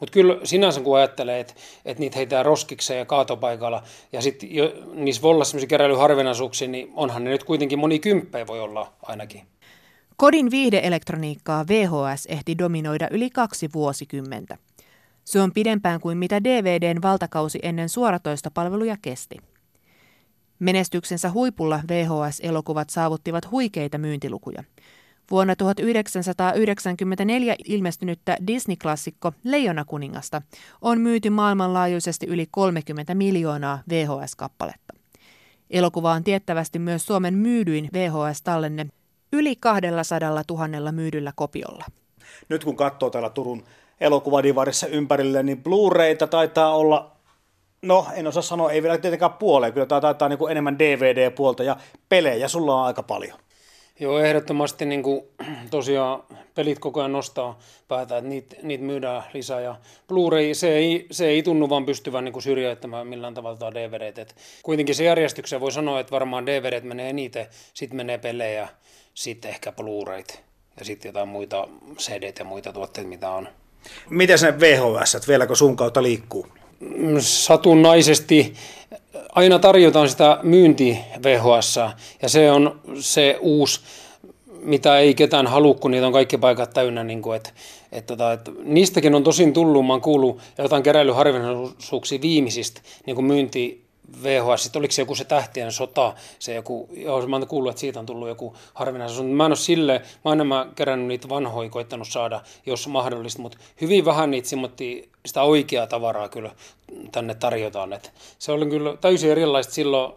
Mutta 0.00 0.12
kyllä 0.12 0.36
sinänsä 0.44 0.80
kun 0.80 0.96
ajattelee, 0.96 1.40
että, 1.40 1.54
että 1.84 2.00
niitä 2.00 2.16
heitää 2.16 2.42
roskikseen 2.42 2.98
ja 2.98 3.04
kaatopaikalla 3.04 3.82
ja 4.12 4.22
sitten 4.22 4.48
niissä 4.94 5.22
voi 5.22 5.30
olla 5.30 5.44
sellaisia 5.44 5.68
keräilyharvinaisuuksia, 5.68 6.68
niin 6.68 6.92
onhan 6.94 7.24
ne 7.24 7.30
nyt 7.30 7.44
kuitenkin 7.44 7.78
moni 7.78 7.98
kymppejä 7.98 8.46
voi 8.46 8.60
olla 8.60 8.92
ainakin. 9.02 9.42
Kodin 10.16 10.50
viihdeelektroniikkaa 10.50 11.64
VHS 11.68 12.26
ehti 12.26 12.58
dominoida 12.58 13.08
yli 13.10 13.30
kaksi 13.30 13.68
vuosikymmentä. 13.74 14.56
Se 15.24 15.40
on 15.40 15.52
pidempään 15.52 16.00
kuin 16.00 16.18
mitä 16.18 16.44
DVDn 16.44 17.02
valtakausi 17.02 17.58
ennen 17.62 17.88
suoratoista 17.88 18.50
palveluja 18.50 18.96
kesti. 19.02 19.36
Menestyksensä 20.58 21.30
huipulla 21.30 21.80
VHS-elokuvat 21.88 22.90
saavuttivat 22.90 23.50
huikeita 23.50 23.98
myyntilukuja. 23.98 24.64
Vuonna 25.30 25.56
1994 25.56 27.56
ilmestynyttä 27.64 28.36
Disney-klassikko 28.46 29.32
Leijona 29.44 29.84
kuningasta 29.84 30.42
on 30.82 31.00
myyty 31.00 31.30
maailmanlaajuisesti 31.30 32.26
yli 32.26 32.46
30 32.50 33.14
miljoonaa 33.14 33.82
VHS-kappaletta. 33.90 34.94
Elokuva 35.70 36.12
on 36.12 36.24
tiettävästi 36.24 36.78
myös 36.78 37.06
Suomen 37.06 37.34
myydyin 37.34 37.88
VHS-tallenne 37.92 38.86
yli 39.32 39.56
200 39.56 40.42
000 40.50 40.92
myydyllä 40.92 41.32
kopiolla. 41.36 41.84
Nyt 42.48 42.64
kun 42.64 42.76
katsoo 42.76 43.10
täällä 43.10 43.30
Turun 43.30 43.64
elokuvadivarissa 44.00 44.86
ympärille, 44.86 45.42
niin 45.42 45.62
Blu-rayta 45.62 46.26
taitaa 46.26 46.76
olla, 46.76 47.17
no 47.82 48.06
en 48.14 48.26
osaa 48.26 48.42
sanoa, 48.42 48.72
ei 48.72 48.82
vielä 48.82 48.98
tietenkään 48.98 49.32
puoleen, 49.32 49.72
kyllä 49.72 49.86
tämä 49.86 50.00
taitaa 50.00 50.28
niin 50.28 50.38
kuin 50.38 50.50
enemmän 50.50 50.78
DVD-puolta 50.78 51.62
ja 51.62 51.76
pelejä 52.08 52.48
sulla 52.48 52.74
on 52.74 52.86
aika 52.86 53.02
paljon. 53.02 53.38
Joo, 54.00 54.18
ehdottomasti 54.18 54.86
niin 54.86 55.02
kuin, 55.02 55.24
tosiaan 55.70 56.22
pelit 56.54 56.78
koko 56.78 57.00
ajan 57.00 57.12
nostaa 57.12 57.58
päätä, 57.88 58.18
että 58.18 58.28
niitä, 58.28 58.56
niitä 58.62 58.84
myydään 58.84 59.22
lisää. 59.32 59.60
Ja 59.60 59.76
Blu-ray, 60.08 60.54
se 60.54 60.74
ei, 60.74 61.06
se 61.10 61.26
ei 61.26 61.42
tunnu 61.42 61.70
vaan 61.70 61.86
pystyvän 61.86 62.24
niin 62.24 62.32
kuin 62.32 62.42
syrjäyttämään 62.42 63.06
millään 63.06 63.34
tavalla 63.34 63.74
DVD. 63.74 64.18
Et 64.18 64.36
kuitenkin 64.62 64.94
se 64.94 65.04
järjestykseen 65.04 65.60
voi 65.60 65.72
sanoa, 65.72 66.00
että 66.00 66.10
varmaan 66.10 66.46
DVD 66.46 66.80
menee 66.80 67.10
eniten, 67.10 67.46
sitten 67.74 67.96
menee 67.96 68.18
pelejä, 68.18 68.68
sitten 69.14 69.50
ehkä 69.50 69.72
Blu-rayt 69.72 70.40
ja 70.78 70.84
sitten 70.84 71.08
jotain 71.08 71.28
muita 71.28 71.68
cd 71.96 72.32
ja 72.38 72.44
muita 72.44 72.72
tuotteita, 72.72 73.08
mitä 73.08 73.30
on. 73.30 73.48
Miten 74.10 74.38
ne 74.42 74.60
VHS, 74.60 75.28
vieläkö 75.28 75.54
sun 75.54 75.76
kautta 75.76 76.02
liikkuu? 76.02 76.46
Satunnaisesti 77.18 78.54
aina 79.32 79.58
tarjotaan 79.58 80.08
sitä 80.08 80.38
myynti 80.42 80.98
VHS 81.22 81.76
ja 82.22 82.28
se 82.28 82.52
on 82.52 82.80
se 83.00 83.38
uusi 83.40 83.80
mitä 84.62 84.98
ei 84.98 85.14
ketään 85.14 85.46
halua, 85.46 85.74
kun 85.74 85.90
niitä 85.90 86.06
on 86.06 86.12
kaikki 86.12 86.38
paikat 86.38 86.70
täynnä. 86.70 87.04
Niin 87.04 87.22
kuin, 87.22 87.36
et, 87.36 87.54
et, 87.92 88.06
tota, 88.06 88.32
et, 88.32 88.40
niistäkin 88.64 89.14
on 89.14 89.24
tosin 89.24 89.52
tullut, 89.52 89.86
mä 89.86 89.92
oon 89.92 90.00
kuullut 90.00 90.40
jotain 90.58 90.82
keräilyharvinaisuuksia 90.82 92.20
viimeisistä 92.22 92.80
niin 93.06 93.24
myynti 93.24 93.87
VHS, 94.22 94.70
oliko 94.76 94.92
se 94.92 95.02
joku 95.02 95.14
se 95.14 95.24
tähtien 95.24 95.72
sota, 95.72 96.14
se 96.38 96.54
joku, 96.54 96.88
joo, 96.92 97.26
mä 97.26 97.36
oon 97.36 97.46
kuullut, 97.46 97.70
että 97.70 97.80
siitä 97.80 98.00
on 98.00 98.06
tullut 98.06 98.28
joku 98.28 98.56
harvinaisuus, 98.74 99.26
mä 99.26 99.44
en 99.44 99.50
ole 99.50 99.56
sille, 99.56 99.98
mä 99.98 100.04
oon 100.24 100.36
enemmän 100.36 100.74
kerännyt 100.74 101.08
niitä 101.08 101.28
vanhoja, 101.28 101.70
koittanut 101.70 102.08
saada, 102.08 102.40
jos 102.66 102.88
mahdollista, 102.88 103.42
mutta 103.42 103.58
hyvin 103.80 104.04
vähän 104.04 104.30
niitä 104.30 104.48
simmotti, 104.48 105.10
sitä 105.26 105.42
oikeaa 105.42 105.86
tavaraa 105.86 106.28
kyllä 106.28 106.50
tänne 107.12 107.34
tarjotaan, 107.34 107.92
että 107.92 108.10
se 108.38 108.52
oli 108.52 108.66
kyllä 108.66 108.96
täysin 108.96 109.30
erilaista 109.30 109.72
silloin, 109.72 110.12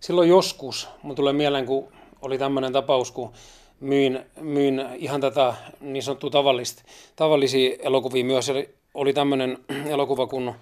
silloin 0.00 0.28
joskus, 0.28 0.88
mun 1.02 1.16
tulee 1.16 1.32
mieleen, 1.32 1.66
kun 1.66 1.88
oli 2.22 2.38
tämmöinen 2.38 2.72
tapaus, 2.72 3.10
kun 3.10 3.32
myin, 3.80 4.20
myin 4.40 4.86
ihan 4.96 5.20
tätä 5.20 5.54
niin 5.80 6.02
sanottua 6.02 6.30
tavallista, 6.30 6.82
tavallisia 7.16 7.76
elokuvia 7.82 8.24
myös, 8.24 8.52
oli 8.94 9.12
tämmöinen 9.12 9.58
elokuva 9.94 10.26
kuin 10.26 10.54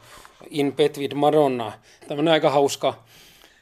In 0.51 0.73
Bed 0.73 0.97
with 0.99 1.15
Madonna, 1.15 1.73
tämmöinen 2.09 2.33
aika 2.33 2.51
hauska 2.51 3.05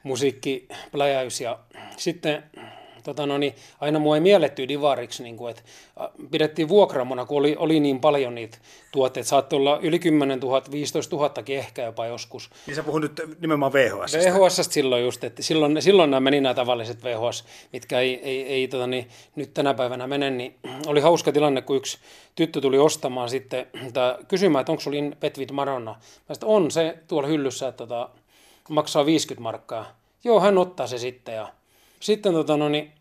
musiikkipläjäys 0.03 1.41
ja 1.41 1.59
sitten 1.97 2.43
tota, 3.07 3.27
no, 3.27 3.39
niin 3.39 3.55
aina 3.81 3.99
mua 3.99 4.15
ei 4.15 4.21
mielletty 4.21 4.69
divariksi, 4.69 5.23
niin 5.23 5.37
kuin, 5.37 5.51
että 5.51 5.63
pidettiin 6.31 6.69
vuokraamona, 6.69 7.25
kun 7.25 7.39
oli, 7.39 7.57
oli 7.59 7.81
niin 7.81 8.01
paljon 8.01 8.35
niitä 8.35 8.59
tuotteita. 8.93 9.29
Saattoi 9.29 9.57
olla 9.57 9.79
yli 9.83 9.99
10 9.99 10.41
000, 10.41 10.63
15 10.71 11.17
000 11.17 11.33
ehkä 11.49 11.83
jopa 11.83 12.07
joskus. 12.07 12.51
Niin 12.67 12.75
sä 12.75 12.83
puhun 12.83 13.01
nyt 13.01 13.21
nimenomaan 13.41 13.73
VHS. 13.73 14.15
VHS 14.15 14.69
silloin 14.71 15.05
just, 15.05 15.25
että 15.25 15.43
silloin, 15.43 15.83
silloin 15.83 16.11
nämä 16.11 16.21
meni 16.21 16.41
nämä 16.41 16.55
tavalliset 16.55 17.05
VHS, 17.05 17.45
mitkä 17.73 18.01
ei, 18.01 18.21
ei, 18.23 18.43
ei 18.43 18.69
tota, 18.69 18.87
niin, 18.87 19.09
nyt 19.37 19.55
tänä 19.55 19.75
päivänä 19.75 20.07
mene, 20.07 20.31
niin 20.31 20.55
oli 20.87 21.01
hauska 21.01 21.33
tilanne, 21.33 21.63
kun 21.63 21.77
yksi 21.77 21.99
tyttö 22.35 22.61
tuli 22.61 22.79
ostamaan 22.79 23.29
sitten, 23.29 23.67
tää, 23.93 24.19
kysymään, 24.29 24.61
että 24.61 24.73
onko 24.73 24.81
sulla 24.81 25.17
Petvid 25.21 25.51
Maronna. 25.53 25.91
Mä 26.29 26.35
sitten 26.35 26.49
on 26.49 26.71
se 26.71 26.99
tuolla 27.09 27.29
hyllyssä, 27.29 27.69
että 27.69 27.87
tota, 27.87 28.09
maksaa 28.69 29.07
50 29.07 29.43
markkaa. 29.43 29.97
Joo, 30.25 30.41
hän 30.41 30.59
ottaa 30.59 30.87
se 30.87 30.99
sitten 30.99 31.35
ja 31.35 31.49
sitten 32.01 32.33
tota, 32.33 32.57
no, 32.57 32.69
niin, 32.69 32.93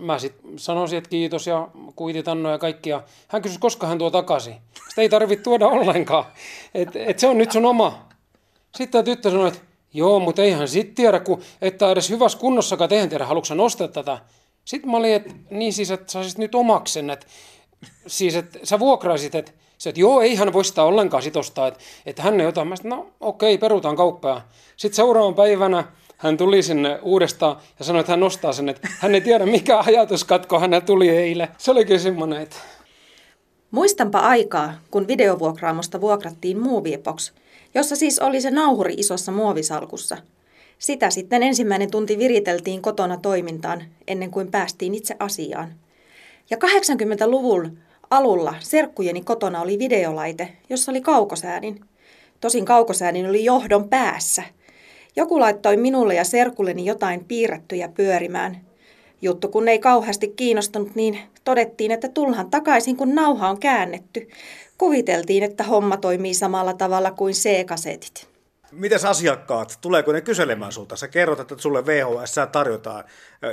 mä 0.00 0.18
sitten 0.18 0.58
sanoisin, 0.58 0.98
että 0.98 1.10
kiitos 1.10 1.46
ja 1.46 1.68
kuititanno 1.96 2.50
ja 2.50 2.58
kaikki. 2.58 2.90
Ja 2.90 3.02
hän 3.28 3.42
kysyi, 3.42 3.58
koska 3.58 3.86
hän 3.86 3.98
tuo 3.98 4.10
takaisin. 4.10 4.54
Sitä 4.88 5.02
ei 5.02 5.08
tarvitse 5.08 5.42
tuoda 5.42 5.66
ollenkaan. 5.66 6.24
Et, 6.74 6.96
et 6.96 7.18
se 7.18 7.26
on 7.26 7.38
nyt 7.38 7.52
sun 7.52 7.64
oma. 7.64 8.08
Sitten 8.76 8.92
tämä 8.92 9.02
tyttö 9.02 9.30
sanoi, 9.30 9.48
että 9.48 9.60
joo, 9.94 10.20
mutta 10.20 10.42
eihän 10.42 10.68
sit 10.68 10.94
tiedä, 10.94 11.20
kun 11.20 11.42
että 11.62 11.90
edes 11.90 12.10
hyvässä 12.10 12.38
kunnossakaan, 12.38 12.92
eihän 12.92 13.08
tiedä, 13.08 13.26
haluatko 13.26 13.54
nostaa 13.54 13.88
tätä. 13.88 14.18
Sitten 14.64 14.90
mä 14.90 14.96
olin, 14.96 15.14
että 15.14 15.34
niin 15.50 15.72
siis, 15.72 15.90
että 15.90 16.12
saisit 16.12 16.38
nyt 16.38 16.54
omaksen, 16.54 17.10
että 17.10 17.26
siis, 18.06 18.34
että 18.34 18.58
sä 18.62 18.78
vuokraisit, 18.78 19.34
että 19.34 19.52
se, 19.78 19.88
että 19.88 20.00
joo, 20.00 20.20
ei 20.20 20.34
hän 20.34 20.52
voi 20.52 20.64
sitä 20.64 20.82
ollenkaan 20.82 21.22
sitostaa, 21.22 21.66
että, 21.66 21.80
että 22.06 22.22
hän 22.22 22.40
ei 22.40 22.46
ota. 22.46 22.64
Mä 22.64 22.76
sanoin, 22.76 23.00
no 23.00 23.12
okei, 23.20 23.58
perutaan 23.58 23.96
kauppaa. 23.96 24.48
Sitten 24.76 24.96
seuraavan 24.96 25.34
päivänä 25.34 25.84
hän 26.16 26.36
tuli 26.36 26.62
sinne 26.62 26.98
uudestaan 27.02 27.56
ja 27.78 27.84
sanoi, 27.84 28.00
että 28.00 28.12
hän 28.12 28.20
nostaa 28.20 28.52
sen, 28.52 28.68
että 28.68 28.88
hän 28.98 29.14
ei 29.14 29.20
tiedä 29.20 29.46
mikä 29.46 29.78
ajatuskatko 29.78 30.60
hänellä 30.60 30.86
tuli 30.86 31.08
eilen. 31.08 31.48
Se 31.58 31.70
olikin 31.70 32.00
semmoinen, 32.00 32.42
että... 32.42 32.56
Muistanpa 33.70 34.18
aikaa, 34.18 34.74
kun 34.90 35.08
videovuokraamosta 35.08 36.00
vuokrattiin 36.00 36.58
Moviebox, 36.58 37.32
jossa 37.74 37.96
siis 37.96 38.18
oli 38.18 38.40
se 38.40 38.50
nauhuri 38.50 38.94
isossa 38.96 39.32
muovisalkussa. 39.32 40.16
Sitä 40.78 41.10
sitten 41.10 41.42
ensimmäinen 41.42 41.90
tunti 41.90 42.18
viriteltiin 42.18 42.82
kotona 42.82 43.16
toimintaan, 43.16 43.84
ennen 44.08 44.30
kuin 44.30 44.50
päästiin 44.50 44.94
itse 44.94 45.16
asiaan. 45.18 45.74
Ja 46.50 46.56
80-luvun 46.56 47.78
alulla 48.10 48.54
serkkujeni 48.60 49.20
kotona 49.20 49.62
oli 49.62 49.78
videolaite, 49.78 50.56
jossa 50.70 50.92
oli 50.92 51.00
kaukosäädin. 51.00 51.80
Tosin 52.40 52.64
kaukosäädin 52.64 53.28
oli 53.28 53.44
johdon 53.44 53.88
päässä– 53.88 54.42
joku 55.16 55.40
laittoi 55.40 55.76
minulle 55.76 56.14
ja 56.14 56.24
serkulleni 56.24 56.86
jotain 56.86 57.24
piirrettyjä 57.24 57.88
pyörimään. 57.88 58.60
Juttu 59.22 59.48
kun 59.48 59.68
ei 59.68 59.78
kauheasti 59.78 60.28
kiinnostunut, 60.28 60.94
niin 60.94 61.18
todettiin, 61.44 61.90
että 61.90 62.08
tulhan 62.08 62.50
takaisin, 62.50 62.96
kun 62.96 63.14
nauha 63.14 63.48
on 63.48 63.60
käännetty. 63.60 64.28
Kuviteltiin, 64.78 65.42
että 65.42 65.64
homma 65.64 65.96
toimii 65.96 66.34
samalla 66.34 66.74
tavalla 66.74 67.10
kuin 67.10 67.34
C-kasetit. 67.34 68.28
Mites 68.72 69.04
asiakkaat, 69.04 69.78
tuleeko 69.80 70.12
ne 70.12 70.20
kyselemään 70.20 70.72
sulta? 70.72 70.96
Sä 70.96 71.08
kerrot, 71.08 71.40
että 71.40 71.54
sulle 71.58 71.86
VHS 71.86 72.34
tarjotaan, 72.52 73.04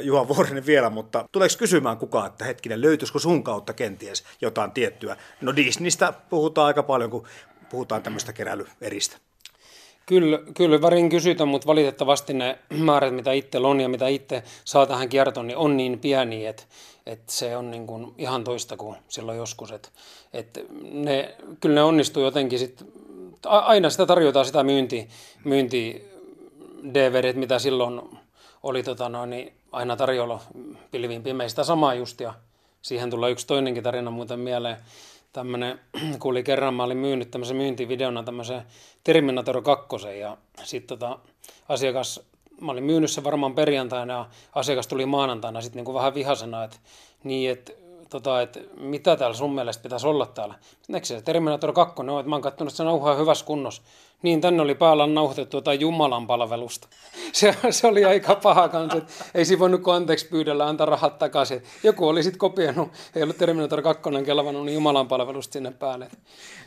Juha 0.02 0.28
Vuorinen 0.28 0.66
vielä, 0.66 0.90
mutta 0.90 1.26
tuleeko 1.32 1.56
kysymään 1.60 1.98
kukaan, 1.98 2.28
että 2.28 2.46
hetkinen, 2.46 2.82
löytyisikö 2.82 3.20
sun 3.20 3.44
kautta 3.44 3.74
kenties 3.74 4.24
jotain 4.42 4.72
tiettyä? 4.72 5.18
No 5.42 5.56
Disneystä 5.56 6.14
puhutaan 6.30 6.68
aika 6.68 6.84
paljon, 6.84 7.10
kun 7.10 7.28
puhutaan 7.70 8.04
tämmöistä 8.04 8.34
keräilyeristä. 8.34 9.18
Kyllä, 10.12 10.40
kyllä 10.54 10.82
varin 10.82 11.10
kysytään, 11.10 11.48
mutta 11.48 11.68
valitettavasti 11.68 12.34
ne 12.34 12.60
määrät, 12.88 13.16
mitä 13.16 13.32
itse 13.32 13.58
on 13.58 13.82
ja 13.82 13.90
mitä 13.90 14.08
itse 14.08 14.44
saa 14.66 14.86
tähän 14.86 15.10
kiertoon, 15.10 15.48
niin 15.48 15.58
on 15.58 15.78
niin 15.78 16.00
pieni, 16.00 16.46
että, 16.46 16.64
että 17.06 17.32
se 17.32 17.58
on 17.58 17.72
niin 17.72 17.88
kuin 17.88 18.14
ihan 18.18 18.44
toista 18.44 18.78
kuin 18.78 18.98
silloin 19.08 19.38
joskus. 19.38 19.72
Että, 19.72 19.90
että 20.34 20.60
ne, 20.92 21.36
kyllä 21.60 21.76
ne 21.76 21.84
onnistuu 21.84 22.24
jotenkin 22.24 22.60
sit, 22.60 22.86
aina 23.46 23.90
sitä 23.90 24.06
tarjotaan 24.06 24.46
sitä 24.46 24.64
myynti, 24.64 25.08
myynti 25.44 26.10
DVD, 26.94 27.34
mitä 27.34 27.60
silloin 27.60 28.02
oli 28.64 28.84
tota 28.84 29.10
noin, 29.10 29.30
niin 29.30 29.54
aina 29.72 29.96
tarjolla 29.96 30.40
pilviin 30.92 31.24
pimeistä 31.24 31.64
samaa 31.64 31.94
just 31.94 32.20
ja 32.22 32.34
siihen 32.82 33.10
tulee 33.10 33.32
yksi 33.32 33.48
toinenkin 33.48 33.84
tarina 33.84 34.12
muuten 34.12 34.40
mieleen 34.40 34.78
tämmöinen, 35.34 35.80
kuuli 36.20 36.44
kerran, 36.44 36.74
mä 36.74 36.84
olin 36.84 36.98
myynyt 36.98 37.32
tämmöisen 37.32 37.58
myyntivideona 37.58 38.24
tämmöisen 38.24 38.62
Terminator 39.04 39.62
2 39.62 40.20
ja 40.20 40.38
sitten 40.64 41.00
tota, 41.00 41.20
asiakas, 41.70 42.22
mä 42.62 42.72
olin 42.72 42.84
myynyt 42.84 43.12
sen 43.12 43.24
varmaan 43.24 43.56
perjantaina 43.56 44.14
ja 44.14 44.26
asiakas 44.56 44.88
tuli 44.88 45.06
maanantaina 45.06 45.62
sitten 45.62 45.78
niinku 45.78 45.94
vähän 45.94 46.14
vihasena, 46.14 46.64
että 46.64 46.78
niin, 47.24 47.52
että 47.52 47.74
tota, 48.10 48.42
että 48.42 48.60
mitä 48.78 49.16
täällä 49.16 49.36
sun 49.36 49.56
mielestä 49.56 49.84
pitäisi 49.84 50.08
olla 50.08 50.26
täällä. 50.26 50.56
Eikö 50.94 51.06
se 51.06 51.22
Terminator 51.22 51.74
2 51.74 51.96
on, 51.98 52.20
että 52.20 52.30
mä 52.30 52.36
oon 52.36 52.42
katsonut, 52.42 52.72
että 52.72 52.78
se 52.78 52.84
nauhaa 52.84 53.16
hyvässä 53.16 53.46
kunnossa. 53.46 53.82
Niin, 54.22 54.42
tänne 54.42 54.62
oli 54.62 54.76
päällä 54.76 55.08
nauhoitettu 55.08 55.58
jotain 55.58 55.80
Jumalan 55.80 56.28
palvelusta. 56.28 56.88
Se, 57.32 57.56
se 57.70 57.88
oli 57.88 58.06
aika 58.06 58.36
paha 58.36 58.70
kanssa, 58.70 58.98
että 58.98 59.14
ei 59.36 59.46
siinä 59.46 59.60
voinut 59.60 59.88
anteeksi 59.88 60.28
pyydellä 60.28 60.68
antaa 60.68 60.86
rahat 60.86 61.18
takaisin. 61.18 61.64
Joku 61.84 62.08
oli 62.08 62.24
sitten 62.24 62.40
kopioinut, 62.40 62.90
ei 63.16 63.24
ollut 63.24 63.38
Terminator 63.38 63.82
2 63.82 64.04
kelvannut, 64.26 64.66
niin 64.66 64.74
Jumalan 64.74 65.08
palvelusta 65.08 65.54
sinne 65.54 65.72
päälle. 65.72 66.08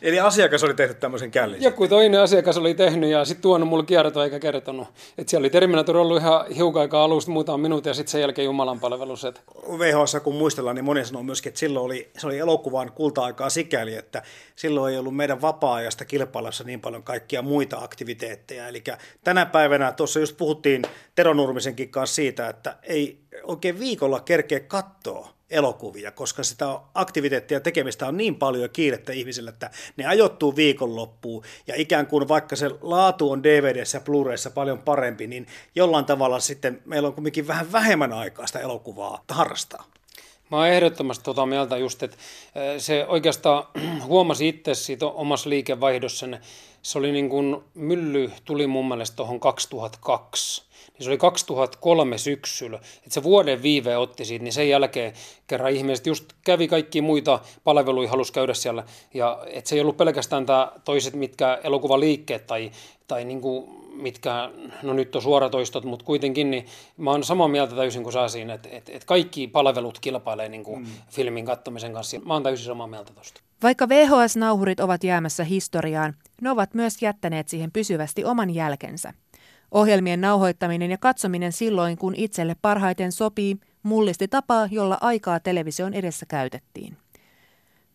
Eli 0.01 0.19
asiakas 0.19 0.63
oli 0.63 0.73
tehnyt 0.73 0.99
tämmöisen 0.99 1.31
källin? 1.31 1.63
Joku 1.63 1.87
toinen 1.87 2.21
asiakas 2.21 2.57
oli 2.57 2.73
tehnyt 2.73 3.09
ja 3.09 3.25
sitten 3.25 3.41
tuonut 3.41 3.69
mulle 3.69 3.85
kiertoa 3.85 4.23
eikä 4.23 4.39
kertonut. 4.39 4.87
Että 5.17 5.29
siellä 5.29 5.41
oli 5.41 5.49
Terminator 5.49 5.97
ollut 5.97 6.17
ihan 6.17 6.45
hiukan 6.55 6.81
aikaa 6.81 7.03
alusta 7.03 7.31
muutama 7.31 7.57
minuutti 7.57 7.89
ja 7.89 7.93
sitten 7.93 8.11
sen 8.11 8.21
jälkeen 8.21 8.45
Jumalan 8.45 8.79
palvelus. 8.79 9.25
Että... 9.25 9.41
VHS 9.79 10.17
kun 10.23 10.35
muistellaan, 10.35 10.75
niin 10.75 10.85
moni 10.85 11.05
sanoo 11.05 11.23
myöskin, 11.23 11.49
että 11.49 11.59
silloin 11.59 11.85
oli, 11.85 12.09
se 12.17 12.27
oli 12.27 12.37
elokuvan 12.37 12.91
kulta-aikaa 12.91 13.49
sikäli, 13.49 13.95
että 13.95 14.23
silloin 14.55 14.93
ei 14.93 14.99
ollut 14.99 15.15
meidän 15.15 15.41
vapaa-ajasta 15.41 16.05
kilpailussa 16.05 16.63
niin 16.63 16.81
paljon 16.81 17.03
kaikkia 17.03 17.41
muita 17.45 17.77
aktiviteetteja. 17.77 18.67
Eli 18.67 18.83
tänä 19.23 19.45
päivänä, 19.45 19.91
tuossa 19.91 20.19
just 20.19 20.37
puhuttiin 20.37 20.81
Tero 21.15 21.33
Nurmisenkin 21.33 21.89
kanssa 21.89 22.15
siitä, 22.15 22.49
että 22.49 22.77
ei 22.83 23.19
oikein 23.43 23.79
viikolla 23.79 24.19
kerkeä 24.19 24.59
katsoa 24.59 25.35
elokuvia, 25.49 26.11
koska 26.11 26.43
sitä 26.43 26.79
aktiviteettia 26.93 27.59
tekemistä 27.59 28.07
on 28.07 28.17
niin 28.17 28.35
paljon 28.35 28.69
kiirettä 28.69 29.13
ihmisille, 29.13 29.49
että 29.49 29.69
ne 29.97 30.05
ajoittuu 30.05 30.55
viikonloppuun 30.55 31.43
ja 31.67 31.73
ikään 31.77 32.07
kuin 32.07 32.27
vaikka 32.27 32.55
se 32.55 32.69
laatu 32.81 33.31
on 33.31 33.43
DVDssä 33.43 33.97
ja 33.97 34.01
Blu-rayssa 34.01 34.49
paljon 34.53 34.79
parempi, 34.79 35.27
niin 35.27 35.47
jollain 35.75 36.05
tavalla 36.05 36.39
sitten 36.39 36.81
meillä 36.85 37.07
on 37.07 37.13
kuitenkin 37.13 37.47
vähän 37.47 37.71
vähemmän 37.71 38.13
aikaa 38.13 38.47
sitä 38.47 38.59
elokuvaa 38.59 39.23
harrastaa. 39.29 39.85
Mä 40.51 40.57
oon 40.57 40.67
ehdottomasti 40.67 41.23
tota 41.23 41.45
mieltä 41.45 41.77
just, 41.77 42.03
että 42.03 42.17
se 42.77 43.05
oikeastaan 43.07 43.63
huomasi 44.07 44.47
itse 44.47 44.75
siitä 44.75 45.05
omassa 45.05 45.49
liikevaihdossa, 45.49 46.27
se 46.85 46.97
oli 46.97 47.11
niin 47.11 47.29
kuin 47.29 47.63
mylly 47.73 48.31
tuli 48.45 48.67
mun 48.67 48.87
mielestä 48.87 49.15
tuohon 49.15 49.39
2002 49.39 50.65
niin 50.93 51.03
se 51.03 51.09
oli 51.09 51.17
2003 51.17 52.17
syksyllä, 52.17 52.77
että 52.77 53.09
se 53.09 53.23
vuoden 53.23 53.61
viive 53.61 53.97
otti 53.97 54.25
siitä, 54.25 54.43
niin 54.43 54.53
sen 54.53 54.69
jälkeen 54.69 55.13
kerran 55.47 55.71
ihmiset 55.71 56.07
just 56.07 56.33
kävi 56.45 56.67
kaikki 56.67 57.01
muita 57.01 57.39
palveluja, 57.63 58.09
halusi 58.09 58.33
käydä 58.33 58.53
siellä, 58.53 58.83
ja 59.13 59.43
että 59.47 59.69
se 59.69 59.75
ei 59.75 59.81
ollut 59.81 59.97
pelkästään 59.97 60.45
tämä 60.45 60.71
toiset, 60.83 61.13
mitkä 61.13 61.59
elokuvaliikkeet 61.63 62.47
tai, 62.47 62.71
tai 63.07 63.25
niin 63.25 63.41
kuin 63.41 63.69
mitkä, 63.93 64.51
no 64.83 64.93
nyt 64.93 65.15
on 65.15 65.21
suoratoistot, 65.21 65.85
mutta 65.85 66.05
kuitenkin, 66.05 66.51
niin 66.51 66.65
mä 66.97 67.11
oon 67.11 67.23
samaa 67.23 67.47
mieltä 67.47 67.75
täysin 67.75 68.03
kuin 68.03 68.13
sä 68.13 68.27
siinä, 68.27 68.53
että, 68.53 68.69
että, 68.71 68.91
että 68.91 69.05
kaikki 69.05 69.47
palvelut 69.47 69.99
kilpailee 69.99 70.49
niin 70.49 70.63
kuin 70.63 70.79
mm. 70.79 70.87
filmin 71.09 71.45
katsomisen 71.45 71.93
kanssa. 71.93 72.19
Mä 72.19 72.33
oon 72.33 72.43
täysin 72.43 72.65
samaa 72.65 72.87
mieltä 72.87 73.13
tuosta. 73.13 73.44
Vaikka 73.63 73.89
VHS-nauhurit 73.89 74.79
ovat 74.79 75.03
jäämässä 75.03 75.43
historiaan, 75.43 76.13
ne 76.41 76.51
ovat 76.51 76.73
myös 76.73 77.01
jättäneet 77.01 77.47
siihen 77.47 77.71
pysyvästi 77.71 78.25
oman 78.25 78.49
jälkensä. 78.49 79.13
Ohjelmien 79.71 80.21
nauhoittaminen 80.21 80.91
ja 80.91 80.97
katsominen 80.97 81.51
silloin, 81.51 81.97
kun 81.97 82.15
itselle 82.15 82.55
parhaiten 82.61 83.11
sopii, 83.11 83.57
mullisti 83.83 84.27
tapaa, 84.27 84.67
jolla 84.71 84.97
aikaa 85.01 85.39
television 85.39 85.93
edessä 85.93 86.25
käytettiin. 86.25 86.97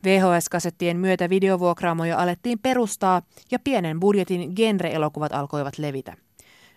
VHS-kasettien 0.04 0.96
myötä 0.96 1.30
videovuokraamoja 1.30 2.18
alettiin 2.18 2.58
perustaa 2.58 3.22
ja 3.50 3.58
pienen 3.58 4.00
budjetin 4.00 4.52
genre-elokuvat 4.56 5.32
alkoivat 5.32 5.78
levitä. 5.78 6.16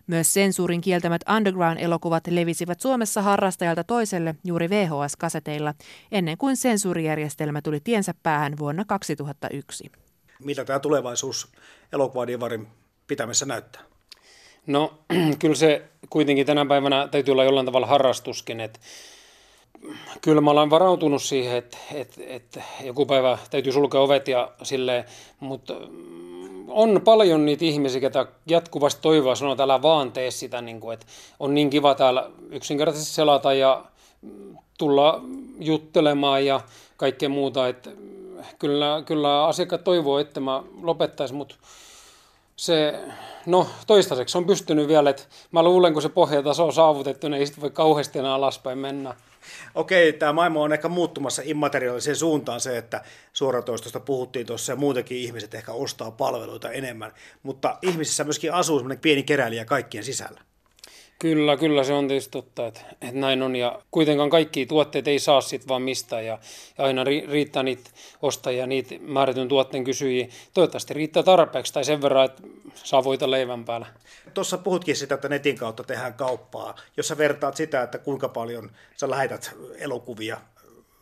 Myös 0.07 0.33
sensuurin 0.33 0.81
kieltämät 0.81 1.21
underground-elokuvat 1.35 2.27
levisivät 2.27 2.79
Suomessa 2.79 3.21
harrastajalta 3.21 3.83
toiselle 3.83 4.35
juuri 4.43 4.69
VHS-kaseteilla, 4.69 5.73
ennen 6.11 6.37
kuin 6.37 6.57
sensuurijärjestelmä 6.57 7.61
tuli 7.61 7.79
tiensä 7.79 8.13
päähän 8.23 8.57
vuonna 8.59 8.85
2001. 8.87 9.91
Mitä 10.39 10.65
tämä 10.65 10.79
tulevaisuus 10.79 11.47
elokuvadivarin 11.93 12.67
pitämässä 13.07 13.45
näyttää? 13.45 13.81
No 14.67 14.99
kyllä 15.39 15.55
se 15.55 15.85
kuitenkin 16.09 16.45
tänä 16.45 16.65
päivänä 16.65 17.07
täytyy 17.07 17.31
olla 17.31 17.43
jollain 17.43 17.65
tavalla 17.65 17.87
harrastuskin, 17.87 18.59
että 18.59 18.79
kyllä 20.21 20.41
mä 20.41 20.51
olen 20.51 20.69
varautunut 20.69 21.23
siihen, 21.23 21.57
että, 21.57 21.77
että, 21.93 22.21
että 22.27 22.61
joku 22.83 23.05
päivä 23.05 23.37
täytyy 23.51 23.71
sulkea 23.71 24.01
ovet 24.01 24.27
ja 24.27 24.51
silleen, 24.63 25.05
mutta 25.39 25.73
on 26.67 27.01
paljon 27.03 27.45
niitä 27.45 27.65
ihmisiä, 27.65 28.01
jotka 28.01 28.27
jatkuvasti 28.47 29.01
toivoa 29.01 29.35
sanoa, 29.35 29.53
että 29.53 29.63
älä 29.63 29.81
vaan 29.81 30.11
tee 30.11 30.31
sitä, 30.31 30.61
niin 30.61 30.79
kuin, 30.79 30.93
että 30.93 31.05
on 31.39 31.53
niin 31.53 31.69
kiva 31.69 31.95
täällä 31.95 32.29
yksinkertaisesti 32.49 33.13
selata 33.13 33.53
ja 33.53 33.85
tulla 34.77 35.21
juttelemaan 35.59 36.45
ja 36.45 36.61
kaikkea 36.97 37.29
muuta. 37.29 37.67
Että 37.67 37.89
kyllä, 38.59 39.03
kyllä 39.05 39.45
asiakkaat 39.45 39.83
toivoo, 39.83 40.19
että 40.19 40.39
mä 40.39 40.63
lopettaisin, 40.81 41.37
mutta 41.37 41.55
se, 42.55 42.99
no 43.45 43.67
toistaiseksi 43.87 44.37
on 44.37 44.45
pystynyt 44.45 44.87
vielä, 44.87 45.09
että 45.09 45.23
mä 45.51 45.63
luulen, 45.63 45.93
kun 45.93 46.01
se 46.01 46.09
pohjataso 46.09 46.65
on 46.65 46.73
saavutettu, 46.73 47.27
niin 47.27 47.39
ei 47.39 47.45
sitten 47.45 47.61
voi 47.61 47.71
kauheasti 47.71 48.19
enää 48.19 48.33
alaspäin 48.33 48.77
mennä. 48.77 49.15
Okei, 49.75 50.13
tämä 50.13 50.33
maailma 50.33 50.59
on 50.59 50.73
ehkä 50.73 50.87
muuttumassa 50.87 51.41
immateriaaliseen 51.45 52.15
suuntaan 52.15 52.59
se, 52.59 52.77
että 52.77 53.03
suoratoistosta 53.33 53.99
puhuttiin 53.99 54.45
tuossa 54.45 54.71
ja 54.71 54.75
muutenkin 54.75 55.17
ihmiset 55.17 55.53
ehkä 55.53 55.71
ostaa 55.71 56.11
palveluita 56.11 56.71
enemmän, 56.71 57.13
mutta 57.43 57.77
ihmisissä 57.81 58.23
myöskin 58.23 58.53
asuu 58.53 58.79
semmoinen 58.79 58.99
pieni 58.99 59.23
keräilijä 59.23 59.65
kaikkien 59.65 60.03
sisällä. 60.03 60.41
Kyllä, 61.23 61.57
kyllä 61.57 61.83
se 61.83 61.93
on 61.93 62.07
tietysti 62.07 62.31
totta, 62.31 62.67
että, 62.67 62.81
että 63.01 63.19
näin 63.19 63.41
on. 63.41 63.55
Ja 63.55 63.79
kuitenkaan 63.91 64.29
kaikki 64.29 64.65
tuotteet 64.65 65.07
ei 65.07 65.19
saa 65.19 65.41
sitten 65.41 65.67
vaan 65.67 65.81
mistään 65.81 66.25
ja, 66.25 66.39
ja 66.77 66.85
aina 66.85 67.03
ri, 67.03 67.25
riittää 67.29 67.63
niitä 67.63 67.89
ostajia, 68.21 68.67
niitä 68.67 68.95
määrätyn 69.01 69.47
tuotteen 69.47 69.83
kysyjiä. 69.83 70.27
Toivottavasti 70.53 70.93
riittää 70.93 71.23
tarpeeksi 71.23 71.73
tai 71.73 71.85
sen 71.85 72.01
verran, 72.01 72.25
että 72.25 72.43
saa 72.73 73.03
voita 73.03 73.31
leivän 73.31 73.65
päällä. 73.65 73.85
Tuossa 74.33 74.57
puhutkin 74.57 74.95
sitä, 74.95 75.15
että 75.15 75.29
netin 75.29 75.57
kautta 75.57 75.83
tehdään 75.83 76.13
kauppaa. 76.13 76.75
Jos 76.97 77.07
sä 77.07 77.17
vertaat 77.17 77.55
sitä, 77.55 77.81
että 77.81 77.97
kuinka 77.97 78.29
paljon 78.29 78.71
sä 78.95 79.09
lähetät 79.09 79.55
elokuvia 79.77 80.37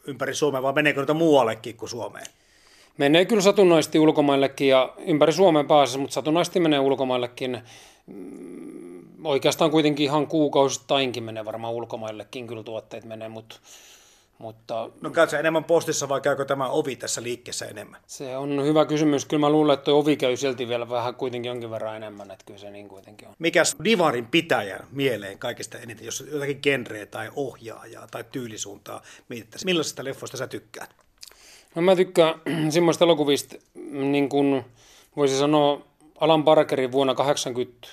ympäri 0.07 0.35
Suomea, 0.35 0.63
vai 0.63 0.73
meneekö 0.73 1.01
niitä 1.01 1.13
muuallekin 1.13 1.77
kuin 1.77 1.89
Suomeen? 1.89 2.27
Menee 2.97 3.25
kyllä 3.25 3.41
satunnaisesti 3.41 3.99
ulkomaillekin 3.99 4.67
ja 4.67 4.93
ympäri 5.05 5.33
Suomen 5.33 5.67
pääsee, 5.67 6.01
mutta 6.01 6.13
satunnaisesti 6.13 6.59
menee 6.59 6.79
ulkomaillekin 6.79 7.61
oikeastaan 9.23 9.71
kuitenkin 9.71 10.03
ihan 10.03 10.27
kuukausittainkin 10.27 11.23
menee 11.23 11.45
varmaan 11.45 11.73
ulkomaillekin 11.73 12.47
kyllä 12.47 12.63
tuotteet 12.63 13.05
menee, 13.05 13.29
mutta 13.29 13.55
mutta, 14.41 14.89
no 15.01 15.09
käytkö 15.09 15.39
enemmän 15.39 15.63
postissa 15.63 16.09
vai 16.09 16.21
käykö 16.21 16.45
tämä 16.45 16.69
ovi 16.69 16.95
tässä 16.95 17.23
liikkeessä 17.23 17.65
enemmän? 17.65 18.01
Se 18.07 18.37
on 18.37 18.63
hyvä 18.63 18.85
kysymys. 18.85 19.25
Kyllä 19.25 19.39
mä 19.39 19.49
luulen, 19.49 19.73
että 19.73 19.91
ovi 19.91 20.17
käy 20.17 20.37
silti 20.37 20.67
vielä 20.67 20.89
vähän 20.89 21.15
kuitenkin 21.15 21.49
jonkin 21.49 21.71
verran 21.71 21.95
enemmän, 21.95 22.31
että 22.31 22.45
kyllä 22.45 22.59
se 22.59 22.71
niin 22.71 22.89
kuitenkin 22.89 23.27
on. 23.27 23.33
Mikäs 23.39 23.75
divarin 23.83 24.25
pitäjä 24.25 24.79
mieleen 24.91 25.39
kaikista 25.39 25.77
eniten, 25.77 26.05
jos 26.05 26.23
jotakin 26.31 26.59
genreä 26.63 27.05
tai 27.05 27.31
ohjaajaa 27.35 28.07
tai 28.11 28.23
tyylisuuntaa 28.31 29.01
mietittäisiin? 29.29 29.65
Millaisista 29.65 30.03
leffoista 30.03 30.37
sä 30.37 30.47
tykkäät? 30.47 30.95
No 31.75 31.81
mä 31.81 31.95
tykkään 31.95 32.33
semmoista 32.69 33.05
elokuvista, 33.05 33.55
niin 33.91 34.29
kuin 34.29 34.65
voisi 35.15 35.37
sanoa 35.37 35.81
Alan 36.19 36.43
Parkerin 36.43 36.91
vuonna 36.91 37.15
80 37.15 37.87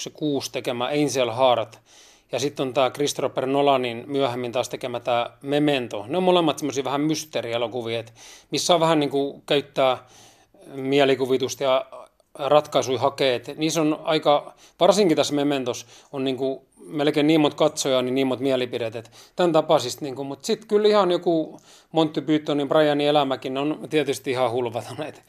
se 0.00 0.10
kuusi 0.10 0.52
tekemä 0.52 0.84
Angel 0.84 1.32
Heart. 1.36 1.78
Ja 2.32 2.38
sitten 2.38 2.66
on 2.66 2.74
tämä 2.74 2.90
Christopher 2.90 3.46
Nolanin 3.46 4.04
myöhemmin 4.06 4.52
taas 4.52 4.68
tekemä 4.68 5.00
tämä 5.00 5.30
Memento. 5.42 6.04
Ne 6.08 6.16
on 6.16 6.22
molemmat 6.22 6.58
semmoisia 6.58 6.84
vähän 6.84 7.00
mysteerielokuvia, 7.00 8.04
missä 8.50 8.74
on 8.74 8.80
vähän 8.80 9.00
niin 9.00 9.10
kuin 9.10 9.42
käyttää 9.46 9.98
mielikuvitusta 10.66 11.64
ja 11.64 11.86
ratkaisuja 12.34 12.98
hakee. 12.98 13.34
Et 13.34 13.58
niissä 13.58 13.80
on 13.80 14.00
aika, 14.04 14.54
varsinkin 14.80 15.16
tässä 15.16 15.34
Mementos, 15.34 15.86
on 16.12 16.24
niin 16.24 16.36
kuin 16.36 16.60
melkein 16.86 17.26
niin 17.26 17.40
monta 17.40 17.56
katsojaa, 17.56 18.02
niin 18.02 18.14
niin 18.14 18.26
monta 18.26 18.42
mielipidet. 18.42 19.10
Tämän 19.36 19.52
tapaisista, 19.52 20.04
niin 20.04 20.26
mutta 20.26 20.46
sitten 20.46 20.68
kyllä 20.68 20.88
ihan 20.88 21.10
joku 21.10 21.60
Monty 21.92 22.20
Pythonin, 22.20 22.68
Brianin 22.68 23.06
elämäkin 23.08 23.58
on 23.58 23.86
tietysti 23.90 24.30
ihan 24.30 24.50
hulvaton, 24.50 25.02
että 25.02 25.20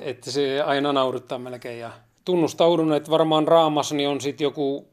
et, 0.00 0.22
se 0.22 0.62
aina 0.62 0.92
nauruttaa 0.92 1.38
melkein. 1.38 1.78
Ja 1.78 1.90
tunnustaudun, 2.24 2.92
että 2.92 3.10
varmaan 3.10 3.48
Raamas 3.48 3.92
niin 3.92 4.08
on 4.08 4.20
sitten 4.20 4.44
joku 4.44 4.88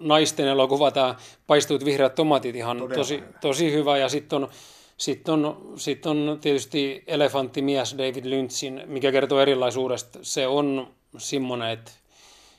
naisten 0.00 0.48
elokuva, 0.48 0.90
tämä 0.90 1.14
Paistuit 1.46 1.84
vihreät 1.84 2.14
tomatit, 2.14 2.56
ihan 2.56 2.82
tosi, 2.94 3.22
tosi 3.40 3.72
hyvä. 3.72 3.98
Ja 3.98 4.08
sitten 4.08 4.42
on, 4.42 4.48
sit 4.96 5.28
on, 5.28 5.72
sit 5.76 6.06
on 6.06 6.38
tietysti 6.40 7.04
Elefanttimies 7.06 7.94
David 7.98 8.24
Lynchin, 8.24 8.82
mikä 8.86 9.12
kertoo 9.12 9.40
erilaisuudesta. 9.40 10.18
Se 10.22 10.46
on 10.46 10.94
semmoinen, 11.18 11.70
että 11.70 11.92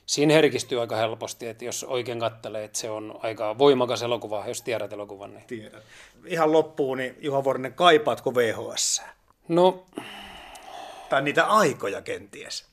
siinä 0.06 0.34
herkistyy 0.34 0.80
aika 0.80 0.96
helposti, 0.96 1.46
että 1.46 1.64
jos 1.64 1.84
oikein 1.84 2.20
katselee, 2.20 2.64
että 2.64 2.78
se 2.78 2.90
on 2.90 3.18
aika 3.22 3.58
voimakas 3.58 4.02
elokuva, 4.02 4.44
jos 4.46 4.62
tiedät 4.62 4.92
elokuvan. 4.92 5.34
Niin. 5.34 5.44
Tiedän. 5.46 5.82
Ihan 6.26 6.52
loppuun, 6.52 6.98
niin 6.98 7.16
Juha 7.20 7.44
Vuorinen, 7.44 7.74
kaipaatko 7.74 8.34
VHS? 8.34 9.02
No... 9.48 9.84
Tai 11.08 11.22
niitä 11.22 11.46
aikoja 11.46 12.02
kenties? 12.02 12.67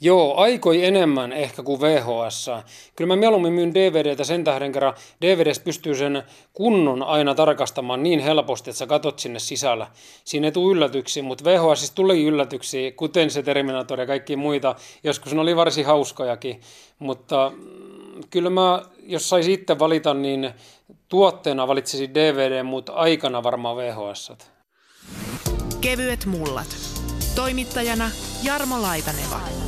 Joo, 0.00 0.36
aikoi 0.36 0.84
enemmän 0.84 1.32
ehkä 1.32 1.62
kuin 1.62 1.80
VHS. 1.80 2.50
Kyllä 2.96 3.08
mä 3.08 3.16
mieluummin 3.16 3.52
myyn 3.52 3.74
DVDtä 3.74 4.24
sen 4.24 4.44
tähden 4.44 4.72
kerran. 4.72 4.94
DVDs 5.22 5.60
pystyy 5.60 5.94
sen 5.94 6.22
kunnon 6.52 7.02
aina 7.02 7.34
tarkastamaan 7.34 8.02
niin 8.02 8.20
helposti, 8.20 8.70
että 8.70 8.78
sä 8.78 8.86
katot 8.86 9.18
sinne 9.18 9.38
sisällä. 9.38 9.86
Siinä 10.24 10.46
ei 10.46 10.52
tule 10.52 10.72
yllätyksiä, 10.72 11.22
mutta 11.22 11.44
VHS 11.44 11.90
tuli 11.90 12.24
yllätyksiä, 12.24 12.92
kuten 12.92 13.30
se 13.30 13.42
Terminator 13.42 14.00
ja 14.00 14.06
kaikki 14.06 14.36
muita. 14.36 14.74
Joskus 15.04 15.34
ne 15.34 15.40
oli 15.40 15.56
varsin 15.56 15.86
hauskojakin, 15.86 16.60
mutta 16.98 17.52
mm, 17.56 18.20
kyllä 18.30 18.50
mä, 18.50 18.82
jos 19.02 19.28
saisi 19.28 19.52
itse 19.52 19.78
valita, 19.78 20.14
niin 20.14 20.50
tuotteena 21.08 21.68
valitsisin 21.68 22.14
DVD, 22.14 22.62
mutta 22.62 22.92
aikana 22.92 23.42
varmaan 23.42 23.76
VHS. 23.76 24.32
Kevyet 25.80 26.26
mullat. 26.26 26.76
Toimittajana 27.34 28.10
Jarmo 28.42 28.82
Laitaneva. 28.82 29.67